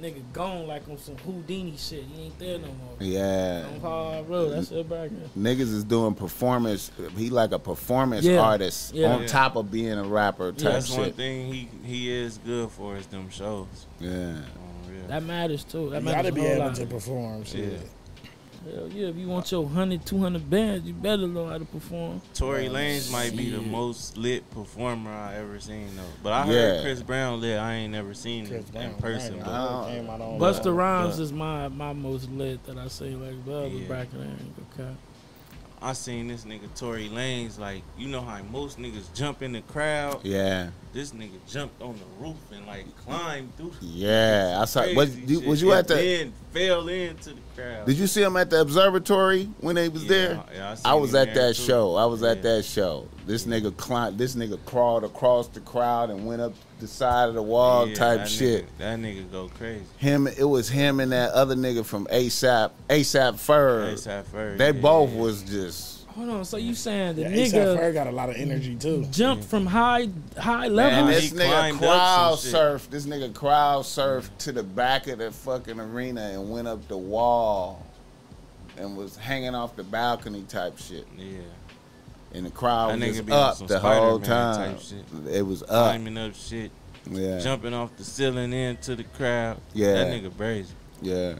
[0.00, 2.04] nigga gone like on some Houdini shit.
[2.04, 2.96] He ain't there no more.
[3.00, 3.64] yeah.
[3.82, 5.28] On Piru, that's it back there.
[5.54, 6.90] Niggas is doing performance.
[7.16, 8.40] He like a performance Yeah.
[8.40, 9.14] artist Yeah.
[9.14, 9.26] on Yeah.
[9.28, 10.72] top of being a rapper type shit.
[10.72, 13.66] That's one thing he he is good for is them shows.
[14.00, 14.10] Yeah.
[14.10, 15.06] Um, on real.
[15.08, 15.90] That matters too.
[15.90, 16.74] That You matters gotta be able lot.
[16.76, 17.44] to perform.
[17.44, 17.72] Shit.
[17.72, 17.78] Yeah.
[18.64, 22.20] Hell yeah, if you want your 100, 200 bands, you better know how to perform.
[22.34, 26.02] Tory Oh, Lanez might be the most lit performer I ever seen though.
[26.22, 26.52] But I Yeah.
[26.52, 27.58] heard Chris Brown lit.
[27.58, 29.36] I ain't never seen Chris him Brown, in person.
[29.38, 32.88] right, But came out on Busta but- Rhymes is my my most lit that I
[32.88, 33.88] say like well Yeah.
[33.88, 34.84] back in there.
[34.86, 34.90] Okay.
[35.80, 39.60] I seen this nigga Tory Lanez like you know how most niggas jump in the
[39.60, 40.18] crowd.
[40.24, 40.70] Yeah.
[40.92, 43.72] This nigga jumped on the roof and like climbed through.
[43.80, 44.58] Yeah.
[44.60, 44.80] I saw.
[44.82, 45.94] Crazy Was you, shit, was you at and the?
[45.94, 47.40] Then fell into the
[47.86, 50.42] Did you see him at the observatory when they was Yeah, there?
[50.54, 51.62] yeah, I I was at that too.
[51.64, 51.94] show.
[51.96, 53.06] I was at that show.
[53.26, 54.18] This nigga climbed.
[54.18, 57.94] This nigga crawled across the crowd and went up the side of the wall Yeah,
[57.94, 58.64] type that shit.
[58.64, 59.84] Nigga, that nigga go crazy.
[59.98, 60.26] Him.
[60.26, 62.70] It was him and that other nigga from ASAP.
[62.88, 63.94] ASAP Ferg.
[63.94, 65.20] ASAP Ferg, They yeah, both yeah.
[65.20, 65.97] was just.
[66.18, 68.74] Hold on, so you saying the Yeah, nigga ASAP Ferg got a lot of energy
[68.74, 69.06] too.
[69.12, 70.74] jumped from high high Man,
[71.06, 71.30] levels?
[71.30, 72.60] this nigga crowd some shit.
[72.60, 72.90] surfed.
[72.90, 76.96] This nigga crowd surfed to the back of the fucking arena and went up the
[76.96, 77.86] wall
[78.76, 81.06] and was hanging off the balcony type shit.
[81.16, 81.38] Yeah.
[82.34, 84.74] And the crowd That was nigga be up the whole Spider-Man time.
[84.74, 85.34] type shit.
[85.36, 85.68] It was up.
[85.68, 86.72] Climbing up shit,
[87.08, 87.38] Yeah.
[87.38, 89.58] jumping off the ceiling into the crowd.
[89.72, 89.94] Yeah.
[89.94, 90.74] That nigga crazy.
[91.00, 91.34] Yeah,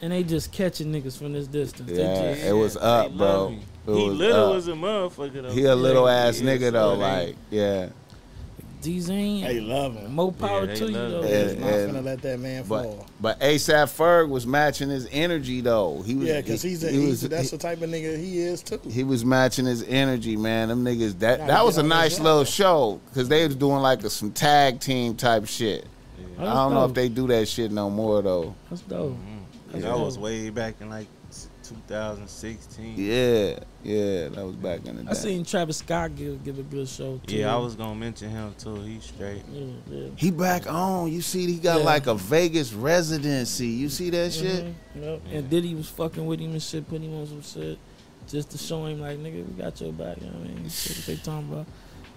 [0.00, 1.90] and they just catching niggas from this distance.
[1.90, 2.34] Yeah.
[2.34, 3.50] just, It was up, bro.
[3.50, 3.60] me.
[3.86, 4.54] It he was little uh, up.
[4.54, 5.50] was a motherfucker though.
[5.50, 7.88] He a little ass Yeah, nigga though, so like yeah.
[8.80, 10.12] D Zane, They love him.
[10.12, 11.22] more power they to you though.
[11.22, 11.48] him.
[11.50, 13.06] He's not and- gonna let that man But fall.
[13.20, 16.02] but ASAP Ferg was matching his energy though.
[16.04, 18.40] He was Yeah, because he's, a, he he's was- that's the type of nigga he
[18.40, 18.80] is too.
[18.90, 20.66] he was matching his energy, man.
[20.68, 24.02] Them niggas that Gotta that was a nice little show because they was doing like
[24.02, 25.86] a, some tag team type shit.
[26.36, 28.54] That's I don't know if they do that shit no more though.
[28.68, 29.12] That's dope.
[29.12, 29.26] Mm-hmm.
[29.28, 31.06] Yeah, That's that was way back in like
[31.74, 32.94] 2016.
[32.96, 35.10] Yeah, yeah, that was back in the day.
[35.10, 37.36] I seen Travis Scott give give a good show too.
[37.36, 38.76] Yeah, I was gonna mention him too.
[38.82, 39.42] He's straight.
[39.52, 40.08] Yeah, yeah.
[40.16, 41.12] He back on.
[41.12, 41.84] You see, he got Yeah.
[41.84, 43.66] like a Vegas residency.
[43.68, 44.64] You see that shit?
[44.64, 45.22] Mhm, yep.
[45.30, 45.38] Yeah.
[45.38, 47.78] And Diddy was fucking with him and shit, putting him on some shit,
[48.28, 50.18] just to show him like, nigga, we got your back.
[50.20, 50.68] You know what I mean?
[50.68, 51.66] Shit what they talking about.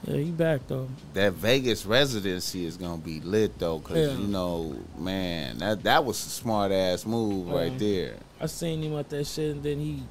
[0.08, 0.88] Yeah, he back though.
[1.14, 4.16] That Vegas residency is gonna be lit though, cause Yeah.
[4.18, 7.80] you know, man, that that was a smart ass move right Mhm.
[7.80, 8.16] there.
[8.40, 10.04] I seen him at that shit, and then he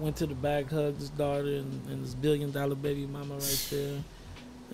[0.00, 3.66] went to the back, hugged his daughter and, and his billion dollar baby mama right
[3.70, 3.98] there.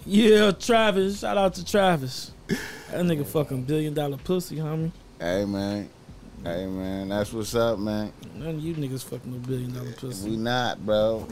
[0.06, 1.20] Yeah, Travis.
[1.20, 2.32] Shout out to Travis.
[2.46, 4.92] That nigga fucking billion dollar pussy, homie.
[5.20, 5.88] Hey man,
[6.44, 8.12] hey man, that's what's up, man.
[8.34, 10.30] None of you niggas fucking no billion dollar pussy.
[10.30, 11.26] We not, bro.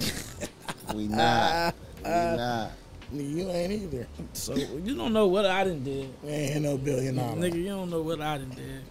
[0.94, 1.74] we not.
[1.98, 2.70] We not.
[3.14, 4.06] Nigga, you ain't either.
[4.32, 6.10] So you don't know what I done did.
[6.24, 7.36] You ain't no billion dollar.
[7.36, 8.82] Nigga, you don't know what I done did.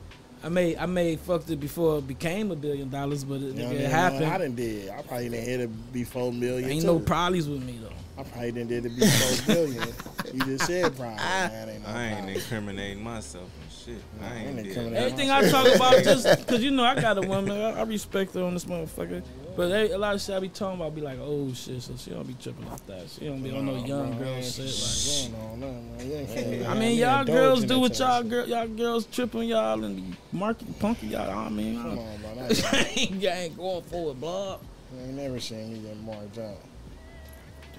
[0.45, 3.53] I may I may fucked it before it became a billion dollars, but it, You
[3.53, 3.89] know nigga, I it mean?
[3.89, 4.25] happened.
[4.25, 4.89] I done did.
[4.89, 6.69] I probably didn't hit it before million.
[6.69, 6.87] Ain't too.
[6.87, 7.89] no problems with me though.
[8.21, 9.87] I probably didn't did it before billion.
[10.33, 11.17] You just said problem.
[11.17, 14.03] Man, ain't no I ain't incriminating myself and shit.
[14.21, 15.03] Nah, I I ain't ain't did incriminating that.
[15.11, 18.35] Everything I talk about just because you know I got a woman, I, I respect
[18.35, 19.23] her on this motherfucker.
[19.55, 21.93] But they, a lot of shit I be talking about be like, oh shit, so
[21.97, 23.09] she don't be tripping like that.
[23.09, 25.31] She don't be on no young bro, girl shit.
[25.31, 26.07] Like, going on, man.
[26.07, 28.29] You ain't finna be I mean, here y'all girls do what y'all shit.
[28.31, 31.29] girl, y'all girls tripping y'all and be marking punky y'all.
[31.29, 32.47] I mean, Come I, on, bro.
[32.49, 34.59] That ain't- ain't going for it, blood.
[34.97, 36.57] I ain't never seen you get marked out.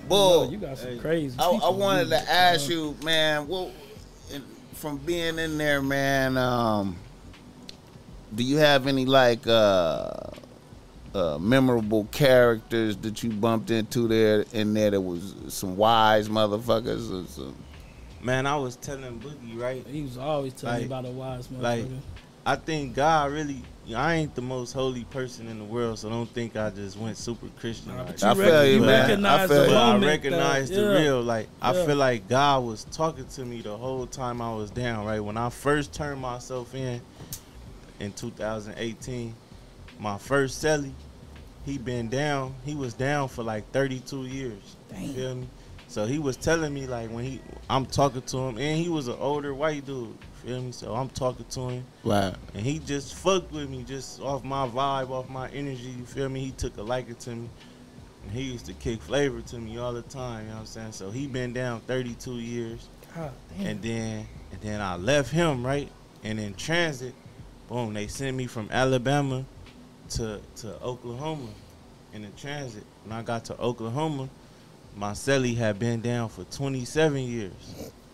[0.09, 0.51] Bull.
[0.51, 0.99] you got some Hey.
[0.99, 1.37] crazy.
[1.39, 3.49] I, I wanted to ask you, man.
[3.49, 3.71] Well,
[4.75, 6.37] from being in there, man.
[6.39, 6.97] Um,
[8.35, 10.13] do you have any like uh,
[11.17, 14.45] uh, memorable characters that you bumped into there?
[14.53, 17.11] In there, that was some wise motherfuckers.
[17.25, 17.55] Or some,
[18.23, 19.87] Man, I was telling Boogie right.
[19.87, 21.63] He was always telling me Like- about a wise motherfucker.
[21.63, 21.85] like,
[22.45, 23.63] I think God really.
[23.95, 27.17] I ain't the most holy person in the world, so don't think I just went
[27.17, 27.93] super Christian.
[27.93, 29.27] Nah, like but I you feel rec- you, you man.
[29.27, 29.67] I feel the you.
[29.69, 30.75] But I moment, recognize though.
[30.75, 31.03] the Yeah.
[31.03, 31.23] real.
[31.23, 35.07] Like I feel like God was talking to me the whole time I was down.
[35.07, 37.01] Right when I first turned myself in
[38.01, 39.35] in 2018,
[40.01, 40.91] my first celly,
[41.67, 42.55] he been down.
[42.65, 44.77] He was down for like 32 years.
[44.97, 45.49] You feel me?
[45.89, 49.09] So he was telling me like when he, I'm talking to him, and he was
[49.09, 50.17] an older white dude.
[50.45, 50.73] Feel me?
[50.73, 52.35] So I'm talking to him, wow.
[52.55, 55.89] and he just fucked with me just off my vibe, off my energy.
[55.99, 56.41] You feel me?
[56.41, 57.49] He took a liking to me.
[58.23, 60.67] And he used to kick flavor to me all the time, you know what I'm
[60.67, 60.93] saying?
[60.93, 62.89] So he been down 32 years.
[63.15, 63.67] God damn.
[63.67, 65.91] And then and then I left him, right?
[66.25, 67.15] And in transit,
[67.69, 69.45] boom, they sent me from Alabama
[70.11, 71.49] to to Oklahoma
[72.13, 72.85] in the transit.
[73.05, 74.29] When I got to Oklahoma,
[74.97, 77.53] my celly had been down for 27 years.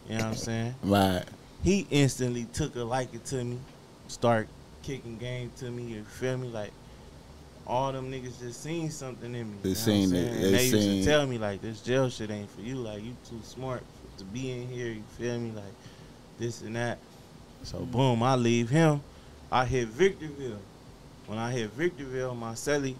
[0.08, 0.74] You know what I'm saying?
[0.82, 1.24] Right.
[1.62, 3.58] he instantly took a liking to me,
[4.08, 4.48] start
[4.82, 5.84] kicking game to me.
[5.84, 6.48] You feel me?
[6.48, 6.72] Like
[7.66, 9.56] all them niggas just seen something in me.
[9.62, 10.08] They you know what I'm seen it.
[10.10, 10.40] saying?
[10.40, 12.74] They And they used to tell me like this jail shit ain't for you.
[12.76, 13.82] Like you too smart
[14.18, 14.88] to be in here.
[14.88, 15.52] You feel me?
[15.52, 15.64] Like
[16.38, 16.98] this and that.
[17.62, 17.90] So mm.
[17.90, 19.00] boom, I leave him.
[19.50, 20.58] I hit Victorville.
[21.32, 22.94] When I hit Victorville, my celly,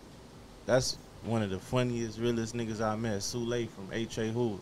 [0.65, 3.19] that's one of the funniest, realest niggas I met.
[3.19, 4.29] Sule from H.A.
[4.29, 4.59] Hood.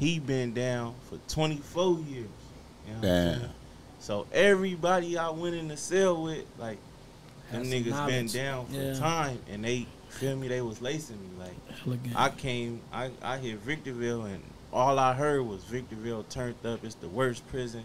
[0.00, 2.26] He been down for 24 years.
[2.88, 3.50] You know Damn.
[4.00, 6.78] So everybody I went in the cell with, like,
[7.52, 8.94] them Had some niggas been down for Yeah.
[8.94, 10.48] time, and they feel me.
[10.48, 11.28] They was lacing me.
[11.38, 12.16] Like Hella.
[12.16, 14.42] I came, I I hit Victorville, and
[14.72, 16.84] all I heard was Victorville turned up.
[16.84, 17.84] It's the worst prison.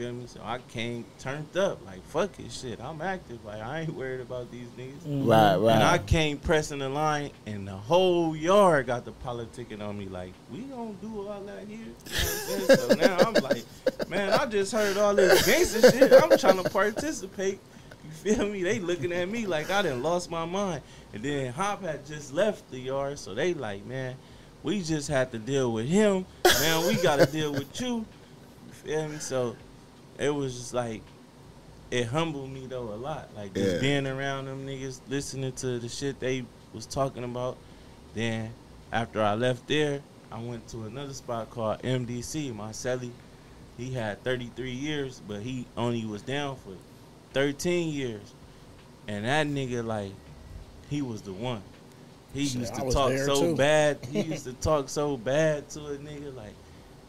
[0.00, 0.24] Feel me?
[0.26, 1.84] So I came turned up.
[1.84, 2.80] Like fuck it, shit.
[2.80, 3.44] I'm active.
[3.44, 5.02] Like I ain't worried about these niggas.
[5.06, 5.28] Mhm.
[5.28, 5.74] Right.
[5.74, 10.06] And I came pressing the line, and the whole yard got the politicking on me.
[10.06, 11.80] Like, we don't do all that here.
[11.80, 12.78] You know what I'm saying?
[12.78, 16.10] so now I'm like, man, I just heard all this gangster shit.
[16.14, 17.60] I'm trying to participate.
[18.02, 18.62] You feel me?
[18.62, 20.80] They looking at me like I done lost my mind.
[21.12, 24.16] And then Hop had just left the yard, so they like, man,
[24.62, 26.24] we just had to deal with him.
[26.46, 28.06] Now we got to deal with you.
[28.66, 29.18] You feel me?
[29.18, 29.56] So
[30.20, 31.02] it was just like
[31.90, 33.28] it humbled me though a lot.
[33.36, 33.80] Like just Yeah.
[33.80, 37.56] being around them niggas, listening to the shit they was talking about.
[38.14, 38.50] Then
[38.92, 42.54] after I left there, I went to another spot called MDC.
[42.54, 43.10] My celly,
[43.76, 46.74] he had 33 years, but he only was down for
[47.32, 48.34] 13 years.
[49.08, 50.12] and that nigga like
[50.88, 51.62] he was the one.
[52.32, 53.56] He Shit, used to talk so too.
[53.56, 53.98] bad.
[54.12, 56.54] He used to talk so bad to a nigga like.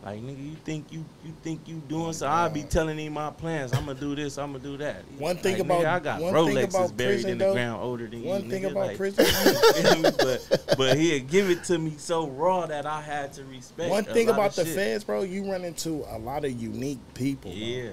[0.04, 2.26] Like nigga, you think you you think you doing so?
[2.26, 3.72] I'll be telling him my plans.
[3.72, 4.40] I'm gonna do this.
[4.40, 5.04] I'm gonna do that.
[5.20, 7.46] One thing Like, about- nigga, I got one thing Rolexes about buried prison, in the
[7.46, 8.50] though, ground older than One you.
[8.50, 9.26] thing nigga, about like, prison,
[10.18, 13.92] but but he'd give it to me so raw that I had to respect.
[13.92, 14.76] one thing about the shit.
[14.76, 17.52] feds, bro, you run into a lot of unique people.
[17.52, 17.92] bro.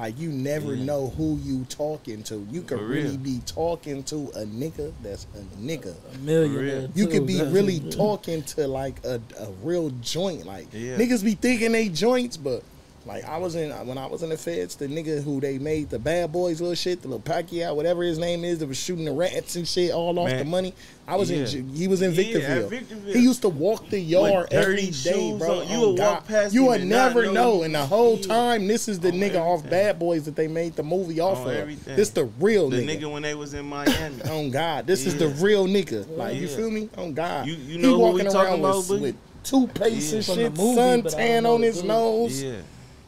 [0.00, 0.84] Yeah, Like you never Yeah.
[0.84, 2.46] know who you talking to.
[2.50, 3.16] You could For really real.
[3.18, 5.94] be talking to a nigga that's a nigga.
[6.14, 6.80] A millionaire.
[6.80, 6.90] real.
[6.94, 10.46] You could be really talking to like a, a real joint.
[10.46, 10.96] Like Yeah.
[10.96, 12.62] niggas be thinking they joints, but
[13.06, 15.88] like I was in when I was in the feds, the nigga who they made
[15.88, 19.06] the bad boys little shit, the little Pacquiao, whatever his name is, that was shooting
[19.06, 20.38] the rats and shit all off Man.
[20.38, 20.74] the money.
[21.08, 21.46] I was Yeah.
[21.46, 22.68] in he was in Yeah, Victorville.
[22.68, 23.12] Victorville.
[23.14, 25.60] He used to walk the yard With every day, bro.
[25.60, 25.68] on.
[25.68, 27.62] You Oh, would walk past You him would and not never know know.
[27.62, 28.26] And the whole dead.
[28.28, 29.68] time, this is the On nigga off.
[29.68, 31.56] Bad Boys that they made the movie off On of.
[31.56, 31.96] everything.
[31.96, 33.00] This the real the nigga.
[33.00, 34.22] nigga when they was in Miami.
[34.30, 36.06] On God, this is the real nigga.
[36.16, 36.56] Like you Yeah.
[36.56, 36.88] feel me?
[36.98, 39.00] On God, You- you he know who walking we talking around about, with, Boogie?
[39.00, 40.16] with toothpaste Yeah.
[40.18, 42.42] and From the shit, movie, sun but I don't tan on his nose.
[42.42, 42.52] yeah,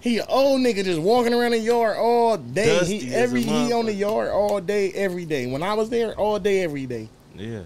[0.03, 2.67] He a old nigga just walking around the yard all day.
[2.81, 5.47] Dusty he every he on the yard all day, every day.
[5.47, 7.09] When I was there, all day, every day.
[7.37, 7.61] yeah.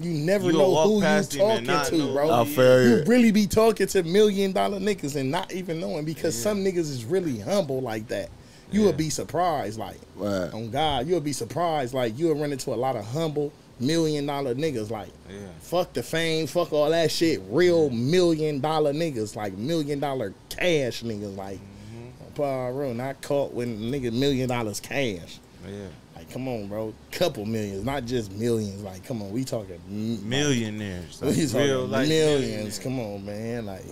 [0.00, 2.28] You never You know who you past talking to, bro.
[2.28, 2.90] who I he feel is.
[2.90, 2.96] you.
[2.98, 6.44] You really be talking to million dollar niggas and not even knowing because Yeah.
[6.44, 8.30] some niggas is really humble like that.
[8.70, 8.86] You Yeah.
[8.86, 10.52] would be surprised, like Right.
[10.54, 14.54] on God, you'll be surprised, like you'll run into a lot of humble million dollar
[14.54, 15.36] niggas, like Yeah.
[15.60, 17.40] fuck the fame, fuck all that shit.
[17.48, 23.68] Real million dollar niggas, like million dollar cash niggas, like mm real, not caught with
[23.68, 25.38] nigga million dollars cash.
[25.68, 25.88] Yeah.
[26.16, 28.82] Like, come on, bro, couple millions, not just millions.
[28.82, 31.20] Like, come on, we talking m- Millionaires.
[31.22, 32.78] we Like, talking real life millions.
[32.78, 33.66] Come on, man.
[33.66, 33.84] Like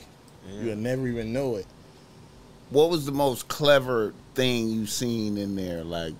[0.48, 0.62] Yeah.
[0.62, 1.66] you'll never even know it.
[2.70, 5.82] What was the most clever thing you seen in there?
[5.84, 6.14] Like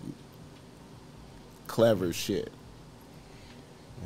[1.67, 2.51] clever shit.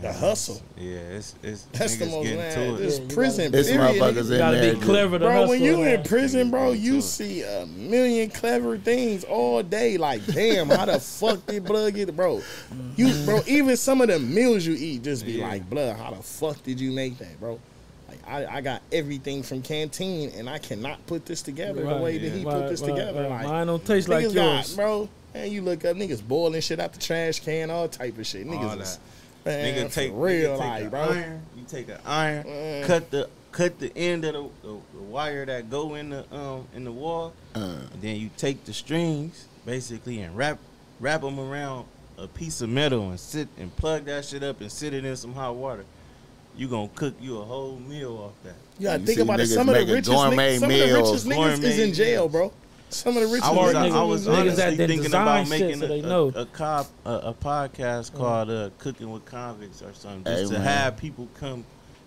[0.02, 0.62] The hustle.
[0.78, 2.54] Yeah, it's it's That's the most getting man.
[2.54, 2.78] to it.
[2.78, 3.96] This Yeah, prison This period.
[3.96, 4.32] motherfuckers nigga.
[4.32, 4.74] in gotta there.
[4.74, 5.48] be clever to Bro, hustle.
[5.50, 9.98] when you in prison, bro, you see a million clever things all day.
[9.98, 12.40] Like, damn, how the fuck did blood get, bro?
[12.96, 15.48] You, bro, even some of the meals you eat just be Yeah.
[15.48, 17.60] like, blood, how the fuck did you make that, bro?
[18.08, 22.00] Like, I, I got everything from canteen, and I cannot put this together the Right,
[22.00, 23.22] way that he Right, put this right, together.
[23.24, 23.30] right.
[23.30, 24.34] Like, Mine don't taste like yours.
[24.34, 25.08] got, bro.
[25.34, 28.46] And you look up niggas boiling shit out the trash can, all type of shit.
[28.46, 29.02] Niggas All is, that.
[29.44, 31.00] Man, Nigga for take real, nigga take like, a bro.
[31.02, 32.86] Iron, you take an iron, Man.
[32.86, 36.66] cut the cut the end of the, the, the wire that go in the um
[36.74, 37.58] in the wall, Uh,
[37.92, 40.58] and then you take the strings basically and wrap
[41.00, 41.86] wrap them around
[42.18, 45.16] a piece of metal and sit and plug that shit up and sit it in
[45.16, 45.84] some hot water.
[46.56, 48.56] You gonna cook you a whole meal off that.
[48.78, 49.46] You gotta You think about it.
[49.46, 52.32] Some of the richest, niggas, some of the richest niggas is in jail, meals.
[52.32, 52.52] bro.
[52.90, 54.08] Some of the richest I was, Smart I, niggas.
[54.08, 56.32] was Niggas honestly that done thinking design about shit making so a, they a, know.
[56.34, 60.52] a, cop, a, a podcast called uh, "Cooking with Convicts" or something, just Hey, to
[60.54, 60.62] man.
[60.62, 61.64] have people come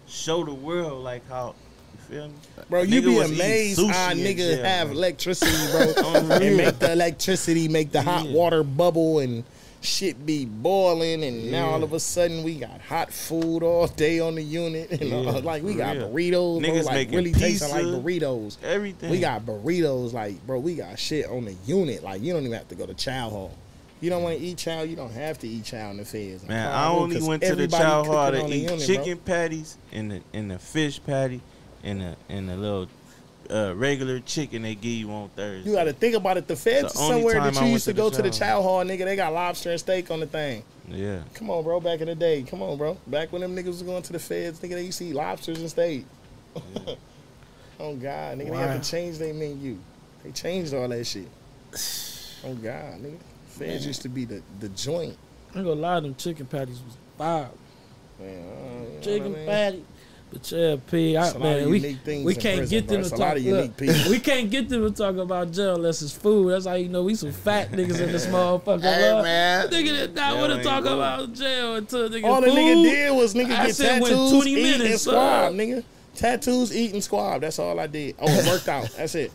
[0.08, 1.56] show the world like how
[1.94, 2.34] you feel me,
[2.70, 4.98] Bro, you Nigga be amazed how in niggas jail, have bro.
[4.98, 8.34] electricity, bro, On and make the electricity make the hot Yeah.
[8.36, 9.44] water bubble and
[9.84, 14.20] shit be boiling, and now all of a sudden we got hot food all day
[14.20, 16.60] on the unit, and uh, Yeah, all- like we got real.
[16.60, 18.58] burritos, bro, like really tasting like burritos.
[18.64, 19.12] everything.
[19.12, 22.04] We got burritos, like bro, we got shit on the unit.
[22.04, 23.52] Like you don't even have to go to chow hall.
[24.02, 26.44] You don't want to eat chow, you don't have to eat chow in the feds.
[26.46, 28.78] Man, I only went to the chow hall to eat unit, bro.
[28.86, 31.40] chicken patties and the and the fish patty
[31.84, 32.88] and the and the little
[33.52, 35.70] uh, regular chicken they give you on Thursday.
[35.70, 36.48] You got to think about it.
[36.48, 38.38] The feds The is somewhere that you used to to go the to the chow
[38.58, 39.06] chow hall, nigga.
[39.06, 40.64] They got lobster and steak on the thing.
[40.88, 41.80] yeah, Come on, bro.
[41.80, 42.98] Back in the day, come on, bro.
[43.08, 45.60] Back when them niggas was going to the feds, nigga, they used to eat lobsters
[45.60, 46.06] and steak.
[47.80, 48.68] oh God, nigga, they Wow.
[48.68, 49.78] had to change their menu.
[50.24, 51.28] They changed all that shit.
[52.46, 53.18] Oh God, nigga.
[53.48, 55.16] Feds used to be the the joint.
[55.56, 57.48] I ain't gonna lie, them chicken patties was fire.
[58.20, 58.44] Man,
[59.00, 59.46] uh, Chicken I mean?
[59.46, 59.86] patty.
[60.34, 63.02] But yeah, P, I, It's a lot of man, we, we can't prison, get them
[63.02, 63.38] It's to talk.
[63.38, 63.80] look,
[64.10, 66.52] we can't get them to talk about jail unless it's food.
[66.52, 68.82] That's how you know we some fat niggas in this motherfucker.
[68.82, 69.22] Hey, bro.
[69.22, 69.68] man.
[69.70, 70.94] Nigga did not Jail want to talk good.
[70.94, 72.58] about jail until nigga All the food.
[72.58, 75.16] nigga did was nigga I get said went tattoos, 20 eat, and minutes, squab,
[75.52, 75.58] son.
[75.58, 75.84] nigga.
[76.16, 77.42] Tattoos, eating, squab.
[77.42, 78.16] That's all I did.
[78.20, 78.90] Oh, worked out.
[78.98, 79.32] That's it.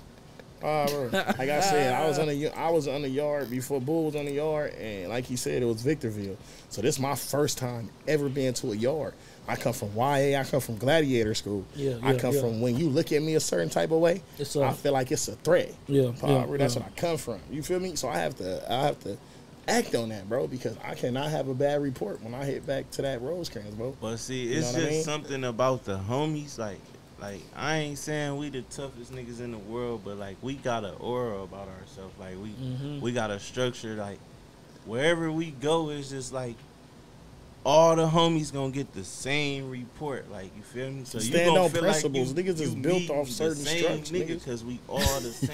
[0.60, 4.06] Uh, like I said, I was on the I was on the yard before Bull
[4.06, 6.36] was on the yard, and like he said, it was Victorville.
[6.68, 9.14] So this is my first time ever being to a yard.
[9.48, 10.38] I come from YA.
[10.38, 11.64] I come from Gladiator School.
[11.74, 12.40] Yeah, I come yeah.
[12.42, 14.92] from when you look at me a certain type of way, It's I a- feel
[14.92, 15.74] like it's a threat.
[15.86, 16.82] Yeah, yeah, that's yeah.
[16.82, 17.40] what I come from.
[17.50, 17.96] You feel me?
[17.96, 19.16] So I have to I have to
[19.66, 22.90] act on that, bro, because I cannot have a bad report when I hit back
[22.92, 23.96] to that Rosecrans, bro.
[24.00, 25.02] But see, You it's know what I just mean?
[25.04, 26.58] something about the homies.
[26.58, 26.78] Like,
[27.20, 30.84] like I ain't saying we the toughest niggas in the world, but like we got
[30.84, 32.14] an aura about ourselves.
[32.20, 33.00] Like we Mhm.
[33.00, 33.94] we got a structure.
[33.94, 34.18] Like
[34.84, 36.54] wherever we go, it's just like
[37.64, 40.30] all the homies gonna get the same report.
[40.30, 41.04] Like you feel me?
[41.04, 42.32] So you Stand gonna on feel principles.
[42.34, 44.44] Like you, Niggas is built off certain structures, nigga, niggas.
[44.44, 45.50] Cause we all the same.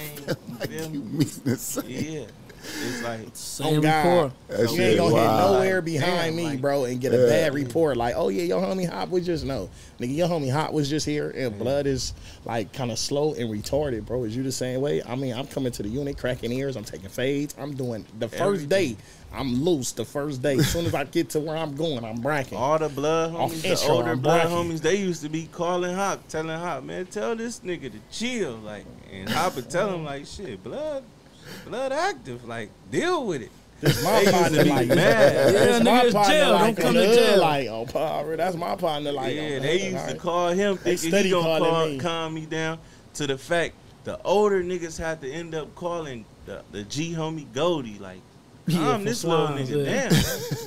[0.49, 1.19] You feel You me?
[1.19, 1.85] mean the same.
[1.89, 2.25] Yeah.
[2.65, 4.33] It's like oh Same Oh, God.
[4.49, 4.71] report.
[4.73, 5.51] You ain't gonna wild.
[5.51, 7.27] hit nowhere behind damn, me, like- bro, and get a Yeah.
[7.27, 7.97] bad report.
[7.97, 9.69] Like, oh yeah, your homie Hop was just no,
[10.01, 10.15] nigga.
[10.17, 11.59] Your homie Hop was just here, and mm.
[11.59, 12.13] blood is
[12.45, 14.25] like kind of slow and retarded, bro.
[14.25, 15.03] Is you the same way?
[15.03, 16.77] I mean, I'm coming to the unit, cracking ears.
[16.77, 17.55] I'm taking fades.
[17.59, 18.69] I'm doing the first Everything.
[18.69, 18.97] day.
[19.37, 20.59] I'm loose the first day.
[20.59, 22.57] As soon as I get to where I'm going, I'm bracking.
[22.57, 24.71] all the blood Off homies, the intro, older I'm blood blocking.
[24.71, 28.53] homies, they used to be calling Hop, telling Hop, man, tell this nigga to chill.
[28.59, 31.03] Like, and Hop would tell him like, shit, blood,
[31.65, 32.45] blood active.
[32.47, 33.51] Like, deal with it.
[33.81, 34.97] That's my They used partner, like mad.
[34.99, 36.53] Yeah, That's my nigga, it's jail.
[36.53, 37.41] like Don't come to jail.
[37.41, 38.37] Like, oh, power.
[38.37, 39.13] That's my partner.
[39.13, 41.45] Like, yeah, on the they hood, used to call him They thinking steady he gonna
[41.45, 41.99] calling call, me.
[41.99, 42.79] calm me down.
[43.15, 43.75] To the fact
[44.05, 48.21] the older niggas had to end up calling the, the G homie Goldie like.
[48.67, 50.09] Yeah, Calm for this little swines, nigga yeah.
[50.09, 50.21] down.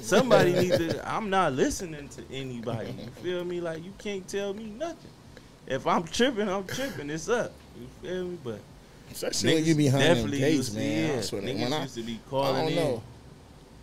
[0.04, 1.12] Somebody needs to.
[1.12, 2.92] I'm not listening to anybody.
[2.92, 3.60] You feel me?
[3.60, 5.10] Like you can't tell me nothing.
[5.66, 7.10] If I'm tripping, I'm tripping.
[7.10, 7.54] It's up.
[7.76, 8.38] You feel me?
[8.44, 8.60] But
[9.12, 11.10] Especially when niggas you behind them gates, man.
[11.12, 12.76] yeah, I swear niggas when I, used to be I don't in.
[12.76, 13.04] know.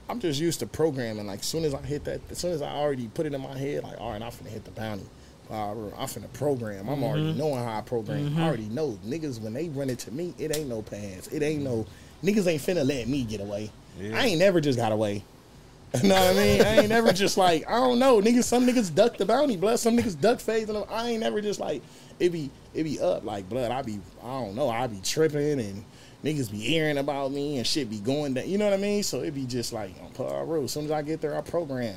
[0.08, 1.26] I'm just used to programming.
[1.26, 3.40] Like, as soon as I hit that, as soon as I already put it in
[3.40, 5.04] my head, like, all right, I'm finna hit the bounty.
[5.50, 6.88] Uh, I'm finna program.
[6.88, 7.38] I'm already Mm-hmm.
[7.38, 8.36] knowing how I program.
[8.38, 11.26] I already know niggas when they run it to me, it ain't no pass.
[11.28, 11.86] It ain't no
[12.22, 13.70] niggas ain't finna let me get away.
[14.00, 14.16] Yeah.
[14.18, 15.22] I ain't never just got away.
[16.02, 16.60] You know what I mean?
[16.62, 18.44] I ain't never just like I don't know, niggas.
[18.44, 19.80] Some niggas duck the bounty, bless.
[19.82, 21.82] Some niggas duck phase, and I ain't never just like
[22.18, 23.70] it be it be up like blood.
[23.70, 24.68] I be I don't know.
[24.68, 25.84] I be tripping and
[26.24, 28.48] niggas be hearing about me and shit be going down.
[28.48, 29.02] You know what I mean?
[29.02, 30.64] So it be just like on Piru.
[30.64, 31.96] As soon as I get there, I program.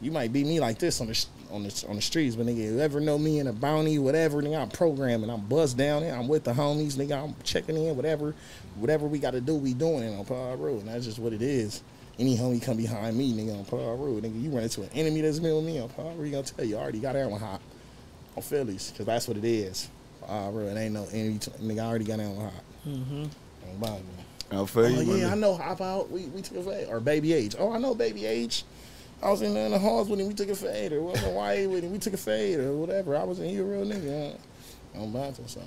[0.00, 2.56] You might be me like this on the on the on the streets, but nigga,
[2.56, 5.30] you ever know me in a bounty, whatever, nigga, I'm programming.
[5.30, 6.14] I'm buzzed down there.
[6.14, 7.22] I'm with the homies, nigga.
[7.22, 8.34] I'm checking in, whatever,
[8.76, 11.42] whatever we got to do, we doing it on Piru, and that's just what it
[11.42, 11.82] is.
[12.18, 15.38] Any homie come behind me, nigga, on Piru, nigga, you run into an enemy that's
[15.38, 17.60] been with me on Piru, you gonna tell you, I already got that one hot
[18.36, 19.88] on Phillies, cause that's what it is.
[20.26, 22.52] Piru, it ain't no enemy, t- nigga, I already got that one hot.
[22.86, 23.22] Mm-hmm.
[23.70, 24.02] On Bible.
[24.50, 25.54] I feel Oh you, my yeah, I know.
[25.56, 26.10] Hop out.
[26.10, 27.56] We we took a fade or Baby H.
[27.58, 28.62] Oh, I know Baby H.
[29.22, 30.28] I was in, in the halls with him.
[30.28, 31.92] We took a fade, or was Hawaii with him.
[31.92, 33.16] We took a fade, or whatever.
[33.16, 34.34] I was in here, real nigga.
[34.94, 35.62] uh, On Bantu, so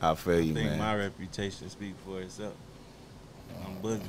[0.00, 0.78] I feel I you, think man.
[0.78, 2.54] my reputation speak for itself.
[3.66, 4.00] I'm boogie.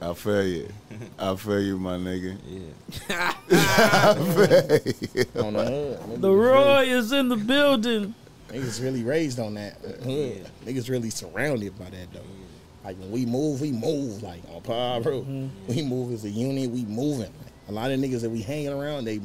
[0.00, 0.68] I feel you.
[1.18, 2.36] I feel you, my nigga.
[3.08, 3.34] Yeah.
[3.50, 5.42] I feel you.
[5.44, 6.22] on the hood.
[6.22, 8.14] The Roy is in the building.
[8.54, 9.78] Niggas really raised on that.
[9.78, 10.46] Hood.
[10.64, 12.20] Niggas really surrounded by that though.
[12.84, 14.22] Like when we move, we move.
[14.22, 15.48] Like on Piru, mm-hmm.
[15.66, 16.70] we move as a unit.
[16.70, 17.32] We moving.
[17.68, 19.20] A lot of niggas that we hanging around, they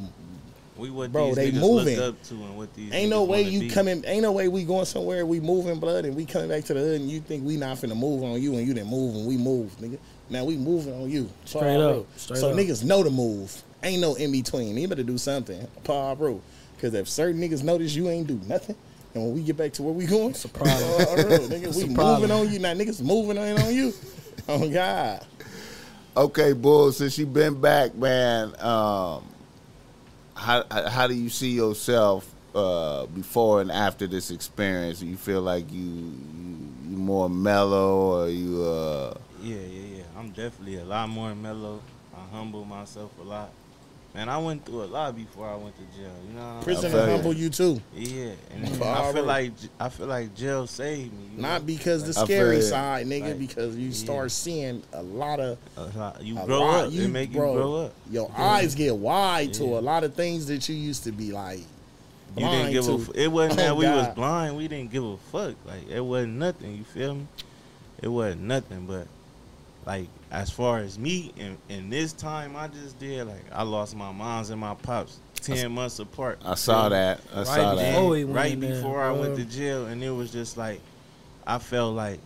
[0.76, 1.98] We what Bro, these they moving.
[1.98, 3.68] look up to and what these Ain't no way you be.
[3.68, 4.02] coming.
[4.06, 5.26] Ain't no way we going somewhere.
[5.26, 7.76] We moving blood and we coming back to the hood and you think we not
[7.76, 9.98] finna move on you and you didn't move and we move, nigga.
[10.30, 11.24] Now we moving on you.
[11.24, 12.06] Paul Straight up, Road.
[12.16, 12.56] straight so up.
[12.56, 13.62] niggas know the move.
[13.82, 14.76] Ain't no in between.
[14.76, 16.40] You better do something, Paul bro.
[16.76, 18.76] Because if certain niggas notice you ain't do nothing,
[19.14, 20.76] and when we get back to where we going, it's a problem.
[20.76, 22.58] nigga, we a moving on you.
[22.58, 23.92] Now niggas moving on on you.
[24.48, 25.24] Oh God.
[26.16, 29.24] Okay, Bull, since you been back, man, um,
[30.34, 35.02] how how do you see yourself uh, before and after this experience?
[35.02, 36.56] You feel like you you,
[36.88, 40.02] you more mellow, or you uh, Yeah, yeah, yeah.
[40.16, 41.80] I'm definitely a lot more mellow.
[42.14, 43.50] I humble myself a lot.
[44.12, 46.10] Man, I went through a lot before I went to jail.
[46.26, 47.10] You know what I'm Prison will you.
[47.12, 47.80] humble you too.
[47.94, 51.30] Yeah, and I feel like I feel like jail saved me.
[51.36, 51.66] Not know?
[51.66, 53.94] because the scary side, nigga, Like, because you yeah.
[53.94, 56.86] start seeing a lot of A lot- you grow lot.
[56.86, 56.92] up.
[56.92, 57.92] it make bro, you grow up.
[58.10, 61.60] Your eyes get wide to a lot of things that you used to be like
[62.36, 62.92] You didn't give to.
[62.92, 62.98] a.
[62.98, 64.56] F- it wasn't Oh, that we was blind.
[64.56, 65.54] We didn't give a fuck.
[65.64, 66.76] Like it wasn't nothing.
[66.76, 67.26] You feel me?
[68.02, 68.86] It wasn't nothing.
[68.86, 69.06] But
[69.86, 73.96] like as far as me and and this time I just did like I lost
[73.96, 76.40] my moms and my pops ten months apart.
[76.44, 77.20] I saw Feel that.
[77.32, 77.92] I Right saw that.
[77.92, 79.50] before right in there, before I went to uh-huh.
[79.50, 80.80] jail, and it was just like
[81.46, 82.20] I felt like,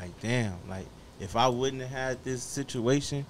[0.00, 0.86] like damn, like
[1.20, 3.26] if I wouldn't have had this situation,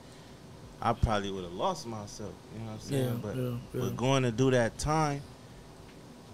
[0.81, 2.33] I probably would have lost myself.
[2.53, 3.05] You know what I'm saying?
[3.05, 3.81] Yeah, but yeah, yeah.
[3.81, 5.23] but going to do that time,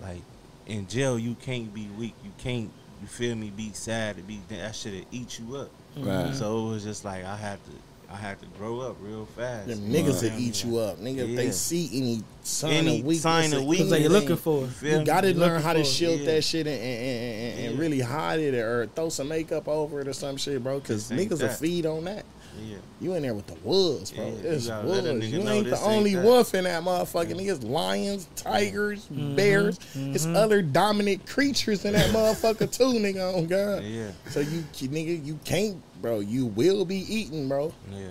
[0.00, 0.22] like
[0.66, 2.14] in jail, you can't be weak.
[2.24, 2.70] You can't.
[3.02, 3.50] You feel me?
[3.50, 4.16] Be sad.
[4.16, 5.70] To be that should have eat you up.
[5.96, 6.32] Right.
[6.34, 7.70] So it was just like I had to.
[8.10, 9.68] I had to grow up real fast.
[9.68, 11.30] Them niggas what eat you up, nigga.
[11.30, 13.88] If they see any sign Any of weakness, sign of weakness.
[13.88, 14.60] Cause they anything, looking for.
[14.60, 16.34] You feel You got to You learn how to shield yeah.
[16.34, 17.80] that shit and, and, and, and Yeah.
[17.80, 20.78] really hide it or throw some makeup over it or some shit, bro.
[20.80, 22.26] Because This ain't niggas will feed on that.
[22.60, 22.76] Yeah.
[23.00, 24.24] You in there with the wolves, bro.
[24.26, 25.30] Yeah, you It's gotta let a wolves.
[25.32, 26.24] You ain't the this ain't only that.
[26.24, 27.64] wolf in that motherfucking niggas.
[27.68, 29.34] Lions, tigers, Mm-hmm.
[29.36, 29.78] bears.
[29.94, 33.32] It's other dominant creatures in that motherfucker too, nigga.
[33.34, 33.82] Oh god.
[33.84, 34.10] Yeah.
[34.30, 36.20] So you, you nigga, you can't, bro.
[36.20, 37.72] You will be eaten, bro.
[37.90, 38.08] Yeah.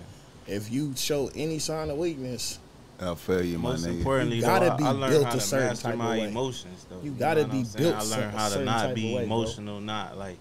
[0.48, 2.60] if you show any sign of weakness,
[3.00, 3.98] I feel you, my Most nigga.
[3.98, 6.00] importantly, You gotta I, be I learned built how a to certain master type of
[6.00, 6.28] my way.
[6.28, 6.86] emotions.
[6.90, 7.84] Though You know gotta what be I'm saying?
[7.84, 10.38] built I learned how to not be emotional, not like,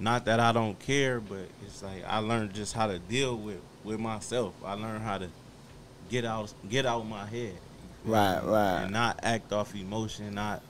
[0.00, 3.60] not that I don't care, but it's like I learned just how to deal with
[3.84, 4.54] with myself.
[4.64, 5.28] I learned how to
[6.10, 7.54] get out get out my head,
[8.04, 8.50] Right, me?
[8.50, 8.82] right.
[8.82, 10.62] and not act off emotion, not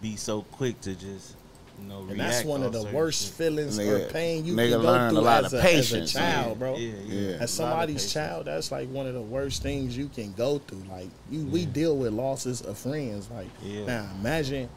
[0.00, 1.34] be so quick to just
[1.82, 2.06] you know.
[2.08, 3.32] and that's one of the worst shit.
[3.34, 6.16] feelings or pain you can go learn a through lot as of a, patience, as
[6.16, 6.76] a child, bro.
[6.76, 7.20] Yeah, yeah.
[7.30, 7.30] Yeah.
[7.32, 10.32] As A lot of somebody's child, that's like one of the worst things you can
[10.32, 10.82] go through.
[10.90, 13.30] Like you, we deal with losses of friends.
[13.30, 13.86] Like Yeah.
[13.86, 14.68] now, imagine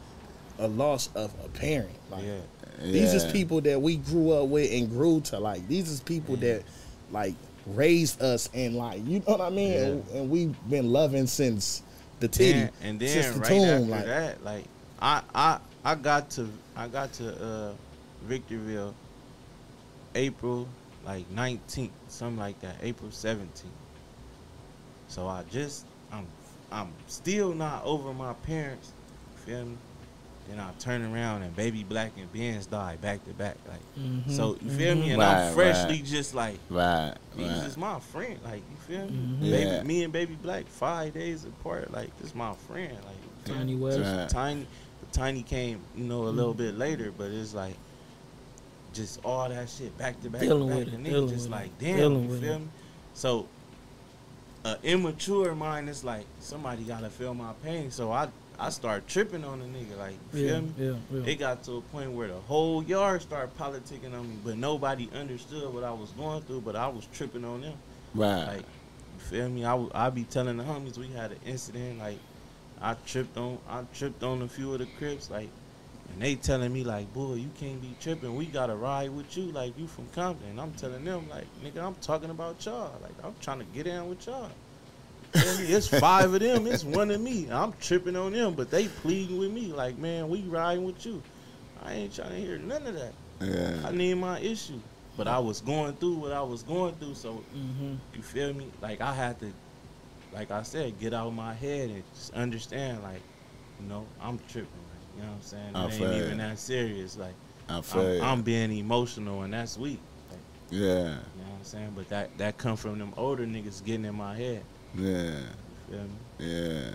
[0.58, 1.90] a loss of a parent.
[2.10, 2.24] Like
[2.84, 2.92] Yeah.
[2.92, 5.66] these is people that we grew up with and grew to like.
[5.68, 6.62] These is people that
[7.10, 7.34] like
[7.66, 9.72] raised us and like you know what I mean.
[9.72, 9.78] Yeah.
[9.86, 11.82] And, and we've been loving since
[12.20, 13.64] the titty, Then- and then since the right tomb.
[13.64, 14.64] after like that, like
[15.00, 17.72] I I I got to I got to uh
[18.26, 18.94] Victorville
[20.14, 20.68] April
[21.04, 23.46] like 19th, something like that, April 17th.
[25.08, 26.26] So I just I'm
[26.72, 28.92] I'm still not over my parents,
[29.44, 29.76] feel me?
[30.48, 34.30] Then I turn around and baby black and Benz die back to back, like Mhm,
[34.30, 35.10] so you feel me?
[35.10, 36.04] And Right, I'm freshly right.
[36.04, 37.62] just like Right, He's right.
[37.64, 39.26] just my friend, like you feel me?
[39.40, 39.50] Mhm.
[39.50, 39.82] Baby, Yeah.
[39.82, 43.80] me and Baby Black five days apart, like this my friend, like Tiny me?
[43.82, 43.98] West.
[44.00, 44.28] Right.
[44.28, 44.66] Tiny,
[45.00, 46.36] but Tiny came, you know, a Mm-hmm.
[46.36, 47.76] little bit later, but it's like
[48.92, 51.44] just all that shit back to back to Dealing back, with it, and dealing just
[51.44, 52.58] with like it, damn, dealing you with feel it.
[52.60, 52.68] me?
[53.14, 53.46] So,
[54.64, 59.44] a immature mind is like somebody gotta feel my pain, so I I start tripping
[59.44, 60.72] on the nigga, like you Yeah, feel me?
[60.78, 61.26] yeah, yeah.
[61.26, 65.08] It got to a point where the whole yard started politicking on me, but nobody
[65.14, 66.60] understood what I was going through.
[66.60, 67.74] But I was tripping on them.
[68.14, 68.46] Right.
[68.46, 69.64] Like, you feel me?
[69.64, 71.98] I, w- I be telling the homies we had an incident.
[71.98, 72.18] Like,
[72.80, 75.30] I tripped on I tripped on a few of the crips.
[75.30, 75.48] Like,
[76.12, 78.36] and they telling me like, boy, you can't be tripping.
[78.36, 79.46] We gotta ride with you.
[79.46, 80.50] Like, you from Compton.
[80.50, 82.92] And I'm telling them like, nigga, I'm talking about y'all.
[83.02, 84.50] Like, I'm trying to get in with y'all.
[85.34, 85.72] You feel me?
[85.72, 86.66] It's five of them.
[86.66, 87.48] It's one of me.
[87.50, 91.22] I'm tripping on them, but they pleading with me like, man, we riding with you.
[91.82, 93.12] I ain't trying to hear none of that.
[93.40, 93.86] yeah.
[93.86, 94.80] I need my issue.
[95.16, 97.98] But I was going through what I was going through, so Mhm.
[98.16, 98.66] you feel me?
[98.82, 99.52] Like I had to,
[100.32, 103.20] like I said, get out of my head and just understand, like,
[103.80, 104.70] you know, I'm tripping.
[104.72, 105.76] Like, you know what I'm saying?
[105.76, 106.24] I It feel ain't you.
[106.24, 107.16] even that serious.
[107.16, 107.34] Like,
[107.68, 108.38] I feel I'm.
[108.38, 110.00] I'm being emotional and that's weak.
[110.30, 110.40] Like,
[110.70, 110.80] yeah.
[110.80, 111.92] you know what I'm saying?
[111.94, 114.64] But that that come from them older niggas getting in my head.
[114.98, 115.40] Yeah.
[115.90, 116.00] You?
[116.38, 116.90] Yeah.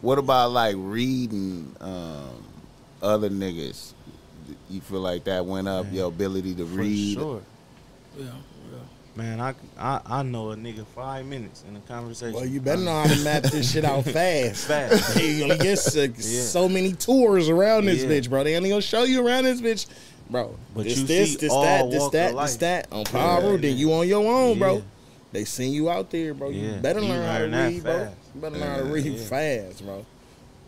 [0.00, 2.44] What about like reading um,
[3.02, 3.92] other niggas?
[4.68, 7.14] You feel like that went up Man, your ability to For read?
[7.18, 7.42] sure.
[8.18, 8.78] Yeah, yeah.
[9.16, 12.34] Man, I, I I know a nigga five minutes in a conversation.
[12.34, 14.66] well, you better know how to map this shit out fast.
[14.66, 15.14] Fast.
[15.18, 18.08] Hey, you only get so, so many tours around this Yeah.
[18.10, 18.44] bitch, bro.
[18.44, 19.86] They only gonna show you around this bitch,
[20.30, 20.56] bro.
[20.74, 23.40] But this, you this, see this, all that, this, walk that, this, that on Power
[23.42, 23.46] Yeah.
[23.48, 23.62] Road.
[23.62, 24.82] Then you on your own, bro.
[25.32, 25.38] Yeah.
[25.40, 26.50] They send you out there, bro.
[26.50, 26.76] You Yeah.
[26.78, 27.98] better You learn how to learn that read, bro.
[27.98, 28.16] fast.
[28.34, 29.24] You better learn how to read Yeah.
[29.24, 30.06] fast, bro.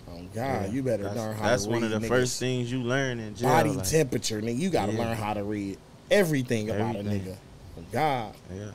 [0.08, 0.66] Oh God, Yeah.
[0.66, 1.74] you better that's, learn how That's to read.
[1.74, 2.08] That's one of the niggas.
[2.08, 3.48] first things you learn in jail.
[3.48, 4.58] body like, temperature, nigga.
[4.58, 4.98] You gotta Yeah.
[4.98, 5.78] learn how to read
[6.10, 7.36] everything about a nigga.
[7.78, 8.70] Oh God, Yeah.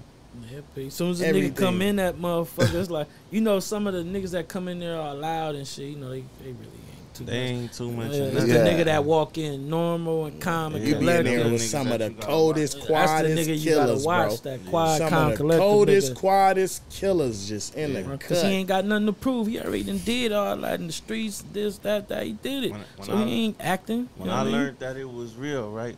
[0.51, 1.51] Yeah, As soon as a Everything.
[1.53, 4.67] nigga come in that motherfucker, it's like you know some of the niggas that come
[4.67, 5.89] in there are loud and shit.
[5.89, 6.86] You know they, they really ain't
[7.17, 7.61] too They much.
[7.63, 8.11] ain't too much.
[8.11, 8.49] Yeah, it's nothing.
[8.49, 10.93] the nigga that walk in normal and calm and Yeah.
[10.95, 12.87] you be in there with some of the you gotta coldest, watch.
[12.87, 14.27] That's the quietest nigga you gotta killers, watch.
[14.43, 14.51] bro.
[14.51, 16.15] That quiet, Some calm, of the collected coldest, nigga.
[16.17, 18.17] quietest killers just in the Yeah.
[18.17, 18.45] Cause cut.
[18.45, 19.47] he ain't got nothing to prove.
[19.47, 21.43] He already done did all that in the streets.
[21.51, 22.23] This, that, that.
[22.25, 22.71] He did it.
[22.71, 24.09] When- when so I- he ain't acting.
[24.17, 24.55] When you know I what mean?
[24.55, 25.95] learned that it was real, right?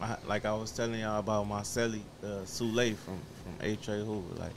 [0.00, 3.88] I, like I was telling y'all about my celly, uh, Sule from from H.
[3.88, 3.92] A.
[4.04, 4.34] Hoover.
[4.38, 4.52] Like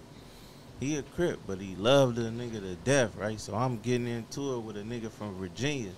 [0.82, 3.40] he a crip, but he loved the nigga to death, right?
[3.40, 5.92] So I'm getting into it with a nigga from Virginia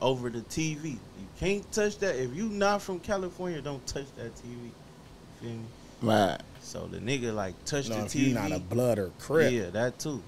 [0.00, 0.92] over the TV.
[0.92, 0.98] You
[1.38, 3.60] can't touch that if you not from California.
[3.60, 4.70] Don't touch that TV.
[5.40, 5.60] Feel me?
[6.00, 6.38] Right.
[6.60, 8.28] So the nigga like touched No, the TV.
[8.28, 9.52] you not a blood or crip.
[9.52, 10.22] Yeah, that too.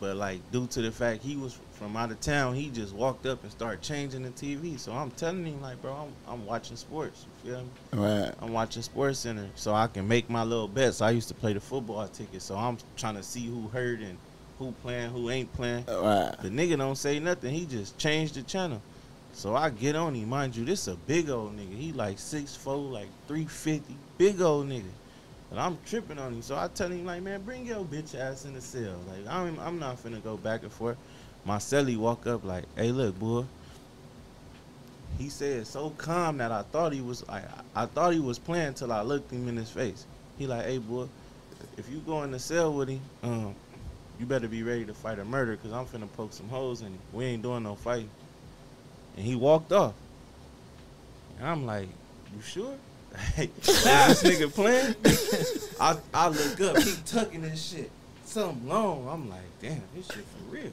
[0.00, 3.26] But like due to the fact he was from out of town, he just walked
[3.26, 4.78] up and started changing the TV.
[4.78, 7.26] So I'm telling him like, bro, I'm, I'm watching sports.
[7.44, 7.68] You feel me?
[7.92, 8.32] Right.
[8.40, 11.02] I'm watching Sports Center, so I can make my little bets.
[11.02, 14.16] I used to play the football ticket, so I'm trying to see who hurt and
[14.58, 15.84] who playing, who ain't playing.
[15.88, 16.34] Uh, right.
[16.40, 17.52] The nigga don't say nothing.
[17.54, 18.80] He just changed the channel.
[19.32, 20.28] So I get on him.
[20.28, 21.76] Mind you, this a big old nigga.
[21.76, 23.96] He like 6'4", like 350.
[24.18, 24.90] Big old nigga.
[25.58, 26.42] I'm tripping on him.
[26.42, 28.96] So I tell him, like, man, bring your bitch ass in the cell.
[29.08, 30.96] Like, I'm, I'm not finna go back and forth.
[31.44, 33.44] My celly walk up like, hey, look, boy.
[35.18, 37.44] He said so calm that I thought he was like
[37.74, 40.06] I thought he was playing till I looked him in his face.
[40.38, 41.08] He like, hey boy,
[41.76, 43.54] if you go in the cell with him, um,
[44.18, 46.88] you better be ready to fight a murder because I'm finna poke some holes in
[46.88, 46.98] him.
[47.12, 48.08] We ain't doing no fighting.
[49.16, 49.94] And he walked off.
[51.38, 51.88] And I'm like,
[52.34, 52.76] you sure?
[53.34, 54.94] Hey, this nigga playing.
[55.80, 57.90] I I look up, he tucking this shit.
[58.24, 59.08] Something long.
[59.08, 60.70] I'm like, damn, this shit for real.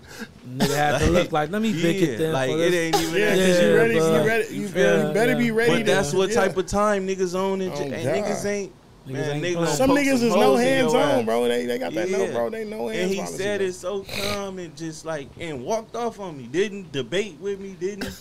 [0.47, 2.33] Nigga had to look like, let me pick it then.
[2.33, 2.73] like it this.
[2.75, 5.13] ain't even Yeah, that because you Yeah, ready, but- you ready, you, You you feel-
[5.13, 5.71] better be ready.
[5.71, 6.35] But to, that's what yeah.
[6.35, 8.71] type of time niggas on and, Oh, and niggas ain't.
[9.07, 9.53] Niggas man, ain't niggas playing.
[9.55, 11.13] gonna Some niggas is no holes in hands ass.
[11.19, 11.47] on, bro.
[11.47, 12.49] They they got that no, bro.
[12.49, 12.99] They no hands.
[12.99, 16.43] And he said it so calm and just like and walked off on me.
[16.43, 17.75] Didn't debate with me.
[17.79, 18.11] Didn't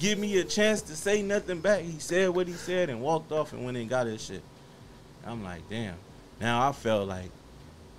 [0.00, 1.82] give me a chance to say nothing back.
[1.82, 4.42] He said what he said and walked off and went and got his shit.
[5.26, 5.94] I'm like, damn.
[6.40, 7.30] Now I felt like,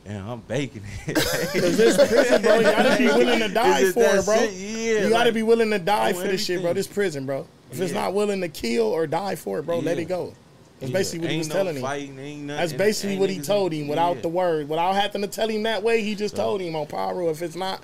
[0.05, 1.15] damn, I'm baking it.
[1.15, 4.37] Cause this prison, bro, you gotta be willing to die for it, bro.
[4.37, 4.53] shit?
[4.53, 6.73] Yeah, you gotta like, be willing to die for this shit, bro.
[6.73, 7.47] This prison, bro.
[7.71, 8.01] If it's Yeah.
[8.01, 10.33] not willing to kill or die for it, bro, let it go.
[10.79, 11.81] That's yeah, basically what he was no telling him.
[11.81, 14.21] fighting, ain't That's basically ain't what he told him without yeah.
[14.23, 16.03] the word, without having to tell him that way.
[16.03, 17.81] He just So- told him on Piru, if it's not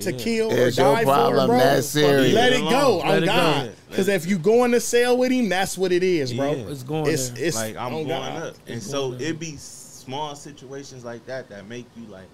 [0.00, 0.18] to Yeah.
[0.18, 2.34] kill or It's your die for it, problem, bro, that's serious.
[2.34, 3.00] let Leave it it go alone.
[3.02, 3.32] on Let it go.
[3.32, 3.72] God.
[3.90, 6.52] Because if you go in the cell with him, that's what it is, bro.
[6.52, 6.68] Yeah.
[6.68, 7.44] It's going It's there.
[7.46, 8.42] it's like I'm on going God.
[8.42, 9.28] up, and so going there.
[9.30, 12.24] it be small situations like that that make you like.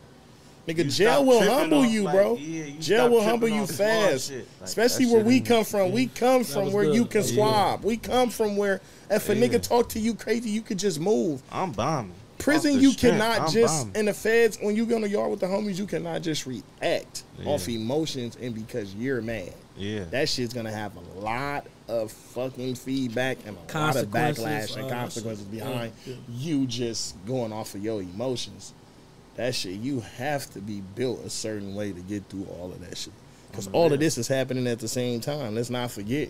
[0.66, 2.36] Nigga, you jail stop will tripping humble off, you, like, bro.
[2.36, 4.28] yeah, you jail stop will tripping humble you off small fast.
[4.28, 4.36] shit.
[4.60, 5.92] Like, Especially that where shit we ain't- come from.
[5.92, 7.10] We come from was where you good.
[7.10, 7.34] can Yeah.
[7.34, 7.84] swab.
[7.84, 8.80] We come from where
[9.10, 9.48] if a Yeah.
[9.48, 11.40] nigga talk to you crazy, you could just move.
[11.50, 12.12] I'm bombing.
[12.38, 13.96] Prison, you strength, cannot I'm just bombing.
[13.96, 16.46] in the feds when you go in the yard with the homies, you cannot just
[16.46, 17.46] react Yeah.
[17.50, 19.52] off emotions and because you're mad.
[19.76, 20.04] Yeah.
[20.10, 24.86] That shit's gonna have a lot of fucking feedback and a lot of backlash and
[24.86, 26.14] uh, consequences yeah, behind yeah.
[26.30, 28.72] you just going off of your emotions.
[29.36, 32.80] That shit, you have to be built a certain way to get through all of
[32.88, 33.12] that shit.
[33.50, 35.54] Because all of this is happening at the same time.
[35.54, 36.28] Let's not forget.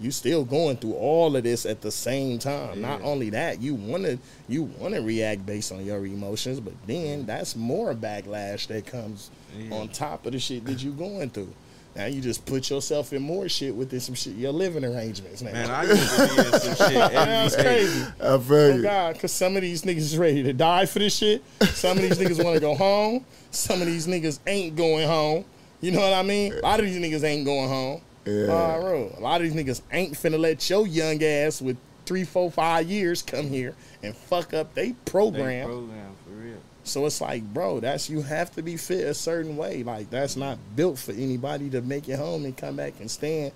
[0.00, 2.80] You still going through all of this at the same time.
[2.80, 4.18] Not only that, you wanna
[4.48, 9.74] you wanna react based on your emotions, but then that's more backlash that comes Yeah.
[9.74, 11.52] on top of the shit that you're going through.
[11.96, 15.42] Now you just put yourself in more shit within some shit, your living arrangements.
[15.42, 15.52] Now.
[15.52, 17.78] Man, I used to be in some shit That's every day.
[17.80, 18.04] crazy.
[18.20, 18.82] I feel Oh you.
[18.82, 21.42] God, because some of these niggas is ready to die for this shit.
[21.72, 23.24] Some of these niggas want to go home.
[23.50, 25.44] Some of these niggas ain't going home.
[25.80, 26.52] You know what I mean?
[26.52, 28.00] A lot of these niggas ain't going home.
[28.28, 28.52] Yeah.
[28.52, 31.76] Uh, bro, a lot of these niggas ain't finna let your young ass with
[32.06, 35.66] three, four, five years come here and fuck up they They program.
[35.66, 36.56] program for real.
[36.84, 39.82] So it's like, bro, that's you have to be fit a certain way.
[39.82, 43.52] Like that's not built for anybody to make it home and come back and stand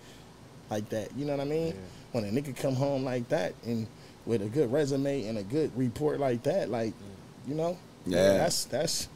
[0.71, 1.09] like that.
[1.17, 1.69] You know what I mean?
[1.69, 1.75] Yeah.
[2.13, 3.87] When a nigga come home like that and
[4.27, 6.93] with a good resume and a good report like that, like,
[7.49, 8.35] you know, Yeah.
[8.35, 9.09] that's that's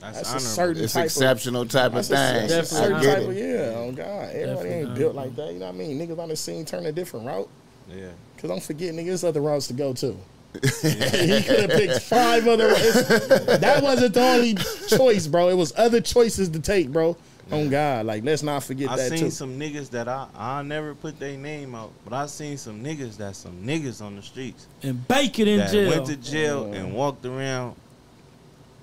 [0.00, 2.48] That's, That's a certain It's type of- exceptional type of that's a, thing.
[2.48, 2.78] that's a Definitely.
[2.78, 3.40] certain I get type of it.
[3.40, 3.78] yeah.
[3.78, 5.36] Oh God, everybody Definitely ain't built like mm-hmm.
[5.36, 5.52] that.
[5.52, 5.98] You know what I mean?
[5.98, 7.48] Niggas on the scene turn a different route.
[7.92, 8.08] Yeah.
[8.38, 10.16] Cause don't forget, nigga, there's other routes to go to.
[10.54, 10.60] he
[11.42, 12.68] could have picked five other.
[12.68, 14.54] it's- That wasn't the only
[14.88, 15.48] choice, bro.
[15.48, 17.16] It was other choices to take, bro.
[17.50, 18.98] Oh, on God, like let's not forget that.
[18.98, 19.30] I seen too.
[19.30, 23.16] some niggas that I I never put their name out, but I seen some niggas
[23.16, 25.88] that some niggas on the streets And bake it in that jail.
[25.90, 26.72] went to jail Oh.
[26.74, 27.74] and walked around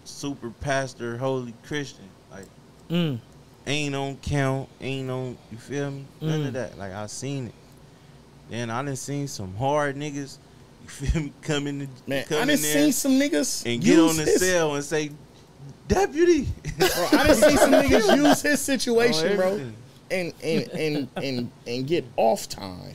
[0.06, 2.46] super pastor, holy Christian, like
[2.90, 3.20] Mm.
[3.68, 6.06] ain't on count, ain't on you feel me?
[6.22, 6.48] None Mm.
[6.48, 6.78] of that.
[6.78, 7.54] Like I seen it.
[8.50, 10.38] Then I done seen some hard niggas,
[10.84, 13.84] you feel me, come in the Man, come I in done seen some niggas and
[13.84, 15.12] get on the cell and say,
[15.88, 16.48] Deputy.
[16.78, 19.60] Bro, I done seen some niggas use his On situation, bro,
[20.12, 22.94] and and and and and get off time.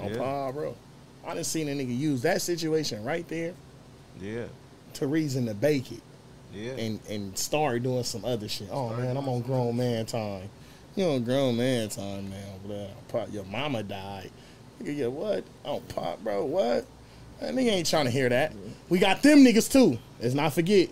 [0.00, 0.50] Oh, Yeah.
[0.52, 0.74] bro.
[1.26, 3.52] I done seen a nigga use that situation right there
[4.20, 4.46] Yeah.
[4.98, 6.02] To reason to bake it.
[6.52, 6.72] Yeah.
[6.72, 8.68] and and start doing some other shit.
[8.70, 10.48] Oh man, I'm on grown man time.
[10.96, 12.88] You on grown man time now, bro.
[13.08, 14.30] Pop, your mama died.
[14.82, 15.44] Nigga, yeah, what?
[15.64, 16.86] Oh, pop, bro, what?
[17.40, 18.52] That nigga ain't trying to hear that.
[18.88, 19.98] We got them niggas too.
[20.20, 20.88] Let's not forget.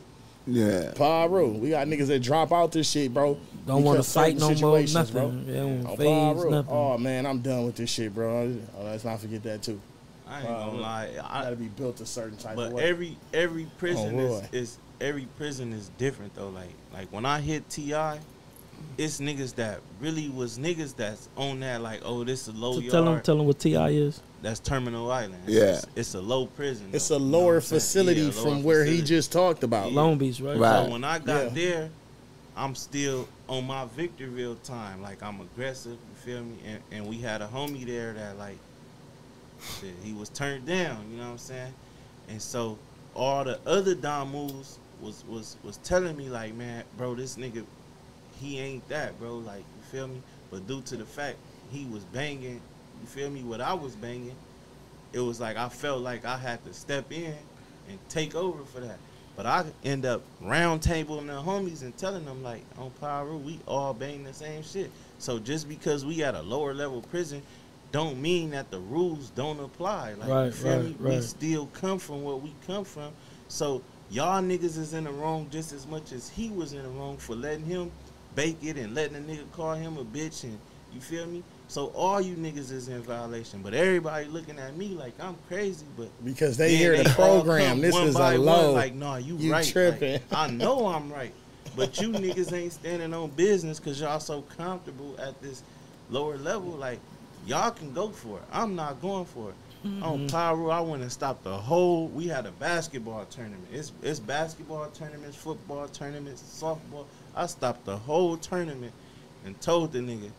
[0.46, 0.92] Yeah.
[0.94, 1.48] Pop, bro.
[1.48, 3.38] We got niggas that drop out this shit, bro.
[3.66, 5.46] Don't want to because fight no more, situations, nothing.
[5.46, 6.70] They don't On phase, nothing.
[6.70, 8.54] Oh man, I'm done with this shit, bro.
[8.78, 9.80] Oh, let's not forget that too.
[10.28, 10.66] I ain't Wow.
[10.70, 11.10] gonna lie.
[11.22, 12.88] I, Gotta be built a certain type But of way.
[12.88, 16.48] every every oh, prison Oh, is, is every prison is different though.
[16.48, 17.92] Like like when I hit Ti,
[18.98, 22.80] it's niggas that really was niggas that's on that like oh this is low So
[22.80, 22.90] yard.
[22.90, 24.20] tell them, tell them what Ti is.
[24.42, 25.42] that's Terminal Island.
[25.46, 25.62] Yeah.
[25.74, 26.90] it's, it's a low prison.
[26.92, 27.80] it's though, a you know lower what I'm saying?
[27.80, 29.92] facility Yeah, from lower where he just talked about.
[29.92, 30.00] Yeah.
[30.00, 30.56] Long Beach, right?
[30.58, 30.84] Right.
[30.86, 31.48] So when I got Yeah.
[31.50, 31.90] there,
[32.56, 35.02] I'm still on my Victorville time.
[35.02, 36.56] Like I'm aggressive, you feel me?
[36.66, 38.56] And, and we had a homie there that like
[39.80, 41.74] shit, he was turned down, you know what I'm saying?
[42.28, 42.78] And so
[43.14, 43.94] all the other
[44.24, 47.64] moves was was was telling me like, man, bro, this nigga,
[48.40, 49.36] he ain't that, bro.
[49.36, 50.22] Like, you feel me?
[50.50, 51.36] But due to the fact
[51.70, 52.60] he was banging,
[53.00, 54.36] you feel me, what I was banging,
[55.12, 57.34] it was like I felt like I had to step in
[57.88, 58.98] and take over for that.
[59.36, 63.60] But I end up round tabling the homies and telling them like on Piru, we
[63.66, 64.90] all bang the same shit.
[65.18, 67.42] So just because we at a lower level prison,
[67.92, 70.14] don't mean that the rules don't apply.
[70.14, 71.16] Like you Right, feel right, me?
[71.16, 73.12] We still come from where we come from.
[73.48, 76.88] So y'all niggas is in the wrong just as much as he was in the
[76.90, 77.90] wrong for letting him
[78.34, 80.58] bake it and letting a nigga call him a bitch and
[80.92, 81.42] you feel me?
[81.68, 83.60] So all you niggas is in violation.
[83.62, 87.80] But everybody looking at me like I'm crazy, but Because they hear the all program.
[87.80, 88.72] This one is by a one.
[88.72, 89.64] Like, no, you, You right.
[89.64, 90.20] Like, tripping.
[90.32, 91.32] I know I'm right.
[91.74, 95.62] But you niggas ain't standing on business because y'all so comfortable at this
[96.08, 96.70] lower level.
[96.70, 97.00] Like,
[97.46, 98.44] y'all can go for it.
[98.52, 99.56] I'm not going for it.
[100.02, 100.26] On mm-hmm.
[100.26, 102.08] Piru, I went and stopped the whole.
[102.08, 103.68] We had a basketball tournament.
[103.72, 107.04] It's it's basketball tournaments, football tournaments, softball.
[107.36, 108.92] I stopped the whole tournament
[109.44, 110.30] and told the nigga,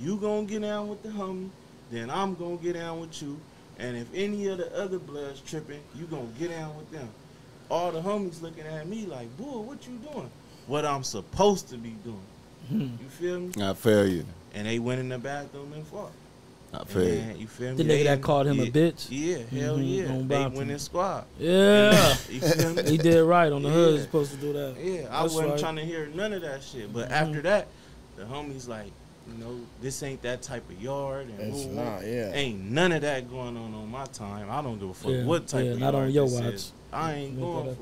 [0.00, 1.50] "You gonna get down with the homie,
[1.92, 3.38] then I'm gonna get down with you,
[3.78, 7.08] and if any of the other bloods tripping, you gonna get down with them."
[7.70, 10.30] All the homies looking at me like, "Bull, what you doing?"
[10.66, 12.26] What I'm supposed to be doing.
[12.68, 13.02] Hmm.
[13.02, 13.52] You feel me?
[13.62, 14.26] I feel you.
[14.54, 16.12] And they went in the bathroom and fought.
[16.72, 17.34] I feel you.
[17.38, 17.82] You feel me?
[17.82, 19.06] The nigga that called him a bitch?
[19.08, 20.10] Yeah, hell Mhm, yeah.
[20.12, 20.52] on They Bompton.
[20.54, 21.24] winning squad.
[21.38, 22.14] Yeah.
[22.30, 22.82] You feel me?
[22.90, 23.86] he did right on the hood.
[23.92, 23.96] Yeah.
[23.96, 24.74] He's supposed to do that.
[24.82, 25.58] Yeah, I That's wasn't right.
[25.60, 26.92] trying to hear none of that shit.
[26.92, 27.12] But Mhm.
[27.12, 27.68] after that,
[28.16, 28.92] the homies like,
[29.26, 31.28] you know, this ain't that type of yard.
[31.28, 31.74] And It's woo, woo.
[31.76, 32.32] not, yeah.
[32.34, 34.48] Ain't none of that going on on my time.
[34.50, 36.34] I don't give a fuck Yeah, what type yeah, of not yard on your this
[36.40, 36.44] watch.
[36.54, 36.72] is.
[36.92, 37.76] I ain't going for it.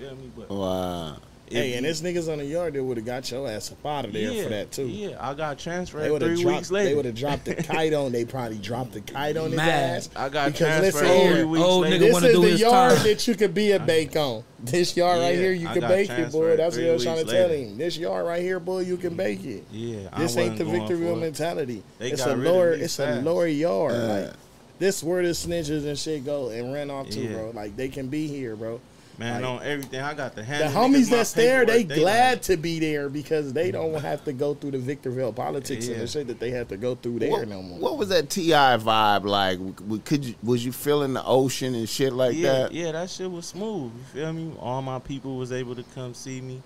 [0.00, 0.30] You feel me?
[0.34, 1.16] But Wow.
[1.46, 3.70] If Hey, and you- this niggas on the yard that would have got your ass
[3.72, 4.86] up out of there yeah, for that too.
[4.86, 6.56] Yeah, I got transferred They would have three dropped.
[6.58, 6.88] weeks later.
[6.90, 8.12] They would have dropped the kite on.
[8.12, 10.10] They probably dropped the kite on his ass.
[10.16, 11.96] I got Because transferred listen here, three weeks old later.
[11.96, 13.04] nigga This wanna is do the his yard time.
[13.06, 14.44] that you could be a bake on.
[14.62, 16.56] This yard right here, you I can bake it, boy.
[16.56, 17.76] That's what I was trying to weeks tell him.
[17.78, 19.64] This yard right here, boy, you can bake it.
[19.70, 21.82] Yeah, I This ain't the wasn't Victorville mentality.
[21.98, 23.92] They it's got a lower, me it's a lower yard.
[23.92, 24.06] Uh.
[24.24, 24.32] like
[24.78, 27.50] this, where the snitches and shit go and ran off to, bro.
[27.54, 28.80] Like they can be here, bro.
[29.16, 32.42] Man, Like, on everything, I got the The homies that's there, they paperwork, glad like-
[32.42, 36.00] to be there because they don't have to go through the Victorville politics and Yeah.
[36.02, 37.78] the shit that they have to go through there What, no more.
[37.78, 40.04] what was that Ti vibe like?
[40.04, 42.72] Could you was you feeling the ocean and shit like yeah, that?
[42.72, 43.92] yeah, that shit was smooth.
[44.14, 44.52] You feel me?
[44.58, 46.60] All my people was able to come see me.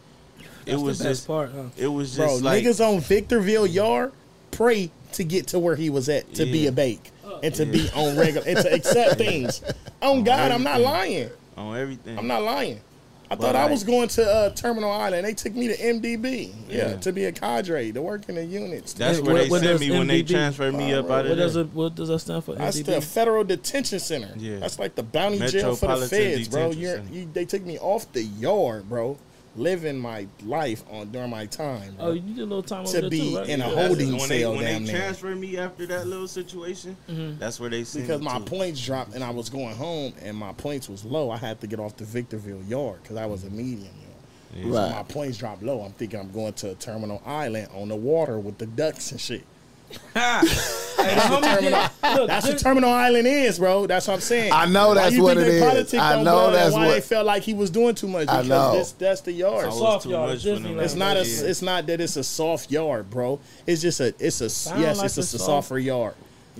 [0.64, 1.64] That's it was the best just, part, huh?
[1.76, 4.12] it was Bro, just like, niggas on Victorville Yard
[4.50, 7.10] pray to get to where he was at to be a bake
[7.42, 7.72] and to Yeah.
[7.72, 9.62] be on regular and to accept things.
[10.00, 11.28] On God, I'm not lying.
[11.58, 12.18] On everything.
[12.18, 12.80] I'm not lying.
[13.30, 15.26] I But thought I was going to uh, Terminal Island.
[15.26, 16.96] They took me to MDC, yeah, Yeah.
[16.96, 18.94] to be a cadre, to work in the units.
[18.94, 20.28] That's Hey, where what- they what sent does me when they MDC?
[20.34, 21.64] transferred me up out What of does there.
[21.64, 21.74] it?
[21.74, 22.54] What does that stand for?
[22.54, 22.84] That's MDC?
[22.94, 24.32] the federal detention center.
[24.38, 24.60] Yeah.
[24.60, 26.70] That's like the bounty jail for the feds, bro.
[26.70, 29.18] You're, you, they took me off the yard, bro.
[29.58, 32.06] Living my life on during my time, bro.
[32.06, 33.48] Oh, you did a little time To over there be too, right?
[33.48, 33.70] in a Yeah.
[33.74, 35.00] That's- holding when they, cell when down they there.
[35.00, 37.38] transferred me after that little situation, Mm-hmm.
[37.40, 38.44] that's where they sent because my to.
[38.44, 41.30] points dropped and I was going home and my points was low.
[41.32, 43.94] I had to get off the Victorville yard because I was a medium yard.
[44.56, 44.62] Yeah.
[44.62, 44.90] So Right.
[44.92, 45.82] my points dropped low.
[45.82, 49.20] I'm thinking I'm going to a terminal island on the water with the ducks and
[49.20, 49.42] shit.
[50.98, 53.86] Hey, the homie terminal- did- look, That's what terminal island is, bro.
[53.86, 54.52] That's what I'm saying.
[54.52, 55.62] I know Why that's you what think it they is.
[55.62, 58.28] politic I know blood that's why what- they felt like he was doing too much
[58.28, 58.72] I know.
[58.72, 59.66] this that's the yard.
[59.66, 61.20] I was Soft yard, much for It's not a.
[61.24, 61.42] Yeah.
[61.44, 63.38] It's not that it's a soft yard, bro.
[63.66, 64.12] It's just a.
[64.18, 64.50] It's a.
[64.50, 65.44] Sound yes, like it's a, soft.
[65.44, 66.14] softer yard.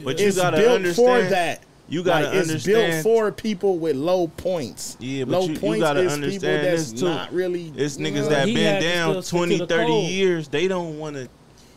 [0.04, 1.24] But you it's gotta built understand.
[1.24, 1.62] for that.
[1.88, 4.96] You gotta Like, it's built for people with low points.
[5.00, 7.06] Yeah, but low you- you points gotta is understand people that's this, too.
[7.08, 7.72] not really.
[7.76, 10.46] It's niggas that been down still 20, 30 years.
[10.48, 11.28] They don't want to.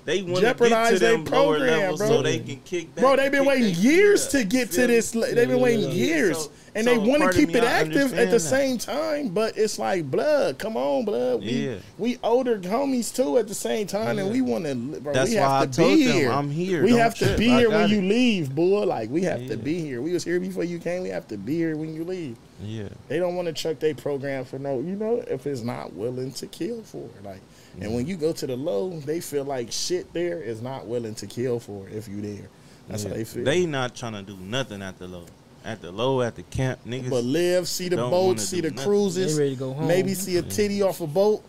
[0.05, 2.07] They want to get Jeopardize to lower program, levels bro.
[2.07, 3.03] so they can kick back.
[3.03, 5.11] Bro, they've been waiting years to get to this.
[5.11, 8.77] They've been waiting years, and they want to keep it I active at the same
[8.79, 9.29] time.
[9.29, 10.57] But it's like blood.
[10.57, 11.41] Come on, blood.
[11.41, 11.75] We, Yeah.
[11.99, 14.73] we older homies too at the same time, and we want to.
[15.11, 16.31] That's we why I have to told be them, here.
[16.31, 16.83] I'm here.
[16.83, 17.37] We have to trip.
[17.37, 18.83] be here when got you leave, boy.
[18.85, 20.01] Like we have to be here.
[20.01, 21.03] We was here before you came.
[21.03, 22.37] We have to be here when you leave.
[22.63, 22.89] Yeah.
[23.07, 26.31] They don't want to chuck their program for no, you know, if it's not willing
[26.33, 27.39] to kill for it.
[27.75, 30.87] Like, and when you go to the low, they feel like shit there is not
[30.87, 32.47] willing to kill for it if you there.
[32.87, 33.09] That's Yeah.
[33.09, 33.43] how they feel.
[33.45, 35.23] They not trying to do nothing at the low.
[35.63, 37.09] At the low, at the camp, niggas.
[37.09, 38.83] but live, see the don't boats, see the nothing.
[38.85, 39.87] cruises, They ready to go home.
[39.87, 41.43] maybe see a titty off a boat,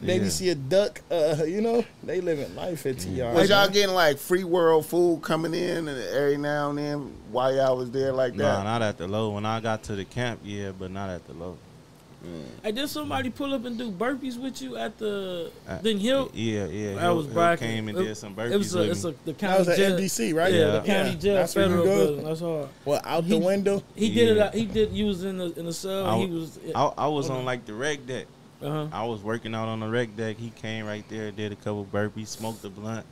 [0.00, 0.30] maybe Yeah.
[0.30, 1.00] see a duck.
[1.10, 3.34] Uh, you know, they living life at TR.
[3.34, 7.52] Was y'all getting like free world food coming in and every now and then while
[7.54, 8.38] y'all was there like that?
[8.44, 8.64] Nah, that?
[8.64, 9.30] not at the low.
[9.30, 11.58] When I got to the camp, yeah, but not at the low.
[12.62, 16.30] Hey, did somebody pull up and do burpees with you at the Uh, then Hill?
[16.34, 16.94] Yeah, yeah.
[16.96, 19.08] That was Hill came and It- did some burpees It was a, with it's a
[19.10, 19.96] the That county was at jail.
[19.98, 20.52] NBC, right?
[20.52, 20.82] Yeah, the Yeah.
[21.04, 22.06] county jail That's where you federal go.
[22.06, 22.24] building.
[22.24, 22.68] That's hard.
[22.84, 23.82] Well, out the window.
[23.94, 24.36] He did it.
[24.38, 24.44] Yeah.
[24.46, 24.92] out- He did.
[24.92, 26.06] You was in the in the cell.
[26.06, 26.58] I he w- was.
[26.74, 28.26] I, I was on like the rec deck.
[28.62, 28.86] Uh huh.
[28.92, 30.36] I was working out on the rec deck.
[30.38, 33.04] He came right there, did a couple burpees, smoked a blunt.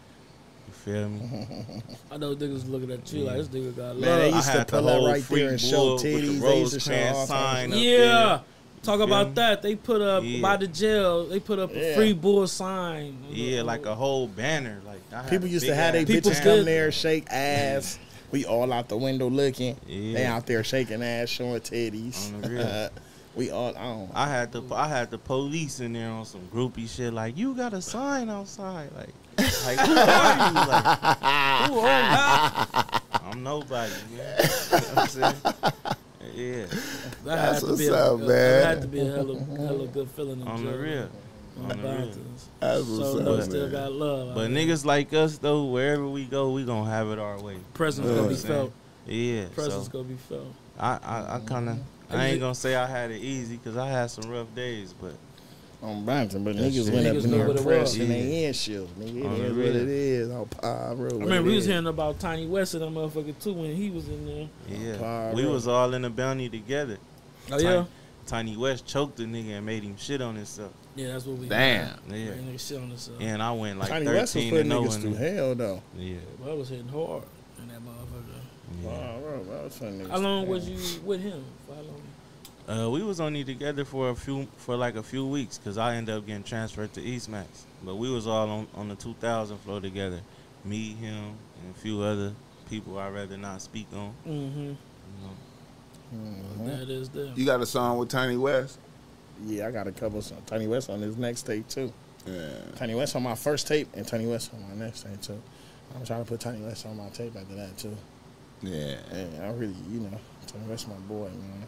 [0.67, 1.47] You feel me?
[2.11, 4.35] I know niggas was looking at you like this nigga got Man, they love.
[4.37, 6.41] used I to had the pull up right there and show bull the titties.
[6.41, 7.99] They used to show Rosecrans all sign kinds up Yeah.
[7.99, 8.41] there.
[8.85, 9.33] Talk about me?
[9.35, 9.63] that.
[9.63, 10.41] They put up Yeah.
[10.41, 11.27] by the jail.
[11.27, 13.17] They put up a free bull sign.
[13.31, 14.81] Yeah, like a whole banner.
[14.87, 16.57] Like I People used to have their bitches banner.
[16.57, 17.99] come there, shake ass.
[18.31, 19.77] We all out the window looking.
[19.87, 20.13] Yeah.
[20.15, 22.35] They out there shaking ass, showing titties.
[22.35, 22.91] On the
[23.37, 23.69] we all.
[23.77, 24.11] I don't.
[24.13, 27.13] I had the I had the police in there on some groupie shit.
[27.13, 28.91] Like you got a sign outside.
[28.97, 30.55] Like, like who are you?
[30.55, 33.01] Like, who are you?
[33.31, 34.19] I'm nobody, man.
[34.19, 35.35] You know what I'm saying?
[36.37, 36.71] Yeah, That
[37.25, 38.65] That's had to what's be a, up, That man.
[38.67, 40.41] had to be a hella, hella good feeling.
[40.41, 40.81] in on the jail.
[40.81, 41.09] real.
[41.59, 41.93] On On the real.
[41.93, 42.49] mountains.
[42.61, 43.71] That's So what's no, up, still man.
[43.73, 44.29] got love.
[44.31, 44.67] out But there.
[44.67, 47.57] niggas like us though, wherever we go, we gonna have it our way.
[47.75, 48.15] presence Yeah.
[48.17, 48.41] gonna be Yeah.
[48.41, 48.73] felt.
[49.07, 49.45] Yeah.
[49.55, 50.47] Presence So gonna be felt.
[50.79, 51.79] I I, I kind of
[52.11, 55.15] I ain't gonna say I had it easy because I had some rough days, but
[55.85, 58.01] on Bompton, but That niggas went Niggas up in there what it pressed was.
[58.01, 58.15] and Yeah.
[58.25, 58.99] they in shit.
[58.99, 59.77] Nigga, On it the is what real.
[59.77, 60.31] it is.
[60.31, 61.21] On Piru.
[61.21, 64.09] I remember we was hearing about Tiny West and that motherfucker too when he was
[64.09, 64.49] in there.
[64.69, 66.99] yeah, we was all in the bounty together.
[67.53, 67.85] Oh yeah,
[68.27, 70.73] Tiny West choked the nigga and made him shit on himself.
[70.97, 71.49] yeah, that's what we.
[71.49, 71.99] Damn.
[72.09, 72.17] Yeah.
[72.17, 73.19] Yeah, nigga shit on himself.
[73.21, 75.83] And I went like Tiny West was 13 putting and 0 niggas through hell though.
[75.99, 76.15] Yeah.
[76.41, 77.23] Well, I was hitting hard
[77.61, 78.83] in that motherfucker.
[78.83, 79.13] yeah.
[79.19, 81.45] Piru, bro, I was putting niggas How long was you with him?
[81.67, 82.01] For how long?
[82.67, 85.97] Uh, we was only together for a few for like a few weeks because I
[85.97, 87.67] ended up getting transferred to East Max.
[87.83, 90.21] But we was all on, on the 2000 floor together.
[90.65, 92.33] Me, him, and a few other
[92.71, 94.15] people I'd rather not speak on.
[94.27, 94.61] Mm-hmm.
[94.61, 94.77] You
[95.23, 96.65] know.
[96.65, 97.33] That is there.
[97.35, 98.79] You got a song with Tiny West?
[99.45, 100.21] Yeah, I got a couple.
[100.21, 101.93] Of, Tiny West on his next tape too.
[102.27, 102.49] Yeah.
[102.77, 105.41] Tiny West on my first tape and Tiny West on my next tape too.
[105.95, 107.95] I'm trying to put Tiny West on my tape after that too.
[108.63, 108.97] Yeah.
[109.11, 111.67] And I really, you know, Tiny West my boy, man.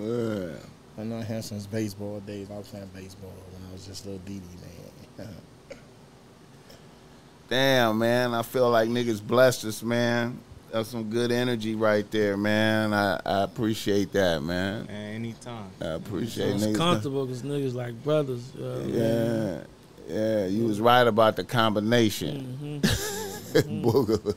[0.00, 0.56] Yeah.
[0.98, 2.50] I know him since baseball days.
[2.50, 5.28] I was playing baseball when I was just a little Dee Dee, man.
[7.48, 8.34] Damn, man.
[8.34, 10.38] I feel like niggas blessed us, man.
[10.72, 12.94] That's some good energy right there, man.
[12.94, 14.86] I, I appreciate that, man.
[14.88, 15.70] And anytime.
[15.80, 16.54] I appreciate it.
[16.56, 16.76] It's niggas.
[16.76, 18.52] comfortable because niggas like brothers.
[18.54, 18.94] You know what I mean?
[18.94, 19.60] Yeah.
[20.08, 22.82] Yeah, you was right about the combination.
[23.50, 23.82] Mhm.
[23.82, 24.36] Booger.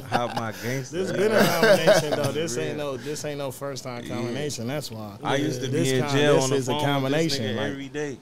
[0.00, 0.08] Yeah.
[0.08, 0.98] How my gangster.
[1.04, 2.32] This been a combination though.
[2.32, 2.96] This ain't no.
[2.96, 4.66] This ain't no first time combination.
[4.66, 5.16] That's why.
[5.22, 7.44] I used to be This in con- jail this on the is a phone combination,
[7.44, 8.16] with this nigga like- every day,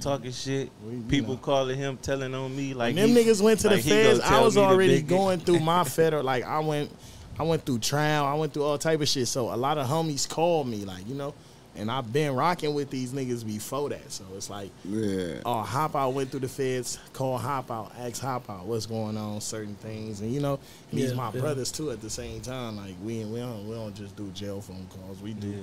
[0.00, 0.70] talking shit.
[0.86, 1.40] We- People know.
[1.40, 4.20] calling him, telling on me like When them he- niggas went to like the feds,
[4.20, 6.24] I was already going through my federal.
[6.24, 6.90] Like I went,
[7.38, 8.24] I went through trial.
[8.26, 9.28] I went through all type of shit.
[9.28, 11.34] So a lot of homies called me, like you know,
[11.78, 14.10] and I've been rocking with these niggas before that.
[14.12, 15.40] So it's like, Yeah.
[15.46, 19.16] oh, Hop Out went through the feds, call Hop Out, ask Hop Out what's going
[19.16, 20.58] on, certain things, and you know,
[20.90, 21.40] and these Yeah, my yeah.
[21.40, 21.90] brothers too.
[21.90, 25.20] At the same time, like we we don't we don't just do jail phone calls.
[25.22, 25.48] We do.
[25.48, 25.56] Yeah.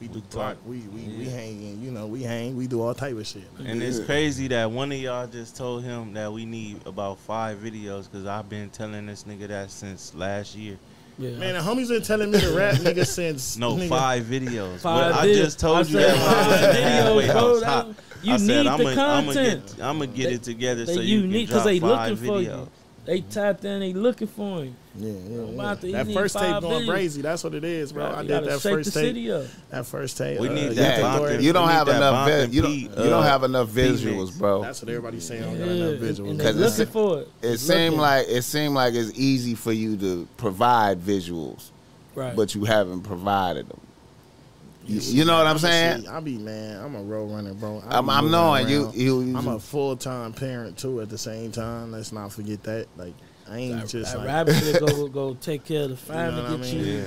[0.00, 0.54] We do We block.
[0.54, 0.56] talk.
[0.66, 3.44] We we, we hang in, you know, we hang, we do all type of shit.
[3.56, 3.68] man.
[3.68, 7.58] And it's crazy that one of y'all just told him that we need about five
[7.58, 10.76] videos because I've been telling this nigga that since last year.
[11.18, 11.30] Yeah.
[11.38, 14.78] Man, the homies been telling me to rap nigga since No, nigga, five videos.
[14.78, 16.82] Five But I just told I you said that I was five in the videos,
[16.82, 17.34] halfway bro.
[17.34, 17.60] house.
[17.60, 17.94] That- Hot.
[18.22, 19.66] you I said, need I'm the gonna- I'ma content.
[19.76, 22.10] get, I'm gonna get They- it together They so you unique can drop they five
[22.10, 22.42] looking for videos.
[22.44, 22.68] you.
[23.04, 23.80] They tapped in.
[23.80, 24.74] They looking for you.
[24.96, 25.74] Yeah, yeah, yeah.
[25.74, 26.88] to- That first tape going videos.
[26.88, 27.22] crazy.
[27.22, 28.08] That's what it is, bro.
[28.08, 29.08] Bro, I did gotta that shake first the tape.
[29.08, 29.44] city up.
[29.70, 30.38] That first tape.
[30.38, 32.28] We uh, need Get that the Bonk You don't have enough.
[32.28, 32.70] Vi- you don't.
[32.70, 34.62] Pete, you don't uh, have enough visuals, bro.
[34.62, 35.42] That's what everybody's saying.
[35.42, 36.30] I don't got Yeah, enough visuals.
[36.30, 37.28] and they 'Cause it's- looking for it.
[37.42, 41.70] It seemed like it seemed like it's easy for you to provide visuals,
[42.14, 42.36] right.
[42.36, 43.80] but you haven't provided them.
[44.84, 46.08] You, you know what I'm saying?
[46.08, 46.82] I be man.
[46.82, 47.82] I'm a road runner, bro.
[47.88, 48.90] I I'm, I'm knowing you.
[48.94, 49.20] You.
[49.22, 51.00] you I'm a full time parent too.
[51.00, 52.86] At the same time, let's not forget that.
[52.96, 53.14] Like
[53.48, 56.42] I ain't that, just that like rabbit shit go go take care of the family.
[56.42, 56.84] what I get mean?
[56.84, 56.92] you.
[56.94, 57.04] Yeah.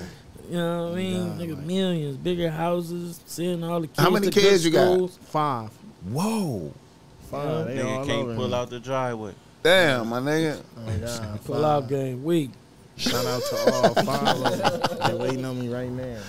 [0.50, 1.28] You know what I mean?
[1.38, 4.00] Nah, Nigga, like- millions, bigger houses, seeing all the kids.
[4.00, 5.10] How many kids you got?
[5.10, 5.70] five,
[6.12, 6.72] Whoa.
[7.32, 7.66] five.
[7.68, 8.54] They Nigga can't pull me.
[8.54, 9.34] out the driveway.
[9.64, 10.62] Damn, my nigga.
[10.78, 11.64] Oh my God, Pull five.
[11.66, 12.52] out game week.
[12.98, 15.10] Shout out to all five of them.
[15.10, 16.20] They waiting on me right now.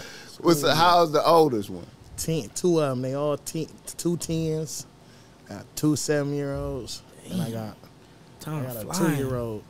[0.41, 1.87] What's the, how's the oldest one?
[2.17, 3.03] Ten, two of them.
[3.03, 4.87] They all ten, two tens.
[5.49, 9.63] Got two seven year olds, and I got I Time got a two year old.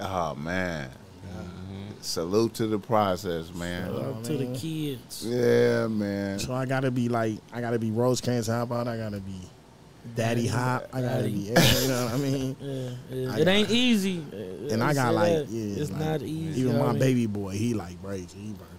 [0.00, 0.90] Oh man.
[1.26, 1.92] Mm-hmm.
[2.00, 3.86] Salute to the process, man.
[3.86, 4.16] Salute.
[4.16, 5.26] Out to the kids.
[5.26, 6.38] Yeah, man.
[6.38, 8.88] So I gotta be like, I gotta be Rosecrans Hop out.
[8.88, 9.40] I gotta be
[10.14, 10.88] Daddy Hop.
[10.92, 11.82] I gotta be, Daddy.
[11.82, 12.56] you know what I mean.
[12.60, 13.32] Yeah, yeah.
[13.32, 14.24] I it got- ain't easy.
[14.70, 15.46] And I got like, that.
[15.48, 16.60] yeah, it's like, not easy.
[16.60, 16.98] Even my I mean?
[17.00, 18.32] baby boy, he like braids.
[18.34, 18.75] He burned up.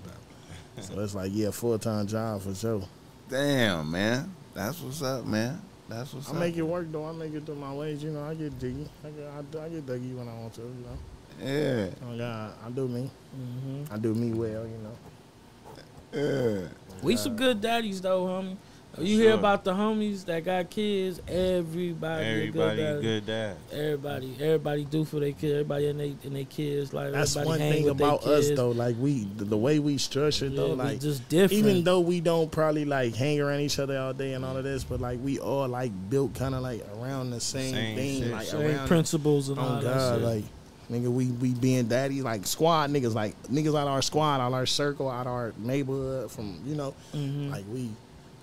[0.80, 2.84] So it's like, yeah, full time job for sure.
[3.30, 4.34] Damn, man.
[4.54, 5.62] That's what's up, man.
[5.90, 6.38] That's what's I up.
[6.40, 7.06] make it work though.
[7.06, 8.04] I make it through my ways.
[8.04, 8.88] You know, I get diggy.
[9.04, 10.62] I get, I, I get diggy when I want to.
[10.62, 13.10] You know, Yeah, oh God, I do me.
[13.40, 13.94] Mm-hmm.
[13.94, 14.66] I do me well.
[14.68, 16.62] You know.
[16.62, 16.68] yeah.
[17.02, 18.58] We some good daddies though, homie.
[19.00, 21.22] You hear about the homies that got kids?
[21.28, 23.56] Everybody, a Everybody good, good dad.
[23.72, 25.52] Everybody, everybody do for their kids.
[25.54, 26.94] Everybody and they and their kids.
[26.94, 28.72] Like That's one thing about us though.
[28.72, 31.54] Like we, the, the way we structured Yeah, though, like just different.
[31.54, 34.64] even though we don't probably like hang around each other all day and all of
[34.64, 38.22] this, but like we all like built kind of like around the same, Same thing,
[38.24, 38.32] shit.
[38.32, 38.88] like Same around.
[38.88, 40.24] principles and all Oh that God, shit.
[40.24, 40.44] like
[40.92, 44.66] nigga, we we being daddy like squad niggas, like niggas out our squad, out our
[44.66, 47.52] circle, out our neighborhood, from you know, Mhm.
[47.52, 47.92] like we.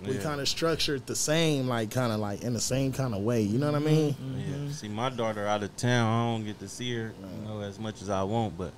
[0.07, 0.21] We Yeah.
[0.21, 3.41] kind of structured the same, like kind of like in the same kind of way.
[3.41, 3.95] You know what I mm-hmm.
[3.95, 4.13] mean?
[4.13, 4.65] Mm-hmm.
[4.67, 4.71] Yeah.
[4.71, 6.11] See, my daughter out of town.
[6.11, 8.71] I don't get to see her, you know, as much as I want, but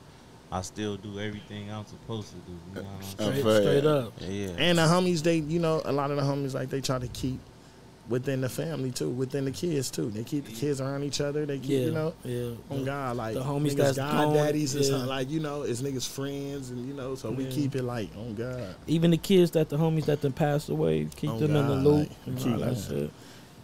[0.51, 2.51] I still do everything I'm supposed to do.
[2.51, 4.19] You know what I'm uh, uh, straight, straight up.
[4.19, 4.49] saying?
[4.49, 4.55] Yeah.
[4.57, 7.07] And the homies, they, you know, a lot of the homies, like they try to
[7.09, 7.39] keep
[8.09, 10.09] within the family too, within the kids too.
[10.09, 11.45] They keep the kids around each other.
[11.45, 12.51] They keep, Yeah, you know, yeah.
[12.75, 16.07] on God, like the homies niggas God daddies and something, like you know, it's niggas
[16.07, 17.49] friends, and you know, so we Yeah.
[17.51, 18.75] keep it like on God.
[18.87, 21.75] Even the kids that the homies that then passed away, keep Oh, them in the
[21.75, 22.09] loop.
[22.25, 22.81] like, keep all that that.
[22.89, 23.11] shit.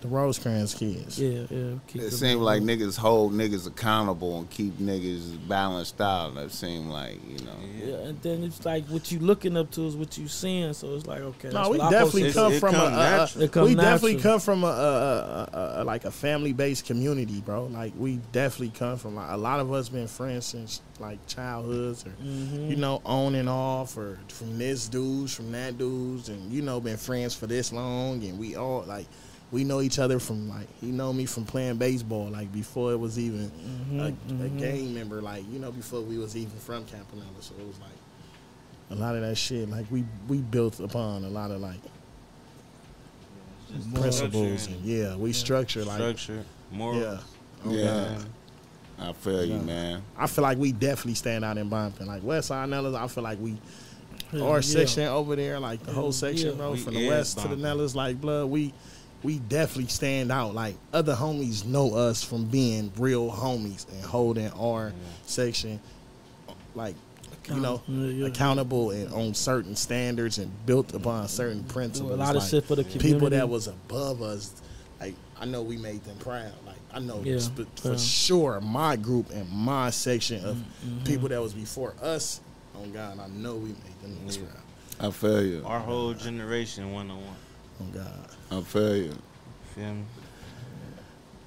[0.03, 1.17] The Rosecrans kids.
[1.17, 1.37] Yeah, yeah.
[1.47, 6.35] It them in seems the like niggas hold niggas accountable and keep niggas balanced out.
[6.35, 7.55] That seem like you know.
[7.81, 10.73] Yeah, and then it's like what you looking up to is what you seeing.
[10.73, 11.49] So it's like okay.
[11.49, 12.99] that's No, we what I definitely supposed to It's- come from a, come a, a-
[13.19, 13.43] natural.
[13.43, 17.65] It come we definitely come from a, like a family based community, bro.
[17.67, 22.05] Like we definitely come from like a lot of us been friends since like childhoods
[22.05, 22.69] or Mhm.
[22.69, 26.79] you know on and off or from this dudes from that dudes and you know
[26.79, 29.07] been friends for this long and we all like
[29.53, 32.99] we know each other from like he know me from playing baseball like before it
[32.99, 33.49] was even
[33.91, 34.11] Mhm, a, a
[34.49, 34.59] mhm.
[34.59, 37.89] gang member like you know before we was even from Campanella so it was like
[38.91, 41.79] a lot of that shit like we we built upon a lot of like
[43.75, 47.03] Just principles structure and yeah we structure like structure, morals.
[47.03, 47.17] yeah
[47.65, 48.19] Oh, Yeah.
[48.99, 50.03] I feel you, man.
[50.17, 52.07] I feel like we definitely stand out in Bumping.
[52.07, 53.57] Like West Side Nellas, I feel like we
[54.33, 54.61] Yeah, our yeah.
[54.61, 56.55] section over there, like the whole section, yeah.
[56.55, 57.65] bro, We from the is west to the bumping.
[57.65, 58.73] Nellas, like blood, we
[59.23, 60.53] we definitely stand out.
[60.53, 64.91] Like other homies know us from being real homies and holding our
[65.25, 65.79] section
[66.75, 66.95] like
[67.49, 68.25] you know Yeah, yeah.
[68.27, 72.11] accountable and on certain standards and built upon certain Do principles.
[72.13, 73.13] a lot of shit for the community.
[73.13, 74.51] people that was above us,
[74.99, 76.51] like I know we made them proud.
[76.65, 81.03] Like I know Yeah, sp- for sure my group and my section of Mm-hmm.
[81.03, 82.39] people that was before us.
[82.75, 84.37] On God, I know we made them Yeah.
[84.99, 85.07] proud.
[85.07, 85.63] I feel you.
[85.65, 87.35] Our whole generation one on one.
[87.81, 89.15] On God, I feel you.
[89.75, 90.03] Feel me?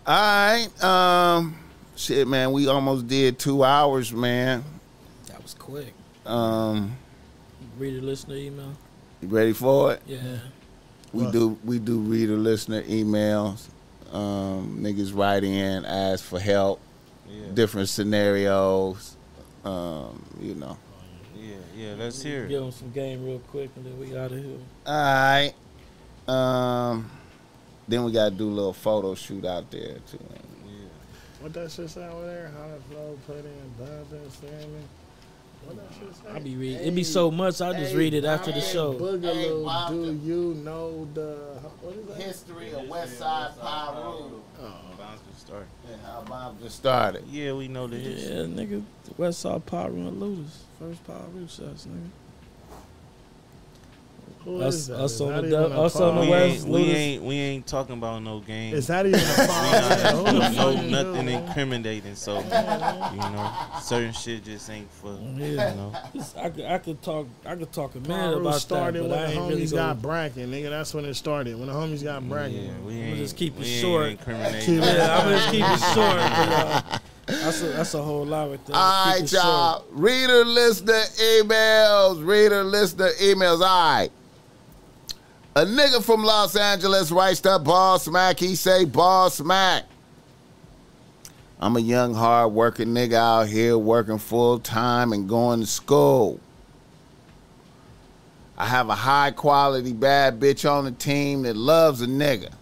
[0.06, 0.84] All right.
[0.84, 1.58] Um,
[1.96, 2.52] shit, man.
[2.52, 4.64] We almost did two hours, man.
[5.28, 5.92] that was quick.
[6.24, 6.96] Um,
[7.78, 8.72] Reader listener email.
[9.20, 10.02] you ready for it?
[10.06, 10.20] Yeah.
[11.12, 11.58] We Well- do.
[11.64, 13.64] We do reader listener emails.
[14.12, 16.80] Um, niggas write in, ask for help,
[17.28, 17.46] Yeah.
[17.54, 19.16] different scenarios.
[19.64, 20.76] Um, you know.
[21.36, 21.94] Yeah, yeah.
[21.98, 22.48] Let's hear it.
[22.48, 24.58] Give them some game real quick and then we out of here.
[24.86, 25.52] All right.
[26.28, 27.10] Um,
[27.88, 30.18] then we gotta do a little photo shoot out there too.
[30.30, 30.72] Yeah.
[31.40, 32.50] what that shit say over there?
[32.56, 34.88] How to flow, put in, bumping, slamming.
[35.64, 36.30] What that shit say?
[36.34, 36.86] I be reading.
[36.86, 37.60] It be so much.
[37.60, 38.94] I just read it after the show.
[38.94, 41.36] Boogaloo, Hey, do you know the
[41.80, 42.16] what is that?
[42.22, 44.40] History of West Side Piru.
[44.98, 45.66] Bounce to start.
[45.92, 47.24] And how Bob just started.
[47.30, 48.34] Yeah, we know the history.
[48.34, 48.82] Yeah, nigga.
[49.04, 50.64] The West Side Power and Looters.
[50.80, 52.08] First Power Root shots, nigga.
[54.47, 57.23] Who Us- us on the even dub- a us on the West ain't, we ain't
[57.24, 58.74] we ain't talking about no game.
[58.74, 60.55] Is that even a pod?
[60.55, 62.14] No, no, nothing incriminating.
[62.14, 62.44] So you
[63.18, 63.51] know,
[63.82, 65.93] certain shit just ain't for you know.
[66.36, 67.27] I could, I could talk.
[67.44, 69.48] I could talk a minute Piru about that, started but when I the ain't homies
[69.48, 69.94] really got gonna.
[69.97, 70.70] bracket, nigga.
[70.70, 71.59] That's when it started.
[71.59, 72.52] When the homies got bracket.
[72.62, 74.06] Yeah, we I'ma ain't just keep it we short.
[74.06, 74.60] Ain't incriminating.
[74.77, 76.16] Keep Yeah, I'm just keep it short.
[76.16, 78.77] but, uh, that's a that's a whole lot right there.
[78.77, 79.44] All right, Keep right, short.
[79.44, 79.85] y'all.
[79.90, 81.02] Reader listener
[81.40, 82.24] emails.
[82.24, 83.60] Reader listener emails.
[83.60, 84.10] All right.
[85.56, 88.38] A nigga from Los Angeles writes to Ball Smack.
[88.38, 89.84] He say, Ball Smack.
[91.58, 96.40] I'm a young, hard working nigga out here working full time and going to school.
[98.58, 102.52] I have a high quality bad bitch on the team that loves a nigga.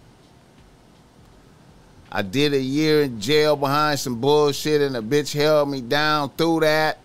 [2.09, 6.29] I did a year in jail behind some bullshit and a bitch held me down
[6.37, 6.99] through that.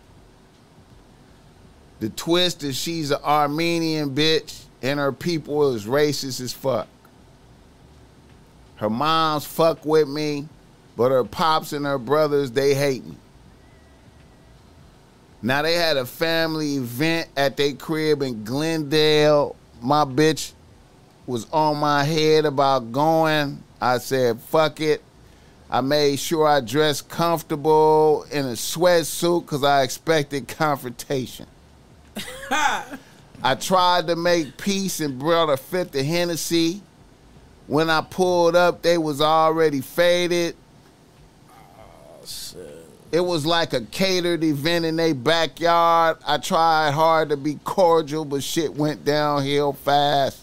[1.99, 6.89] The twist is she's an Armenian bitch and her people is racist as fuck.
[8.77, 10.49] Her moms fuck with me,
[10.97, 13.17] but her pops and her brothers, they hate me.
[15.43, 19.57] Now they had a family event at their crib in Glendale.
[19.81, 20.53] My bitch
[21.27, 23.63] was on my head about going.
[23.81, 25.03] I said, fuck it.
[25.71, 31.47] I made sure I dressed comfortable in a sweatsuit because I expected confrontation.
[33.43, 36.83] I tried to make peace and brought a fifth of Hennessy.
[37.67, 40.57] When I pulled up, they was already faded.
[43.13, 46.19] It was like a catered event in their backyard.
[46.27, 50.41] I tried hard to be cordial, but shit went downhill fast.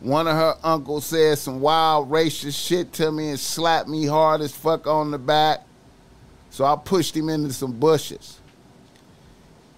[0.00, 4.40] One of her uncles said some wild racist shit to me and slapped me hard
[4.40, 5.64] as fuck on the back.
[6.50, 8.35] So I pushed him into some bushes.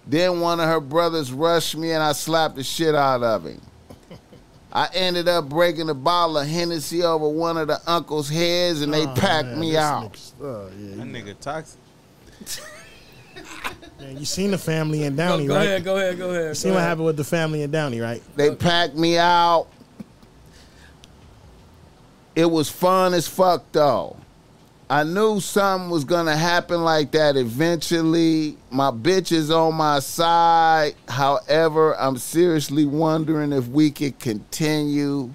[0.09, 3.61] Then one of her brothers rushed me and I slapped the shit out of him.
[4.73, 8.91] I ended up breaking a bottle of Hennessy over one of the uncle's heads and
[8.93, 10.11] they Oh, packed man, me out.
[10.13, 11.79] nigga's- Oh, yeah, That you, nigga toxic.
[13.99, 15.65] man, you seen the family in Go, Downey, go right?
[15.65, 16.47] ahead, go ahead, go ahead.
[16.49, 16.89] You seen go what ahead.
[16.89, 18.21] happened with the family in Downey, right?
[18.35, 19.67] They packed me out.
[22.35, 24.17] It was fun as fuck though.
[24.91, 28.57] I knew something was gonna happen like that eventually.
[28.71, 30.95] My bitch is on my side.
[31.07, 35.31] However, I'm seriously wondering if we could continue.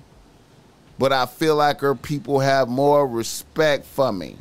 [0.98, 4.36] But I feel like her people have more respect for me.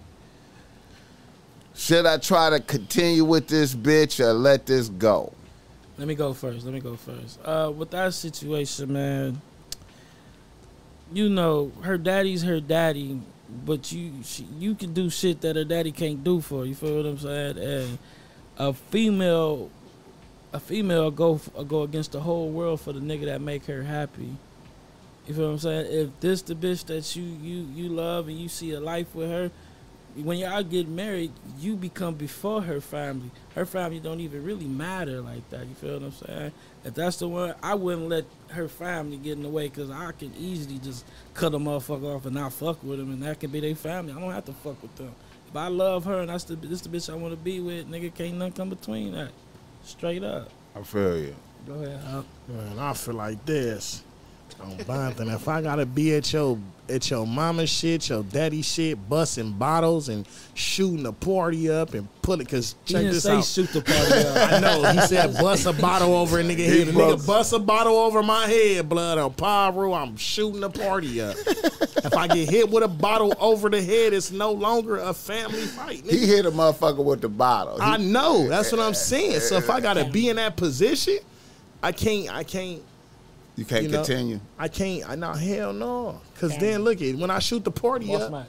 [1.75, 5.33] Should I try to continue with this bitch or let this go?
[5.97, 6.65] Let me go first.
[6.65, 7.39] Let me go first.
[7.45, 9.41] Uh, with that situation, man,
[11.11, 13.19] you know her daddy's her daddy,
[13.65, 16.59] but you she, you can do shit that her daddy can't do for.
[16.59, 17.57] her, You feel what I'm saying?
[17.57, 17.97] And
[18.57, 19.69] a female,
[20.51, 24.35] a female go go against the whole world for the nigga that make her happy.
[25.27, 25.87] You feel what I'm saying?
[25.89, 29.29] If this the bitch that you you you love and you see a life with
[29.29, 29.51] her,
[30.15, 33.31] when y'all get married, you become before her family.
[33.55, 35.65] Her family don't even really matter like that.
[35.67, 36.51] You feel what I'm saying?
[36.85, 40.11] If that's the one, I wouldn't let her family get in the way because I
[40.11, 43.51] can easily just cut a motherfucker off and not fuck with them, and that can
[43.51, 44.11] be their family.
[44.11, 45.13] I don't have to fuck with them.
[45.47, 47.89] If I love her and that's the this the bitch I want to be with,
[47.89, 49.31] nigga, can't nothing come between that.
[49.83, 50.49] Straight up.
[50.75, 51.35] I feel you.
[51.67, 52.01] Go ahead.
[52.07, 52.25] Al.
[52.47, 54.03] Man, I feel like this.
[54.63, 56.57] On Bompton, if I gotta be at your
[56.89, 62.07] at your mama shit, your daddy shit, busting bottles and shooting the party up and
[62.21, 63.45] put it, cause He check didn't this say out.
[63.45, 64.53] shoot the party out.
[64.53, 66.89] I know he said bust a bottle over a nigga head.
[66.89, 69.93] A broke- nigga bust a bottle over my head, blood on Piru.
[69.93, 71.35] I'm shooting the party up.
[71.47, 75.61] if I get hit with a bottle over the head, it's no longer a family
[75.61, 76.03] fight.
[76.05, 77.75] He hit a motherfucker with the bottle.
[77.77, 78.47] He- I know.
[78.49, 79.39] That's what I'm saying.
[79.39, 81.17] So if I gotta be in that position,
[81.81, 82.29] I can't.
[82.33, 82.81] I can't.
[83.55, 84.39] You can't You know, continue.
[84.57, 85.07] I can't.
[85.09, 85.33] I know.
[85.33, 86.21] Hell no.
[86.39, 88.45] Cause then look at When I shoot the party Boss up, man,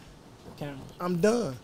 [0.57, 0.79] camera.
[1.01, 1.57] I'm done.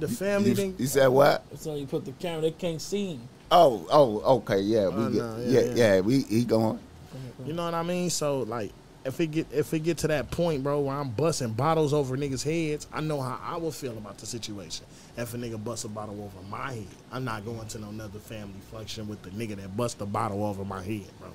[0.00, 0.80] The family You, didn't.
[0.80, 1.44] you said what?
[1.58, 3.28] So you put the camera, they can't see him.
[3.52, 6.00] Oh, oh, okay, yeah, we Oh, get, no, yeah, yeah, yeah, yeah.
[6.00, 6.78] we he going.
[7.44, 8.08] You know what I mean?
[8.10, 8.72] So like,
[9.04, 12.16] if it get if it get to that point, bro, where I'm busting bottles over
[12.16, 14.86] niggas' heads, I know how I will feel about the situation.
[15.16, 18.18] If a nigga bust a bottle over my head, I'm not going to no another
[18.18, 21.28] family function with the nigga that bust a bottle over my head, bro.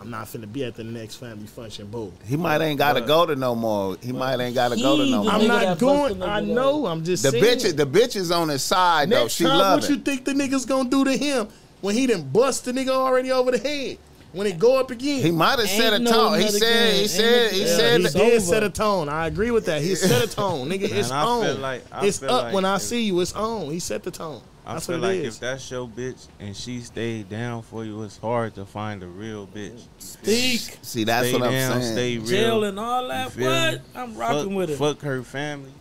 [0.00, 2.10] I'm not finna be at the next family function, boo.
[2.24, 3.96] He might ain't got to But- go to no more.
[4.02, 5.32] He might ain't got to go to no more.
[5.32, 6.22] I'm not going.
[6.22, 6.86] I know.
[6.86, 7.44] I'm just The saying.
[7.44, 9.28] bitch, the bitch is on his side though.
[9.28, 11.48] She time, love what you think the nigga's gonna do to him
[11.82, 13.98] when he done bust the nigga already over the head?
[14.32, 16.38] When it go up again, He might have set a no tone.
[16.40, 16.94] He said.
[17.00, 17.52] He said.
[17.52, 17.98] He Yeah, said.
[18.00, 19.08] he it's that- did set a tone.
[19.08, 19.82] I agree with that.
[19.82, 20.88] He set a tone, nigga.
[20.88, 21.44] Man, It's I on.
[21.44, 23.18] feel like- I it's feel up like when I see you.
[23.20, 23.70] It's on.
[23.72, 24.40] He set the tone.
[24.70, 25.34] I That's feel like it is.
[25.34, 29.06] if that's your bitch and she stayed down for you, it's hard to find a
[29.08, 29.82] real bitch.
[29.98, 30.78] Speak.
[30.82, 31.52] See, that's stay what I'm
[31.82, 31.92] saying.
[31.92, 32.26] stay real.
[32.26, 33.30] Jail and all that.
[33.36, 33.36] What?
[33.74, 33.80] me?
[33.96, 34.76] I'm rocking fuck, with it.
[34.76, 35.72] Fuck her family,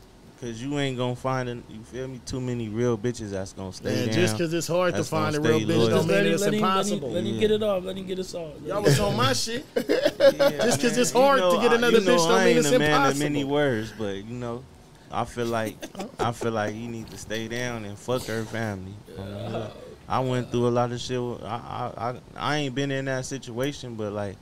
[0.41, 2.19] cause you ain't gonna find, an, you feel me?
[2.25, 4.15] Too many real bitches that's gonna stay Man, down.
[4.15, 5.87] just because it's hard to find a real bitch loyal.
[5.89, 7.11] don't Just mean it's let him, let him, impossible.
[7.11, 7.39] let him Yeah.
[7.41, 7.83] get it off.
[7.83, 8.53] Let him get it off.
[8.65, 9.65] Y'all was on my shit.
[9.75, 12.37] Yeah, Just 'cause man, it's hard you to get another you know, bitch don't I
[12.45, 13.53] mean ain't it's a man of many impossible.
[13.53, 14.63] words, but you know,
[15.11, 15.75] I feel like
[16.19, 18.93] I feel like you need to stay down and fuck her family.
[19.17, 19.67] Um,
[20.07, 21.19] I went through a lot of shit.
[21.19, 24.37] I, I I I ain't been in that situation, but like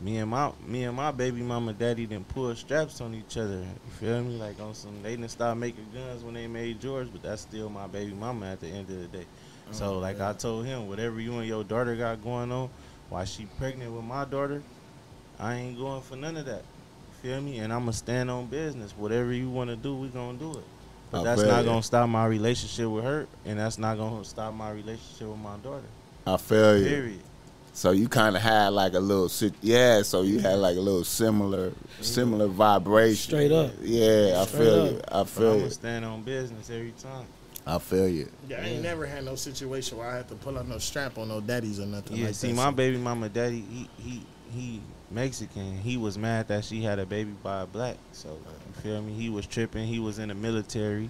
[0.00, 3.58] me and my me and my baby mama daddy didn't pull straps on each other.
[3.58, 4.36] You feel me?
[4.36, 7.68] Like on some they didn't start making guns when they made George, but that's still
[7.68, 9.26] my baby mama at the end of the day.
[9.72, 12.70] So like I told him, whatever you and your daughter got going on,
[13.08, 14.62] while she pregnant with my daughter,
[15.40, 16.62] I ain't going for none of that.
[17.26, 17.58] You feel me?
[17.58, 18.92] And I'ma stand on business.
[18.96, 20.64] Whatever you wanna do, we gonna do it.
[21.10, 21.70] But I that's not you.
[21.70, 25.56] gonna stop my relationship with her, and that's not gonna stop my relationship with my
[25.56, 25.82] daughter.
[26.26, 26.86] I feel you.
[26.86, 27.20] Period.
[27.72, 29.28] So you kind of had like a little,
[29.60, 30.02] yeah.
[30.02, 33.16] So you had like a little similar, similar vibration.
[33.30, 33.72] Straight up.
[33.82, 34.90] Yeah, I feel up.
[34.92, 35.00] you.
[35.08, 35.70] I But feel I'ma you.
[35.70, 37.26] stand on business every time.
[37.66, 38.28] I feel you.
[38.48, 41.18] Yeah, I ain't never had no situation where I had to pull out no strap
[41.18, 42.54] on no daddies or nothing Yeah, like see, that.
[42.56, 44.22] my baby mama daddy, he he
[44.54, 44.80] he
[45.10, 45.78] Mexican.
[45.78, 47.96] He was mad that she had a baby by a black.
[48.12, 49.12] So you feel me?
[49.12, 49.86] He was tripping.
[49.86, 51.08] He was in the military.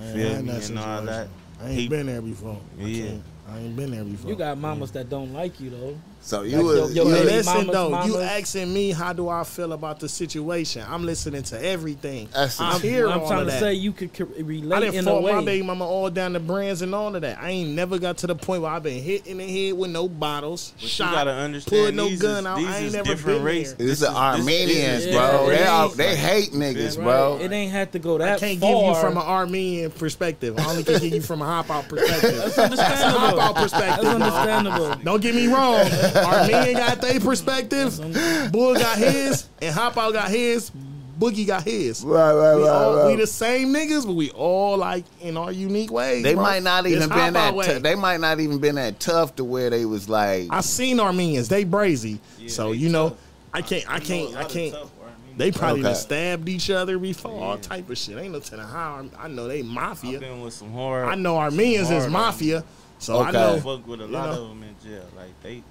[0.00, 1.28] I feel me that and all that.
[1.60, 2.60] I ain't He- been there before.
[2.78, 3.06] Yeah.
[3.08, 4.30] can't- I ain't been there before.
[4.30, 5.98] You got mamas that don't like you though.
[6.26, 9.12] So you Like was your- your you- baby Listen mamas, though, you asking me how
[9.12, 10.82] do I feel about the situation?
[10.88, 12.28] I'm listening to everything.
[12.32, 12.82] That's I'm it.
[12.82, 13.60] here I'm all trying of to that.
[13.60, 16.32] say you could co- I relate done in a fought my baby mama all down
[16.32, 17.38] the brands and all of that.
[17.42, 19.90] I ain't never got to the point where I've been hit in the head with
[19.90, 22.56] no bottles, But shot, you gotta understand pulled no gun is, out.
[22.56, 23.72] These I ain't is never different been race.
[23.74, 23.86] there.
[23.86, 25.50] This is is- Armenians, is- bro.
[25.50, 27.04] yeah, They all, they hate niggas, Right.
[27.04, 27.38] bro.
[27.42, 28.24] It ain't had to go that.
[28.26, 28.34] Far.
[28.36, 28.70] I can't far.
[28.70, 30.58] give you from an Armenian perspective.
[30.58, 32.34] I only can give you from a hop out perspective.
[32.38, 33.18] That's understandable.
[33.20, 34.04] hop out perspective.
[34.04, 34.94] That's understandable.
[35.04, 35.84] Don't get me wrong.
[36.14, 37.96] Armenian got their perspective.
[38.52, 40.70] Bull got his, and Hop Out got his.
[41.18, 42.02] Boogie got his.
[42.02, 43.06] Right, right, We, right, all, right.
[43.06, 46.24] we the same niggas, but we all like in our unique ways.
[46.24, 46.42] They bro.
[46.42, 47.54] might not It's even Hop been that.
[47.54, 47.66] way.
[47.66, 50.48] T- they might not even been that tough to where they was like.
[50.50, 51.48] I seen Armenians.
[51.48, 52.18] They brazy.
[52.40, 53.18] Yeah, so they you know, tough.
[53.52, 53.88] I can't.
[53.90, 54.36] I can't.
[54.36, 54.74] I can't.
[55.36, 55.88] They probably Okay.
[55.90, 57.30] done stabbed each other before.
[57.42, 58.18] All type of shit.
[58.18, 59.04] Ain't no telling how.
[59.18, 60.18] I know they I've mafia.
[60.18, 61.06] been with some hard.
[61.08, 62.64] I know Armenians is mafia.
[62.98, 63.60] So I know.
[63.60, 64.42] Fuck with a You lot know.
[64.42, 65.06] of them in jail.
[65.16, 65.62] Like they,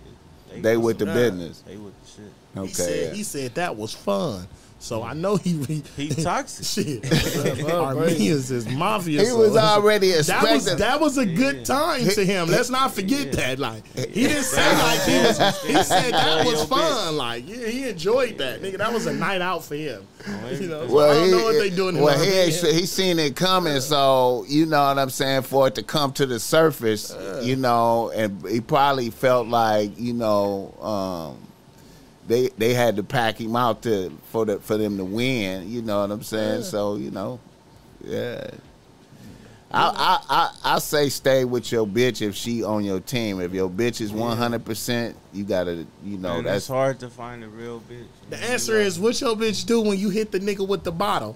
[0.56, 1.64] they, They do with some- the business.
[1.68, 2.32] They with the shit.
[2.54, 2.72] He Okay.
[2.74, 3.16] said.
[3.16, 4.48] He said that was fun.
[4.84, 5.82] So I know he.
[5.96, 6.66] He toxic.
[7.06, 7.64] Shit.
[7.72, 9.22] Armenians is mafia.
[9.22, 10.28] He so was already That was
[10.68, 10.78] expecting.
[10.80, 12.50] that was a good time to him.
[12.50, 13.32] Let's not forget Yeah.
[13.56, 13.60] that.
[13.60, 15.38] Like he didn't say like he was.
[15.62, 17.16] He said that was fun.
[17.16, 18.62] Like yeah, he enjoyed that.
[18.62, 20.06] Nigga, that was a night out for him.
[20.52, 22.02] You know, so I Well, don't he, know what they doing.
[22.02, 25.44] well, he he seen it coming, so you know what I'm saying.
[25.44, 30.12] For it to come to the surface, you know, and he probably felt like you
[30.14, 31.48] know, um,
[32.28, 35.70] they they had to pack him out to for the for them to win.
[35.70, 36.64] You know what I'm saying?
[36.64, 37.40] So you know,
[38.04, 38.50] yeah.
[39.76, 43.42] I, I, I I say stay with your bitch if she on your team.
[43.42, 47.10] If your bitch is 100, percent you gotta you know Man, that's it's hard to
[47.10, 48.06] find a real bitch.
[48.30, 51.36] The answer is, what your bitch do when you hit the nigga with the bottle?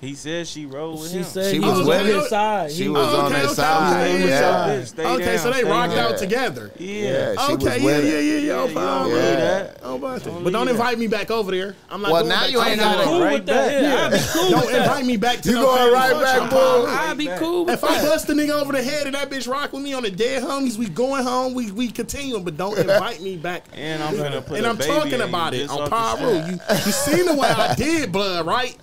[0.00, 1.24] He said she rolled with She him.
[1.24, 2.70] said She he was was, with on his side.
[2.72, 4.06] she He was Oh, on okay, their okay, side.
[4.10, 4.68] okay, yeah.
[4.80, 6.12] Bitch, okay, so they rocked down.
[6.14, 6.70] out together.
[6.78, 7.34] Yeah.
[7.34, 8.38] Yeah, okay, yeah, yeah, yeah, yeah.
[8.40, 9.74] Yeah, I'm you fine don't with believe that.
[9.82, 9.86] that.
[9.86, 11.76] I'm about to- Don't But don't invite me back over there.
[11.90, 13.82] I'm not Well, going now back you ain't over gotta- cool Right with that.
[13.82, 14.82] Yeah, I'd be cool Don't with that.
[14.86, 16.82] invite me back to You no going right back, Paul.
[16.82, 16.88] boy?
[16.90, 19.70] I'd be cool If I bust the nigga over the head and that bitch rock
[19.74, 21.52] with me on the dead homies, we going home.
[21.52, 23.66] We we continuing, but don't invite me back.
[23.74, 26.92] And I'm gonna put and a I'm talking about it on off the You you
[26.92, 28.78] seen the way I did, blood, right?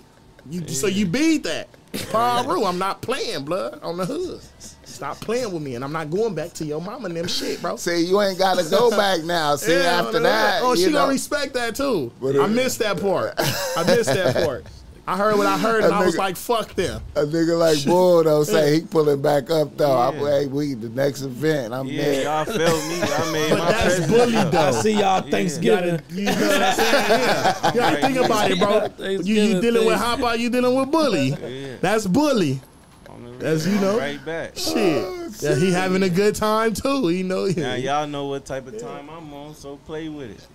[0.50, 1.68] You so you beat that.
[1.92, 4.40] Piru, I'm not playing, blood, on the hood.
[4.84, 7.60] Stop playing with me, and I'm not going back to your mama and them shit,
[7.62, 7.76] bro.
[7.76, 9.56] See, you ain't got to go back now.
[9.56, 12.10] See, Yeah, after that, oh, she know, gonna respect that too.
[12.20, 13.34] But, I uh, missed that part.
[13.38, 14.66] I missed that part.
[15.08, 17.82] I heard what I heard, and A I was like, "Fuck them." a nigga like
[17.86, 19.96] Bull though say he pulling back up though.
[19.98, 20.20] I'm Yeah.
[20.22, 21.72] like, we the next event.
[21.72, 22.22] I'm Yeah, there.
[22.24, 23.00] y'all felt me.
[23.02, 24.12] I made But my that's presence.
[24.12, 25.24] bully I see y'all Yeah.
[25.24, 25.96] You Thanksgiving.
[25.96, 26.92] gotta, you know what I'm saying?
[27.08, 27.72] Yeah.
[27.72, 29.06] You gotta think about it, bro.
[29.08, 30.04] You, you dealing with thing.
[30.06, 31.28] hop out, you dealing with bully.
[31.30, 31.76] Yeah.
[31.80, 32.60] That's bully.
[33.08, 33.98] On That's, you I'm know.
[33.98, 34.56] right back.
[34.58, 35.04] Shit.
[35.40, 37.10] Yeah, he having a good time too.
[37.10, 37.46] You know.
[37.46, 40.48] Now y'all know what type of time I'm on, so play with it.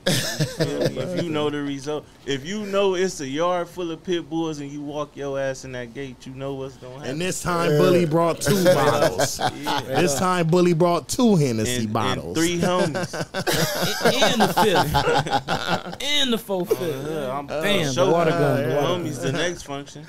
[0.59, 4.29] You if you know the result, if you know it's a yard full of pit
[4.29, 7.11] bulls and you walk your ass in that gate, you know what's gonna happen.
[7.11, 9.39] And this time, Bully brought two bottles.
[9.39, 9.81] yeah.
[9.81, 12.37] This time, Bully brought two Hennessy and, and bottles.
[12.37, 13.13] three homies.
[14.23, 16.03] and the fifth.
[16.03, 17.11] and the fourth oh, fifth.
[17.11, 20.05] Yeah, I'm uh, Damn, show water gun, water homies the next function.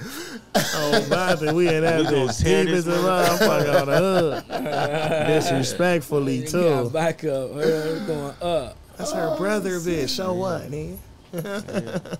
[0.57, 3.99] Oh, Bobby, we in that We gonna bitch tear deep this a motherfucker on the
[3.99, 4.45] hood.
[5.27, 6.91] Disrespectfully Got too.
[6.91, 7.51] back up.
[7.51, 8.77] We're going up.
[8.97, 10.09] That's her brother, oh, bitch.
[10.11, 12.19] So what, nigga?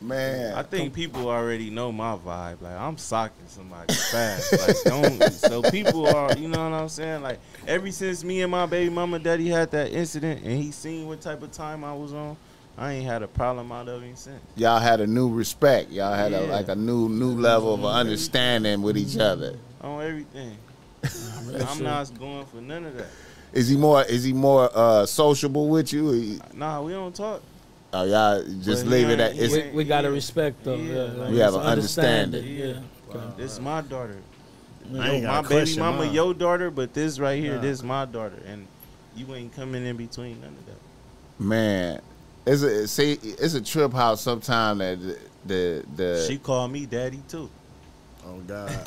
[0.00, 2.60] Man, I think people already know my vibe.
[2.60, 4.52] Like I'm socking somebody fast.
[4.52, 5.32] Like don't.
[5.32, 7.22] So people are, you know what I'm saying?
[7.22, 11.08] Like ever since me and my baby mama daddy had that incident, and he seen
[11.08, 12.36] what type of time I was on,
[12.76, 14.40] I ain't had a problem out of him since.
[14.54, 15.90] y'all had a new respect.
[15.90, 19.56] Y'all had a like a new new level of understanding with each other.
[19.80, 20.58] On everything.
[21.68, 23.06] I'm not going for none of that.
[23.52, 24.02] Is he more?
[24.04, 26.10] Is he more uh, sociable with you?
[26.10, 27.42] Or you- Nah, we don't talk.
[27.92, 29.36] Oh, y'all just But leave it at.
[29.38, 30.74] It's, We, we got to respect though.
[30.76, 32.44] Yeah, Yeah, like- We have it's an understanding.
[32.44, 32.74] Yeah.
[33.08, 33.24] Okay.
[33.36, 34.16] This is my daughter.
[34.98, 36.12] I ain't my baby question mama, mine.
[36.14, 37.60] your daughter, but this right here, Nah.
[37.62, 38.66] this my daughter, and
[39.16, 41.42] you ain't coming in between none of that.
[41.42, 42.00] man,
[42.46, 43.18] it's a see.
[43.22, 47.48] It's a trip how Sometime that the the, the She called me daddy too.
[48.28, 48.70] Oh God,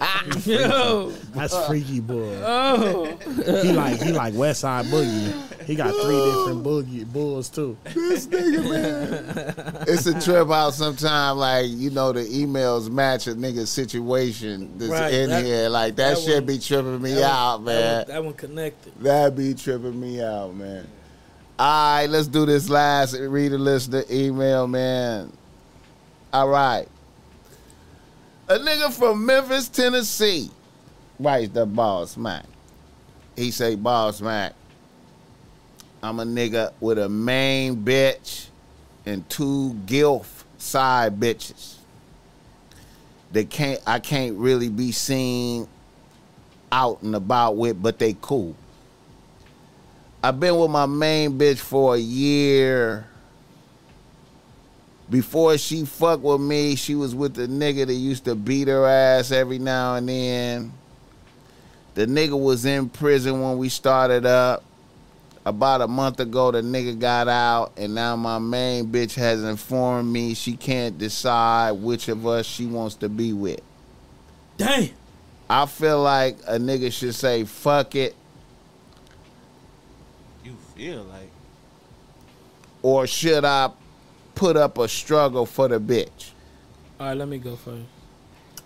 [0.00, 2.34] Oh, yo, that's freaky boy.
[2.42, 3.16] oh,
[3.62, 5.64] He like he like Westside Boogie.
[5.64, 7.76] He got three different boogie bulls too.
[7.84, 9.84] this nigga man.
[9.88, 14.90] it's a trip out Sometime like you know the emails match a nigga situation that's
[14.90, 15.68] Right, in that- here.
[15.68, 17.76] Like that, that shit one- be tripping me that one- out, man.
[17.76, 18.92] That one, that one connected.
[19.02, 20.86] That be tripping me out, man.
[21.58, 25.32] All right, let's do this last read a listener email, man.
[26.32, 26.88] All right.
[28.46, 30.50] A nigga from Memphis, Tennessee
[31.18, 32.44] writes the boss Mac.
[33.36, 34.52] He say, boss Mac,
[36.02, 38.48] I'm a nigga with a main bitch
[39.06, 41.76] and two gilf side bitches.
[43.32, 45.66] They can't I can't really be seen
[46.70, 48.54] out and about with, but they cool.
[50.22, 53.06] I've been with my main bitch for a year.
[55.10, 58.86] Before she fucked with me, she was with the nigga that used to beat her
[58.86, 60.72] ass every now and then.
[61.94, 64.64] The nigga was in prison when we started up.
[65.46, 70.10] About a month ago, the nigga got out, and now my main bitch has informed
[70.10, 73.60] me she can't decide which of us she wants to be with.
[74.56, 74.88] Dang.
[75.50, 78.14] I feel like a nigga should say, fuck it,
[80.42, 81.30] You feel like
[82.80, 83.70] or should I
[84.34, 86.30] put up a struggle for the bitch?
[87.00, 87.82] All right, let me go first.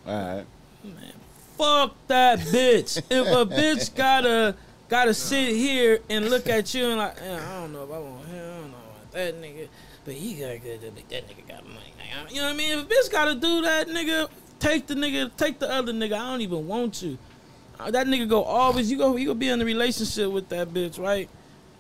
[0.07, 0.45] All right.
[0.85, 1.13] Man,
[1.57, 2.99] Fuck that bitch.
[2.99, 4.55] if a bitch gotta
[4.89, 7.99] gotta sit here and look at you and like, "Yeah, I don't know if I
[7.99, 9.69] want him, I don't know about that nigga,
[10.05, 10.81] but he got good.
[10.83, 10.95] That
[11.29, 11.93] nigga got money.
[11.99, 12.79] Like, You know what I mean?
[12.79, 14.29] If a bitch gotta do that, nigga,
[14.61, 16.13] take the nigga, take the other nigga.
[16.13, 17.19] I don't even want you.
[17.81, 18.91] Uh, That nigga go always.
[18.91, 19.17] You go.
[19.17, 21.29] You go be in a relationship with that bitch, right?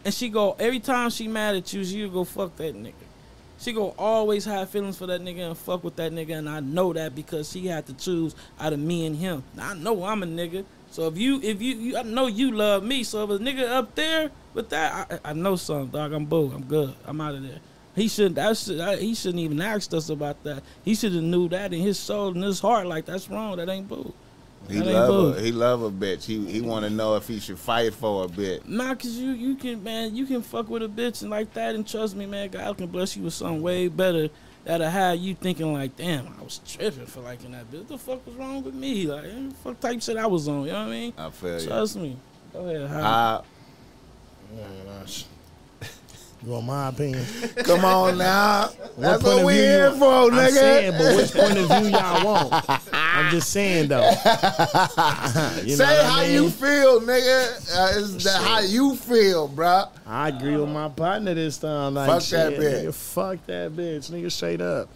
[0.04, 2.92] And she go every time she mad at you, she go fuck that nigga.
[3.58, 6.60] She go always have feelings for that nigga and fuck with that nigga, and I
[6.60, 9.42] know that because she had to choose out of me and him.
[9.56, 12.52] Now, I know I'm a nigga, so if you, if you, you I know you
[12.52, 13.02] love me.
[13.02, 16.12] So if a nigga up there with that, I, I know something, dog.
[16.12, 16.50] I'm boo.
[16.54, 16.94] I'm good.
[17.04, 17.58] I'm out of there.
[17.94, 18.36] He shouldn't.
[18.36, 18.80] That should.
[18.80, 20.62] I, he shouldn't even asked us about that.
[20.84, 22.86] He should have knew that in his soul and his heart.
[22.86, 23.56] Like that's wrong.
[23.56, 24.14] That ain't boo.
[24.68, 25.38] He love boo.
[25.38, 26.24] a, he love a bitch.
[26.24, 28.66] He he want to know if he should fight for a bitch.
[28.66, 31.74] Nah, cause you you can man, you can fuck with a bitch and like that,
[31.74, 34.28] and trust me, man, God can bless you with something way better
[34.64, 37.78] that'll have you thinking like, damn, I was tripping for liking that bitch.
[37.78, 39.06] What the fuck was wrong with me?
[39.06, 40.64] Like, eh, fuck type shit I was on.
[40.64, 41.12] You know what I mean?
[41.16, 41.66] I feel you.
[41.66, 42.16] Trust me.
[42.52, 42.88] Go ahead.
[42.88, 43.04] Howard.
[43.04, 43.42] Uh,
[46.44, 47.24] You want my opinion?
[47.64, 48.70] come on now.
[48.96, 50.50] That's what we here for, I'm nigga.
[50.50, 52.64] saying, but which point of view y'all want?
[52.94, 54.08] I'm just saying though.
[55.64, 56.32] you Say know what how I mean?
[56.34, 57.76] you feel, nigga.
[57.76, 59.84] Uh, it's the, how you feel, bro.
[60.06, 61.94] I agree with my partner this time.
[61.94, 62.84] Like, Fuck shit, that bitch.
[62.84, 64.30] Nigga, fuck that bitch, nigga.
[64.30, 64.88] Straight up.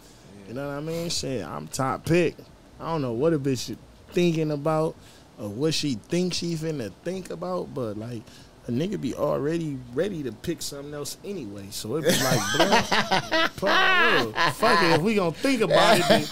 [0.47, 1.09] You know what I mean?
[1.09, 2.35] Shit, I'm top pick.
[2.79, 3.77] I don't know what a bitch is
[4.11, 4.95] thinking about
[5.37, 8.21] or what she thinks she finna think about, but like
[8.67, 11.67] a nigga be already ready to pick something else anyway.
[11.71, 14.91] So it be like, bro, Paul, fuck it.
[14.93, 16.29] If we gonna think about it,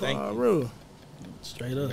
[0.00, 0.70] then Paul, real.
[1.42, 1.90] Straight up.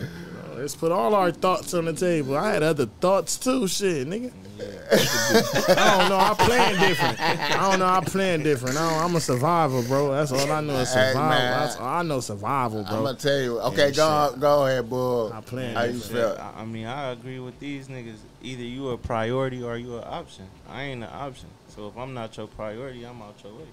[0.59, 2.35] Let's put all our thoughts on the table.
[2.35, 4.29] I had other thoughts too, shit, nigga.
[4.59, 6.17] I don't know.
[6.17, 7.21] I'm playing different.
[7.21, 7.85] I don't know.
[7.85, 8.75] I'm playing different.
[8.75, 10.11] I I'm a survivor, bro.
[10.11, 11.21] That's all I know is survival.
[11.21, 11.59] man.
[11.59, 12.97] That's all I know survival, bro.
[12.97, 13.59] I'm gonna tell you.
[13.61, 15.31] Okay, go go ahead, bull.
[15.33, 16.35] I plan How you feel?
[16.37, 18.17] I, I mean, I agree with these niggas.
[18.43, 20.45] Either you a priority or you an option.
[20.67, 21.47] I ain't an option.
[21.69, 23.67] So if I'm not your priority, I'm out your way.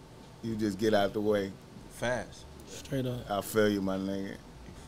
[0.44, 1.50] You just get out the way.
[1.94, 2.44] Fast.
[2.68, 3.28] Straight up.
[3.28, 4.36] I feel you, my nigga.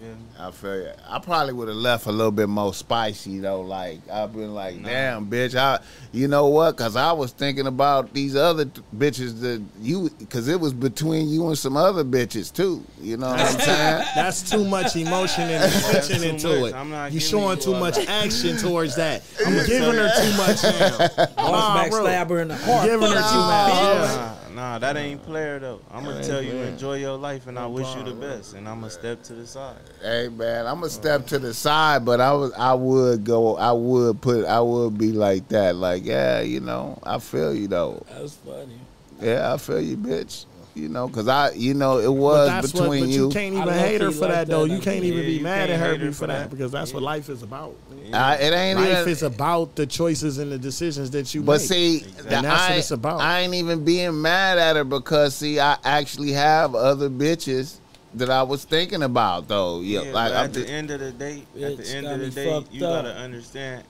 [0.00, 0.22] You feel me?
[0.38, 0.90] I feel you.
[1.08, 3.62] I probably would have left a little bit more spicy though.
[3.62, 4.88] Like I've been like, Nah.
[4.88, 5.54] damn, bitch.
[5.56, 5.80] I,
[6.12, 6.76] you know what?
[6.76, 11.28] Cause I was thinking about these other t- bitches that you, cause it was between
[11.28, 12.84] you and some other bitches too.
[13.00, 14.04] You know what I'm saying?
[14.14, 16.70] That's too much emotion and attention into much.
[16.70, 16.74] it.
[16.76, 18.08] I'm not you giving showing you too all much that.
[18.08, 19.22] action towards that.
[19.46, 20.98] I'm giving her too much now.
[21.36, 22.38] Nah, Horseback bro.
[22.38, 22.86] in the heart.
[22.86, 24.37] Giving her too you, much.
[24.48, 24.56] Man.
[24.56, 24.62] Yeah.
[24.62, 25.80] Nah, nah, that ain't player though.
[25.90, 26.64] I'm gonna tell you, player.
[26.64, 28.54] enjoy your life, and I wish you the best.
[28.54, 29.76] And I'm gonna step to the side.
[30.02, 33.72] Hey man, I'm gonna step to the side, but I was, I would go, I
[33.72, 35.76] would put, I would be like that.
[35.76, 38.04] Like, yeah, you know, I feel you though.
[38.10, 38.78] That's funny.
[39.20, 40.44] Yeah, I feel you, bitch.
[40.78, 42.62] You know, cause I, you know, it But was what.
[42.62, 43.24] between But you.
[43.26, 44.48] you can't even hate her for like that that.
[44.48, 44.64] though.
[44.64, 46.50] You can't even be mad at her her for for that that.
[46.50, 47.74] because that's what life is about.
[48.12, 49.08] I, it ain't Life even.
[49.08, 51.60] is about the choices and the decisions that you But make.
[51.60, 53.20] But see, And that's I, what it's about.
[53.20, 57.78] I ain't even being mad at her because see, I actually have other bitches
[58.14, 59.80] that I was thinking about though.
[59.80, 62.06] Yeah, Yeah, like but I'm at the just, end of the day, at the end
[62.06, 63.04] of the me day, you up.
[63.04, 63.84] gotta understand.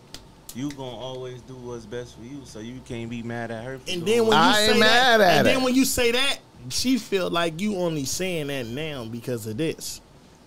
[0.55, 3.79] You gonna always do what's best for you, so you can't be mad at her.
[3.79, 5.53] For And then when you I ain't say mad that, at and her.
[5.55, 6.39] then when you say that,
[6.71, 10.01] she feel like you only saying that now because of this.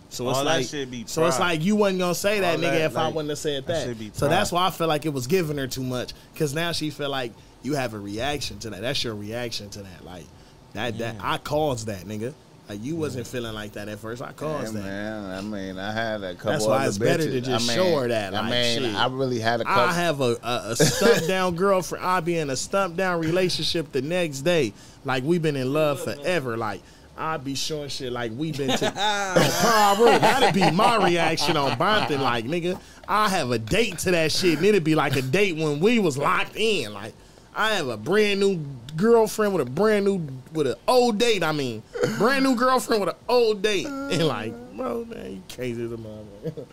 [0.10, 2.82] So it's All like, so it's like you wasn't gonna say that, All nigga, that,
[2.82, 4.16] if I wouldn't have said that that.
[4.18, 6.90] So that's why I feel like it was giving her too much because now she
[6.90, 7.32] feel like
[7.64, 8.82] you have a reaction to that.
[8.82, 10.04] That's your reaction to that.
[10.04, 10.26] Like
[10.74, 12.34] that, that I caused that, nigga.
[12.72, 14.22] Like you wasn't feeling like that at first.
[14.22, 14.82] I yeah, caused that.
[14.82, 15.30] man.
[15.30, 16.52] I mean, I had a couple.
[16.52, 18.96] That's why it's better to just I show her that, I mean, shit.
[18.96, 19.82] I really had a couple.
[19.82, 22.06] I have a, a, a stumped down girlfriend.
[22.06, 24.72] I be in a stumped down relationship the next day.
[25.04, 26.56] Like we've been in love forever.
[26.56, 26.82] Like
[27.18, 28.92] I be showing shit like we been to.
[28.94, 30.20] Pearl.
[30.20, 32.22] That'd be my reaction on Bompton.
[32.22, 35.58] Like nigga, I have a date to that shit, and it'd be like a date
[35.58, 36.94] when we was locked in.
[36.94, 37.14] Like
[37.56, 38.60] I have a brand new
[38.96, 41.44] girlfriend with a brand new with an old date.
[41.44, 41.84] I mean,
[42.18, 45.98] brand new girlfriend with an old date, and like, bro, man, you crazy as a
[45.98, 46.66] mother.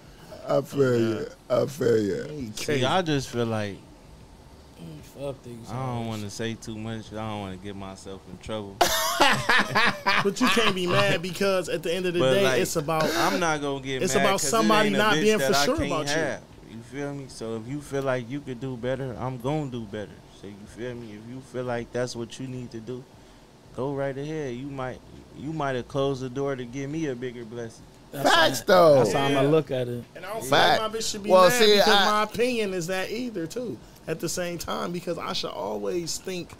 [0.48, 1.26] I feel you.
[1.50, 2.26] I feel you.
[2.32, 2.84] You See.
[2.84, 3.76] I just feel like
[5.18, 5.68] Fuck these.
[5.70, 7.12] I don't want to say too much.
[7.12, 8.76] I don't want to get myself in trouble.
[10.24, 12.76] But you can't be mad because at the end of the But, day, like, it's
[12.76, 15.48] about I'm not gonna get It's mad about 'cause it somebody ain't not being that
[15.54, 16.08] for sure can't about
[16.70, 16.76] you.
[16.76, 17.26] You feel me?
[17.28, 20.12] So if you feel like you could do better, I'm gonna do better.
[20.40, 21.08] So you feel me?
[21.12, 23.02] If you feel like that's what you need to do,
[23.76, 24.54] go right ahead.
[24.54, 25.00] You might
[25.38, 27.84] you might have closed the door to give me a bigger blessing.
[28.12, 28.96] Facts though.
[28.96, 30.04] That's how I'm gonna look at it.
[30.16, 30.80] And I don't feel Fact.
[30.82, 33.46] like my bitch should be Well, mad see, because I- my opinion is that either
[33.46, 33.76] too.
[34.06, 36.50] At the same time, because I should always think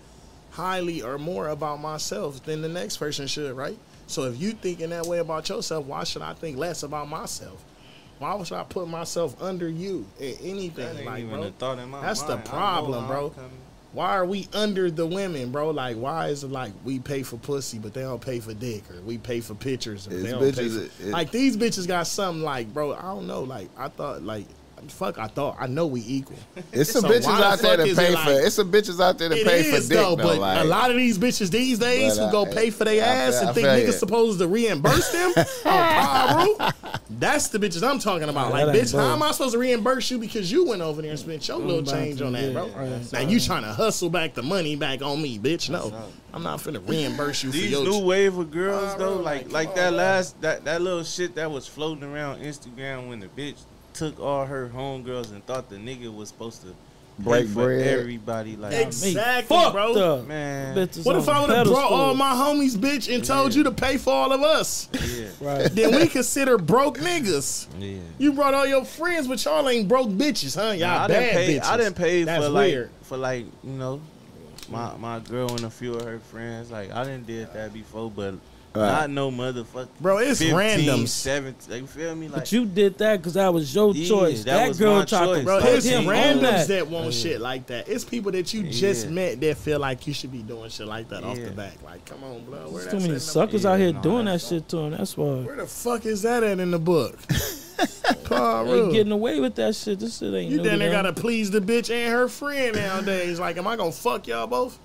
[0.51, 3.79] highly or more about myself than the next person should, right?
[4.07, 7.65] So if you thinking that way about yourself, why should I think less about myself?
[8.19, 10.97] Why should I put myself under you in That anything?
[10.99, 12.49] ain't Like, even bro, a thought in my that's the mind.
[12.49, 13.35] I know problem, how bro.
[13.99, 15.71] Why are we under the women, bro?
[15.71, 18.85] Like, why is it like we pay for pussy, but they don't pay for dick,
[18.95, 21.89] or we pay for pictures, It's they don't pay bitches- for it- like these bitches
[21.89, 22.95] got something like, bro.
[22.95, 23.43] I don't know.
[23.43, 24.47] Like, I thought, like,
[24.89, 26.37] fuck, I thought I know we equal.
[26.73, 28.31] It's some So bitches why the out there fuck to pay it for.
[28.33, 30.23] like- It's some bitches out there to It pay for is dick though, though.
[30.25, 33.05] but like, a lot of these bitches these days But, who go pay for their
[33.05, 33.93] ass feel- I and think niggas you.
[33.93, 35.33] supposed to reimburse them
[35.65, 36.93] oh, on Piru.
[37.11, 38.49] That's the bitches I'm talking about.
[38.49, 40.83] Nah, Like, that ain't bitch, how am I supposed to reimburse you because you went
[40.83, 42.69] over there and spent your little change on that, yeah, bro?
[42.69, 43.13] right.
[43.13, 45.71] Now you trying to hustle back the money back on me, bitch?
[45.71, 45.93] No.
[46.33, 47.85] I'm not finna reimburse you for These your.
[47.85, 51.35] new wave of girls ah, though, like like, like that last that that little shit
[51.37, 53.57] that was floating around Instagram when the bitch
[53.99, 57.87] took all her homegirls and thought the nigga was supposed to pay Break for bread.
[57.99, 58.55] everybody.
[58.57, 59.93] Like Exactly, Fucked bro.
[60.21, 60.27] up.
[60.29, 63.59] man, Bitches What if I would have brought all my homies, bitch, and told Yeah.
[63.59, 64.89] you to pay for all of us?
[64.93, 65.65] yeah, Right.
[65.75, 67.67] then we consider broke niggas.
[67.81, 67.99] yeah.
[68.19, 70.71] You brought all your friends, but y'all ain't broke bitches, huh?
[70.73, 71.59] Y'all Nah, I bad didn't pay.
[71.59, 71.65] bitches.
[71.65, 74.01] I didn't pay That's for like for like you know
[74.71, 76.71] my my girl and a few of her friends.
[76.71, 78.41] Like I didn't did that before, but Right.
[78.87, 79.89] Not no motherfucker.
[80.01, 81.09] Bro, it's 15, randoms.
[81.09, 82.29] 17, like, you feel me?
[82.29, 84.45] Like But you did that because that was your Yeah, choice.
[84.45, 85.39] that That, was girl my tried choice.
[85.39, 86.69] to Bro, fuck it's him on randoms that.
[86.69, 87.89] that, want shit like that.
[87.89, 91.09] It's people that you just met that feel like you should be doing shit like
[91.11, 91.49] that off the Yeah.
[91.51, 91.75] back.
[91.85, 92.59] Like, come on, bro.
[92.71, 94.49] Where There's too many shit in the- suckers Yeah, out here no, doing that that's
[94.49, 94.91] shit to him.
[94.93, 95.27] That's why.
[95.43, 97.19] Where the fuck is that at in the book?
[98.25, 98.93] Paul They Rudd.
[98.93, 100.01] getting away with that shit.
[100.01, 101.03] This shit ain't You new down to there them.
[101.05, 103.39] gotta please the bitch and her friend nowadays.
[103.41, 104.79] Like, am I gonna fuck y'all both?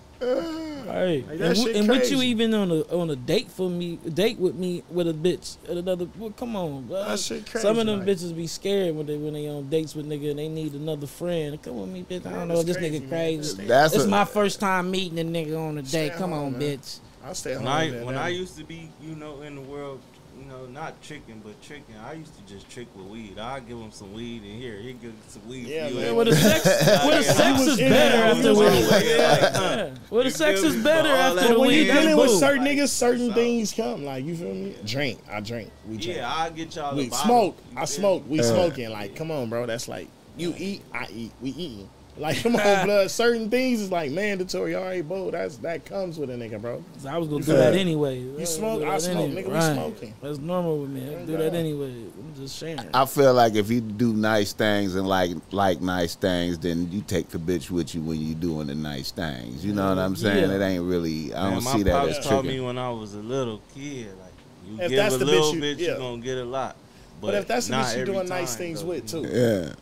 [0.86, 1.26] Right.
[1.28, 4.38] Like, and, shit and with you even on a on a date for me, date
[4.38, 6.08] with me with a bitch at another.
[6.18, 7.04] Well, come on, bro.
[7.06, 7.66] That shit crazy.
[7.66, 10.32] Some of them like, bitches be scared when they when they on dates with nigga
[10.32, 11.62] and they need another friend.
[11.62, 12.26] Come with me, bitch.
[12.26, 13.10] I don't know if this crazy, nigga man.
[13.10, 13.66] crazy.
[13.66, 16.14] That's It's a- my first time meeting a nigga on a date.
[16.14, 16.78] Come home, on, man.
[16.78, 17.00] bitch.
[17.26, 17.64] I'll stay home.
[17.64, 20.02] when I when I used to be, you know, in the world,
[20.40, 21.96] you know, not tricking but tricking.
[22.04, 23.38] I used to just trick with weed.
[23.40, 25.68] I give him some weed and here he give some weed.
[25.68, 26.00] Yeah, for you.
[26.00, 26.16] man.
[26.16, 29.04] Well, the sex, well, the sex is better after weed.
[29.04, 29.10] we.
[29.10, 29.96] Yeah.
[30.10, 32.78] Well, the sex is better after that the when you Yeah, dealing with certain Like,
[32.78, 34.04] niggas, certain that's things come.
[34.06, 34.76] Like you feel me?
[34.86, 35.72] Drink, I drink.
[35.88, 36.18] We drink.
[36.18, 36.96] Yeah, I get y'all.
[36.96, 37.58] we a smoke.
[37.72, 38.26] You I feel smoke.
[38.28, 38.38] me?
[38.38, 38.90] We smoking.
[38.90, 39.66] Like, come on, bro.
[39.66, 40.08] That's like
[40.38, 41.32] you eat, I eat.
[41.42, 41.90] We eating.
[42.16, 43.10] Like, come on, blood.
[43.10, 44.76] Certain things is like mandatory.
[44.76, 45.32] All right, bro.
[45.32, 46.84] That's that comes with a nigga, bro.
[47.08, 48.20] I was gonna do that anyway.
[48.20, 49.48] You smoke, I smoke, nigga.
[49.48, 50.14] We smoking.
[50.22, 51.02] That's normal with me.
[51.16, 51.90] I do that anyway.
[51.92, 52.80] I'm just sharing.
[52.94, 57.02] I feel like if you do nice things and like like nice things, then you
[57.02, 59.66] take the bitch with you when you doing the nice things.
[59.66, 60.50] You know what I'm saying?
[60.52, 60.56] Yeah.
[60.56, 61.34] It ain't really.
[61.34, 64.10] I don't my see that pops as taught me when I was a little kid,
[64.22, 64.34] like
[64.68, 65.92] you If give that's a the little bitch you- bit, yeah.
[65.94, 66.76] you gonna get a lot.
[67.22, 68.90] But, But if that's the bitch you're doing nice things though.
[68.90, 69.22] with too.
[69.28, 69.74] Yeah.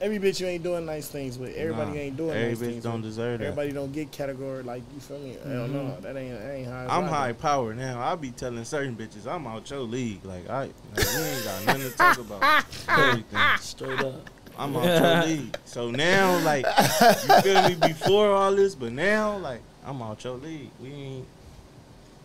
[0.00, 0.06] Yeah.
[0.06, 1.54] Every bitch you ain't doing nice things with.
[1.56, 2.84] Everybody Nah, ain't doing every nice bitch things.
[2.84, 3.02] don't with.
[3.02, 3.46] deserve that.
[3.46, 5.36] Everybody don't get category like you feel me.
[5.44, 5.96] I don't know.
[6.00, 6.86] That ain't that ain't high.
[6.88, 8.00] I'm high power now.
[8.00, 10.24] I be telling certain bitches I'm out your league.
[10.24, 12.64] Like I, like, we ain't got nothing to talk about.
[12.88, 13.38] Everything.
[13.60, 14.30] Straight up.
[14.58, 15.56] I'm out your league.
[15.64, 17.74] So now, like, you feel me?
[17.76, 20.70] Before all this, but now, like, I'm out your league.
[20.82, 21.26] We ain't.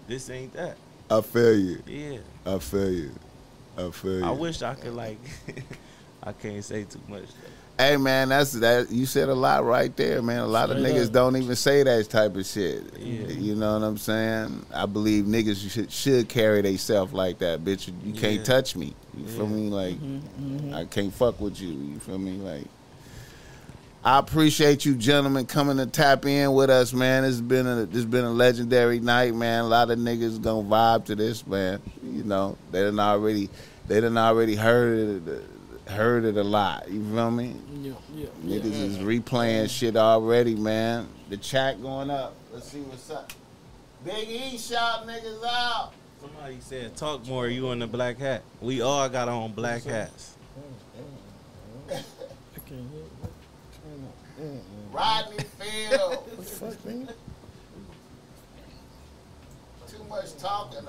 [0.08, 0.76] This ain't that.
[1.10, 1.84] I feel you.
[1.88, 2.18] Yeah.
[2.46, 3.12] I feel you.
[3.78, 4.26] I feel you.
[4.26, 5.20] I wish I could like.
[6.24, 7.26] I can't say too much.
[7.78, 8.90] Hey man, that's that.
[8.90, 10.40] You said a lot right there, man.
[10.40, 11.14] A lot of niggas up.
[11.14, 12.84] don't even say that type of shit.
[12.98, 13.28] Yeah.
[13.28, 14.66] You know what I'm saying?
[14.74, 17.92] I believe niggas should should carry themselves like that, bitch.
[18.06, 18.96] You can't touch me.
[19.18, 19.70] You feel me?
[19.70, 21.70] Like Mm-hmm, I can't fuck with you.
[21.70, 22.34] You feel me?
[22.38, 22.66] Like
[24.06, 27.26] I appreciate you gentlemen coming to tap in with us, man.
[27.26, 29.66] It's been a this been a legendary night, man.
[29.66, 31.82] A lot of niggas gonna vibe to this, man.
[32.04, 33.50] You know, they done already
[33.88, 35.44] they done already heard it
[35.88, 36.90] heard it a lot.
[36.90, 37.56] You feel me?
[37.82, 38.28] Yeah, yeah.
[38.44, 41.08] Niggas is replaying shit already, man.
[41.30, 42.36] The chat going up.
[42.54, 43.32] Let's see what's up.
[44.04, 45.92] Big E shout niggas out.
[46.22, 48.44] Somebody said, "Talk more." You in the black hat.
[48.62, 50.36] We all got on black hats.
[51.90, 51.94] I
[52.66, 54.50] can't hear.
[54.92, 56.16] Rodney Field.
[56.16, 57.14] What the fuck, nigga?
[59.88, 60.88] Too much talking.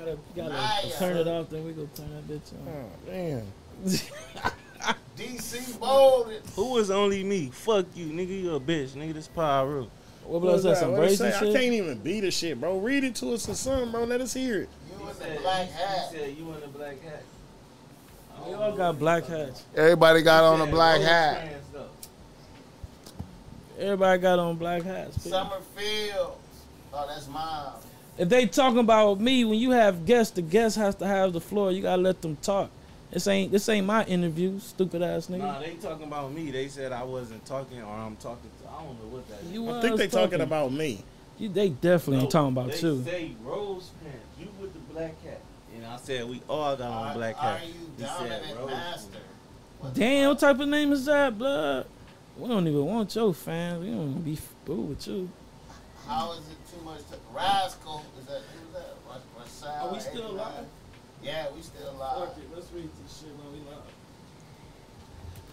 [0.00, 0.54] You gotta, gotta
[0.86, 0.98] Nice.
[0.98, 2.68] turn it off, then we go turn that bitch on.
[2.68, 3.46] Oh, damn.
[5.16, 6.40] DC Bolden.
[6.56, 7.50] Who is only me?
[7.52, 8.42] Fuck you, nigga.
[8.42, 9.12] You a bitch, nigga.
[9.12, 9.90] This power, Piru.
[10.24, 10.78] What was that?
[10.78, 11.36] Some What it brazy say?
[11.36, 12.78] I can't even beat the shit, bro.
[12.78, 14.04] Read it to us or something, bro.
[14.04, 14.68] Let us hear it.
[14.88, 16.10] You in the black hat.
[16.10, 17.22] said you in the black hat.
[18.46, 19.64] We all got black hats.
[19.76, 21.52] Everybody got on a black hat.
[23.78, 25.18] Everybody got on black hats.
[25.18, 25.30] bitch.
[25.30, 26.36] Summer Fields.
[26.92, 27.72] Oh, that's mine.
[28.20, 31.40] If they talking about me, when you have guests, the guest has to have the
[31.40, 31.72] floor.
[31.72, 32.70] You gotta let them talk.
[33.10, 35.38] This ain't this ain't my interview, stupid ass nigga.
[35.38, 36.50] Nah, they talking about me.
[36.50, 38.68] They said I wasn't talking or I'm talking to.
[38.68, 39.52] I don't know what that is.
[39.52, 41.02] You I think they talking about me.
[41.38, 43.02] You, they definitely ain't talking about they you.
[43.02, 44.18] say rose pants.
[44.38, 45.40] You with the black hat.
[45.74, 47.66] And I said we all got on Are, black are hat.
[47.66, 49.18] you He said dominant rose master?
[49.78, 51.86] What Damn, what type of name is that, blood?
[52.36, 53.82] We don't even want your fans.
[53.82, 55.30] We don't even be fool with you.
[56.06, 56.59] How is it too
[56.90, 57.00] much?
[57.10, 58.04] To, Rascal.
[58.20, 58.94] Is that who's that?
[59.08, 60.36] Ra- Rascal Are we still 89?
[60.36, 60.66] live?
[61.22, 62.28] Yeah, we still live.
[62.54, 63.84] let's read this shit while we live.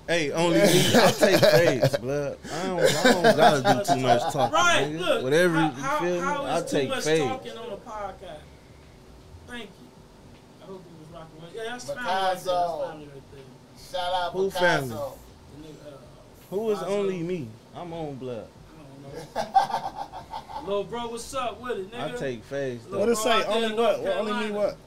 [0.08, 0.64] Hey, only me.
[0.96, 1.40] I take
[1.82, 2.38] fades, blood.
[2.54, 4.54] I don't, I don't gotta do too much talking.
[4.54, 5.00] Right, nigga.
[5.00, 5.24] look.
[5.24, 7.26] Whatever how, you feel me, how I is too take much fades.
[7.26, 8.40] talking on a podcast?
[9.48, 9.88] Thank you.
[10.62, 11.54] I hope you was rocking with.
[11.56, 12.34] Yeah, that's family right there.
[12.34, 13.92] That's family right there.
[13.92, 14.88] Shout out Who Picasso.
[14.88, 14.88] family?
[15.58, 15.98] The nigga, uh,
[16.52, 16.98] Who is Picasso.
[17.00, 17.48] only me?
[17.76, 18.48] I'm on blood.
[19.36, 20.62] I.
[20.66, 22.16] Little bro, what's up with it, nigga?
[22.16, 22.82] I take face.
[22.90, 23.00] Though.
[23.00, 23.44] What it bro, say?
[23.46, 24.02] Only what?
[24.02, 24.78] What only me what?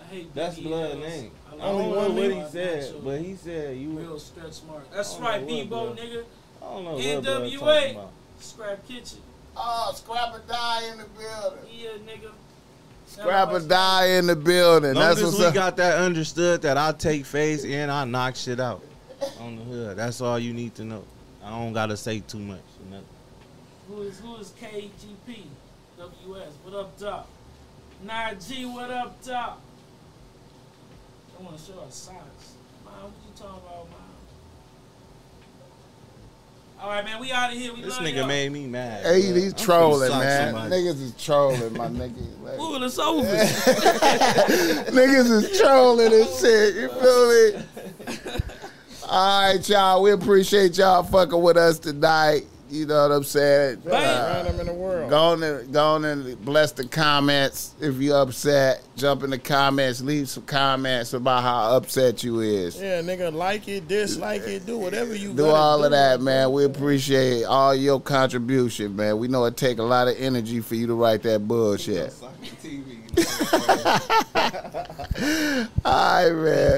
[0.00, 1.00] I hate That's blood L's.
[1.00, 1.30] name.
[1.50, 3.90] I I don't Only know one what he said, but he said you.
[3.90, 4.90] Real stretch smart.
[4.92, 6.24] That's right, know what Bebo, nigga.
[6.60, 7.58] I don't know what NWA.
[7.58, 8.10] talking about.
[8.40, 9.18] Scrap Kitchen.
[9.56, 11.58] Oh, Scrap or Die in the building.
[11.72, 12.30] Yeah, nigga.
[13.06, 14.94] Scrap or Die in the building.
[14.94, 15.54] Long That's as what's we up.
[15.54, 18.82] got that understood that I take face and I knock shit out
[19.40, 19.96] on the hood.
[19.96, 21.04] That's all you need to know.
[21.44, 22.60] I don't gotta say too much.
[22.90, 23.04] nothing.
[23.88, 25.44] Who is who is KGP?
[25.98, 26.52] WS.
[26.64, 27.26] What up, Doc?
[28.04, 28.64] Nah, G.
[28.66, 29.60] What up, Doc?
[31.38, 32.52] I want to show our socks.
[32.84, 33.98] Man, what you talking about, man?
[36.80, 37.18] All right, man.
[37.20, 37.72] We out of here.
[37.74, 38.26] We This love nigga y'all.
[38.26, 39.04] made me mad.
[39.04, 39.40] Hey, bro.
[39.40, 40.52] he's I'm trolling, man.
[40.54, 40.70] somebody.
[40.82, 42.24] Niggas is trolling, my nigga.
[42.48, 43.26] Like, Ooh, it's over.
[44.92, 46.74] niggas is trolling and shit.
[46.76, 48.40] You feel me?
[49.08, 50.02] All right, y'all.
[50.02, 52.44] We appreciate y'all fucking with us tonight.
[52.70, 53.80] You know what I'm saying?
[53.80, 53.94] Bam.
[53.94, 55.10] Uh, Random in the world.
[55.10, 57.74] Go on and go on and bless the comments.
[57.80, 60.00] If you upset, jump in the comments.
[60.02, 62.80] Leave some comments about how upset you is.
[62.80, 66.52] Yeah, nigga, like it, dislike it, do whatever you Do gotta all of that, man.
[66.52, 69.18] We appreciate all your contribution, man.
[69.18, 72.14] We know it take a lot of energy for you to write that bullshit.
[75.84, 76.76] All right, man.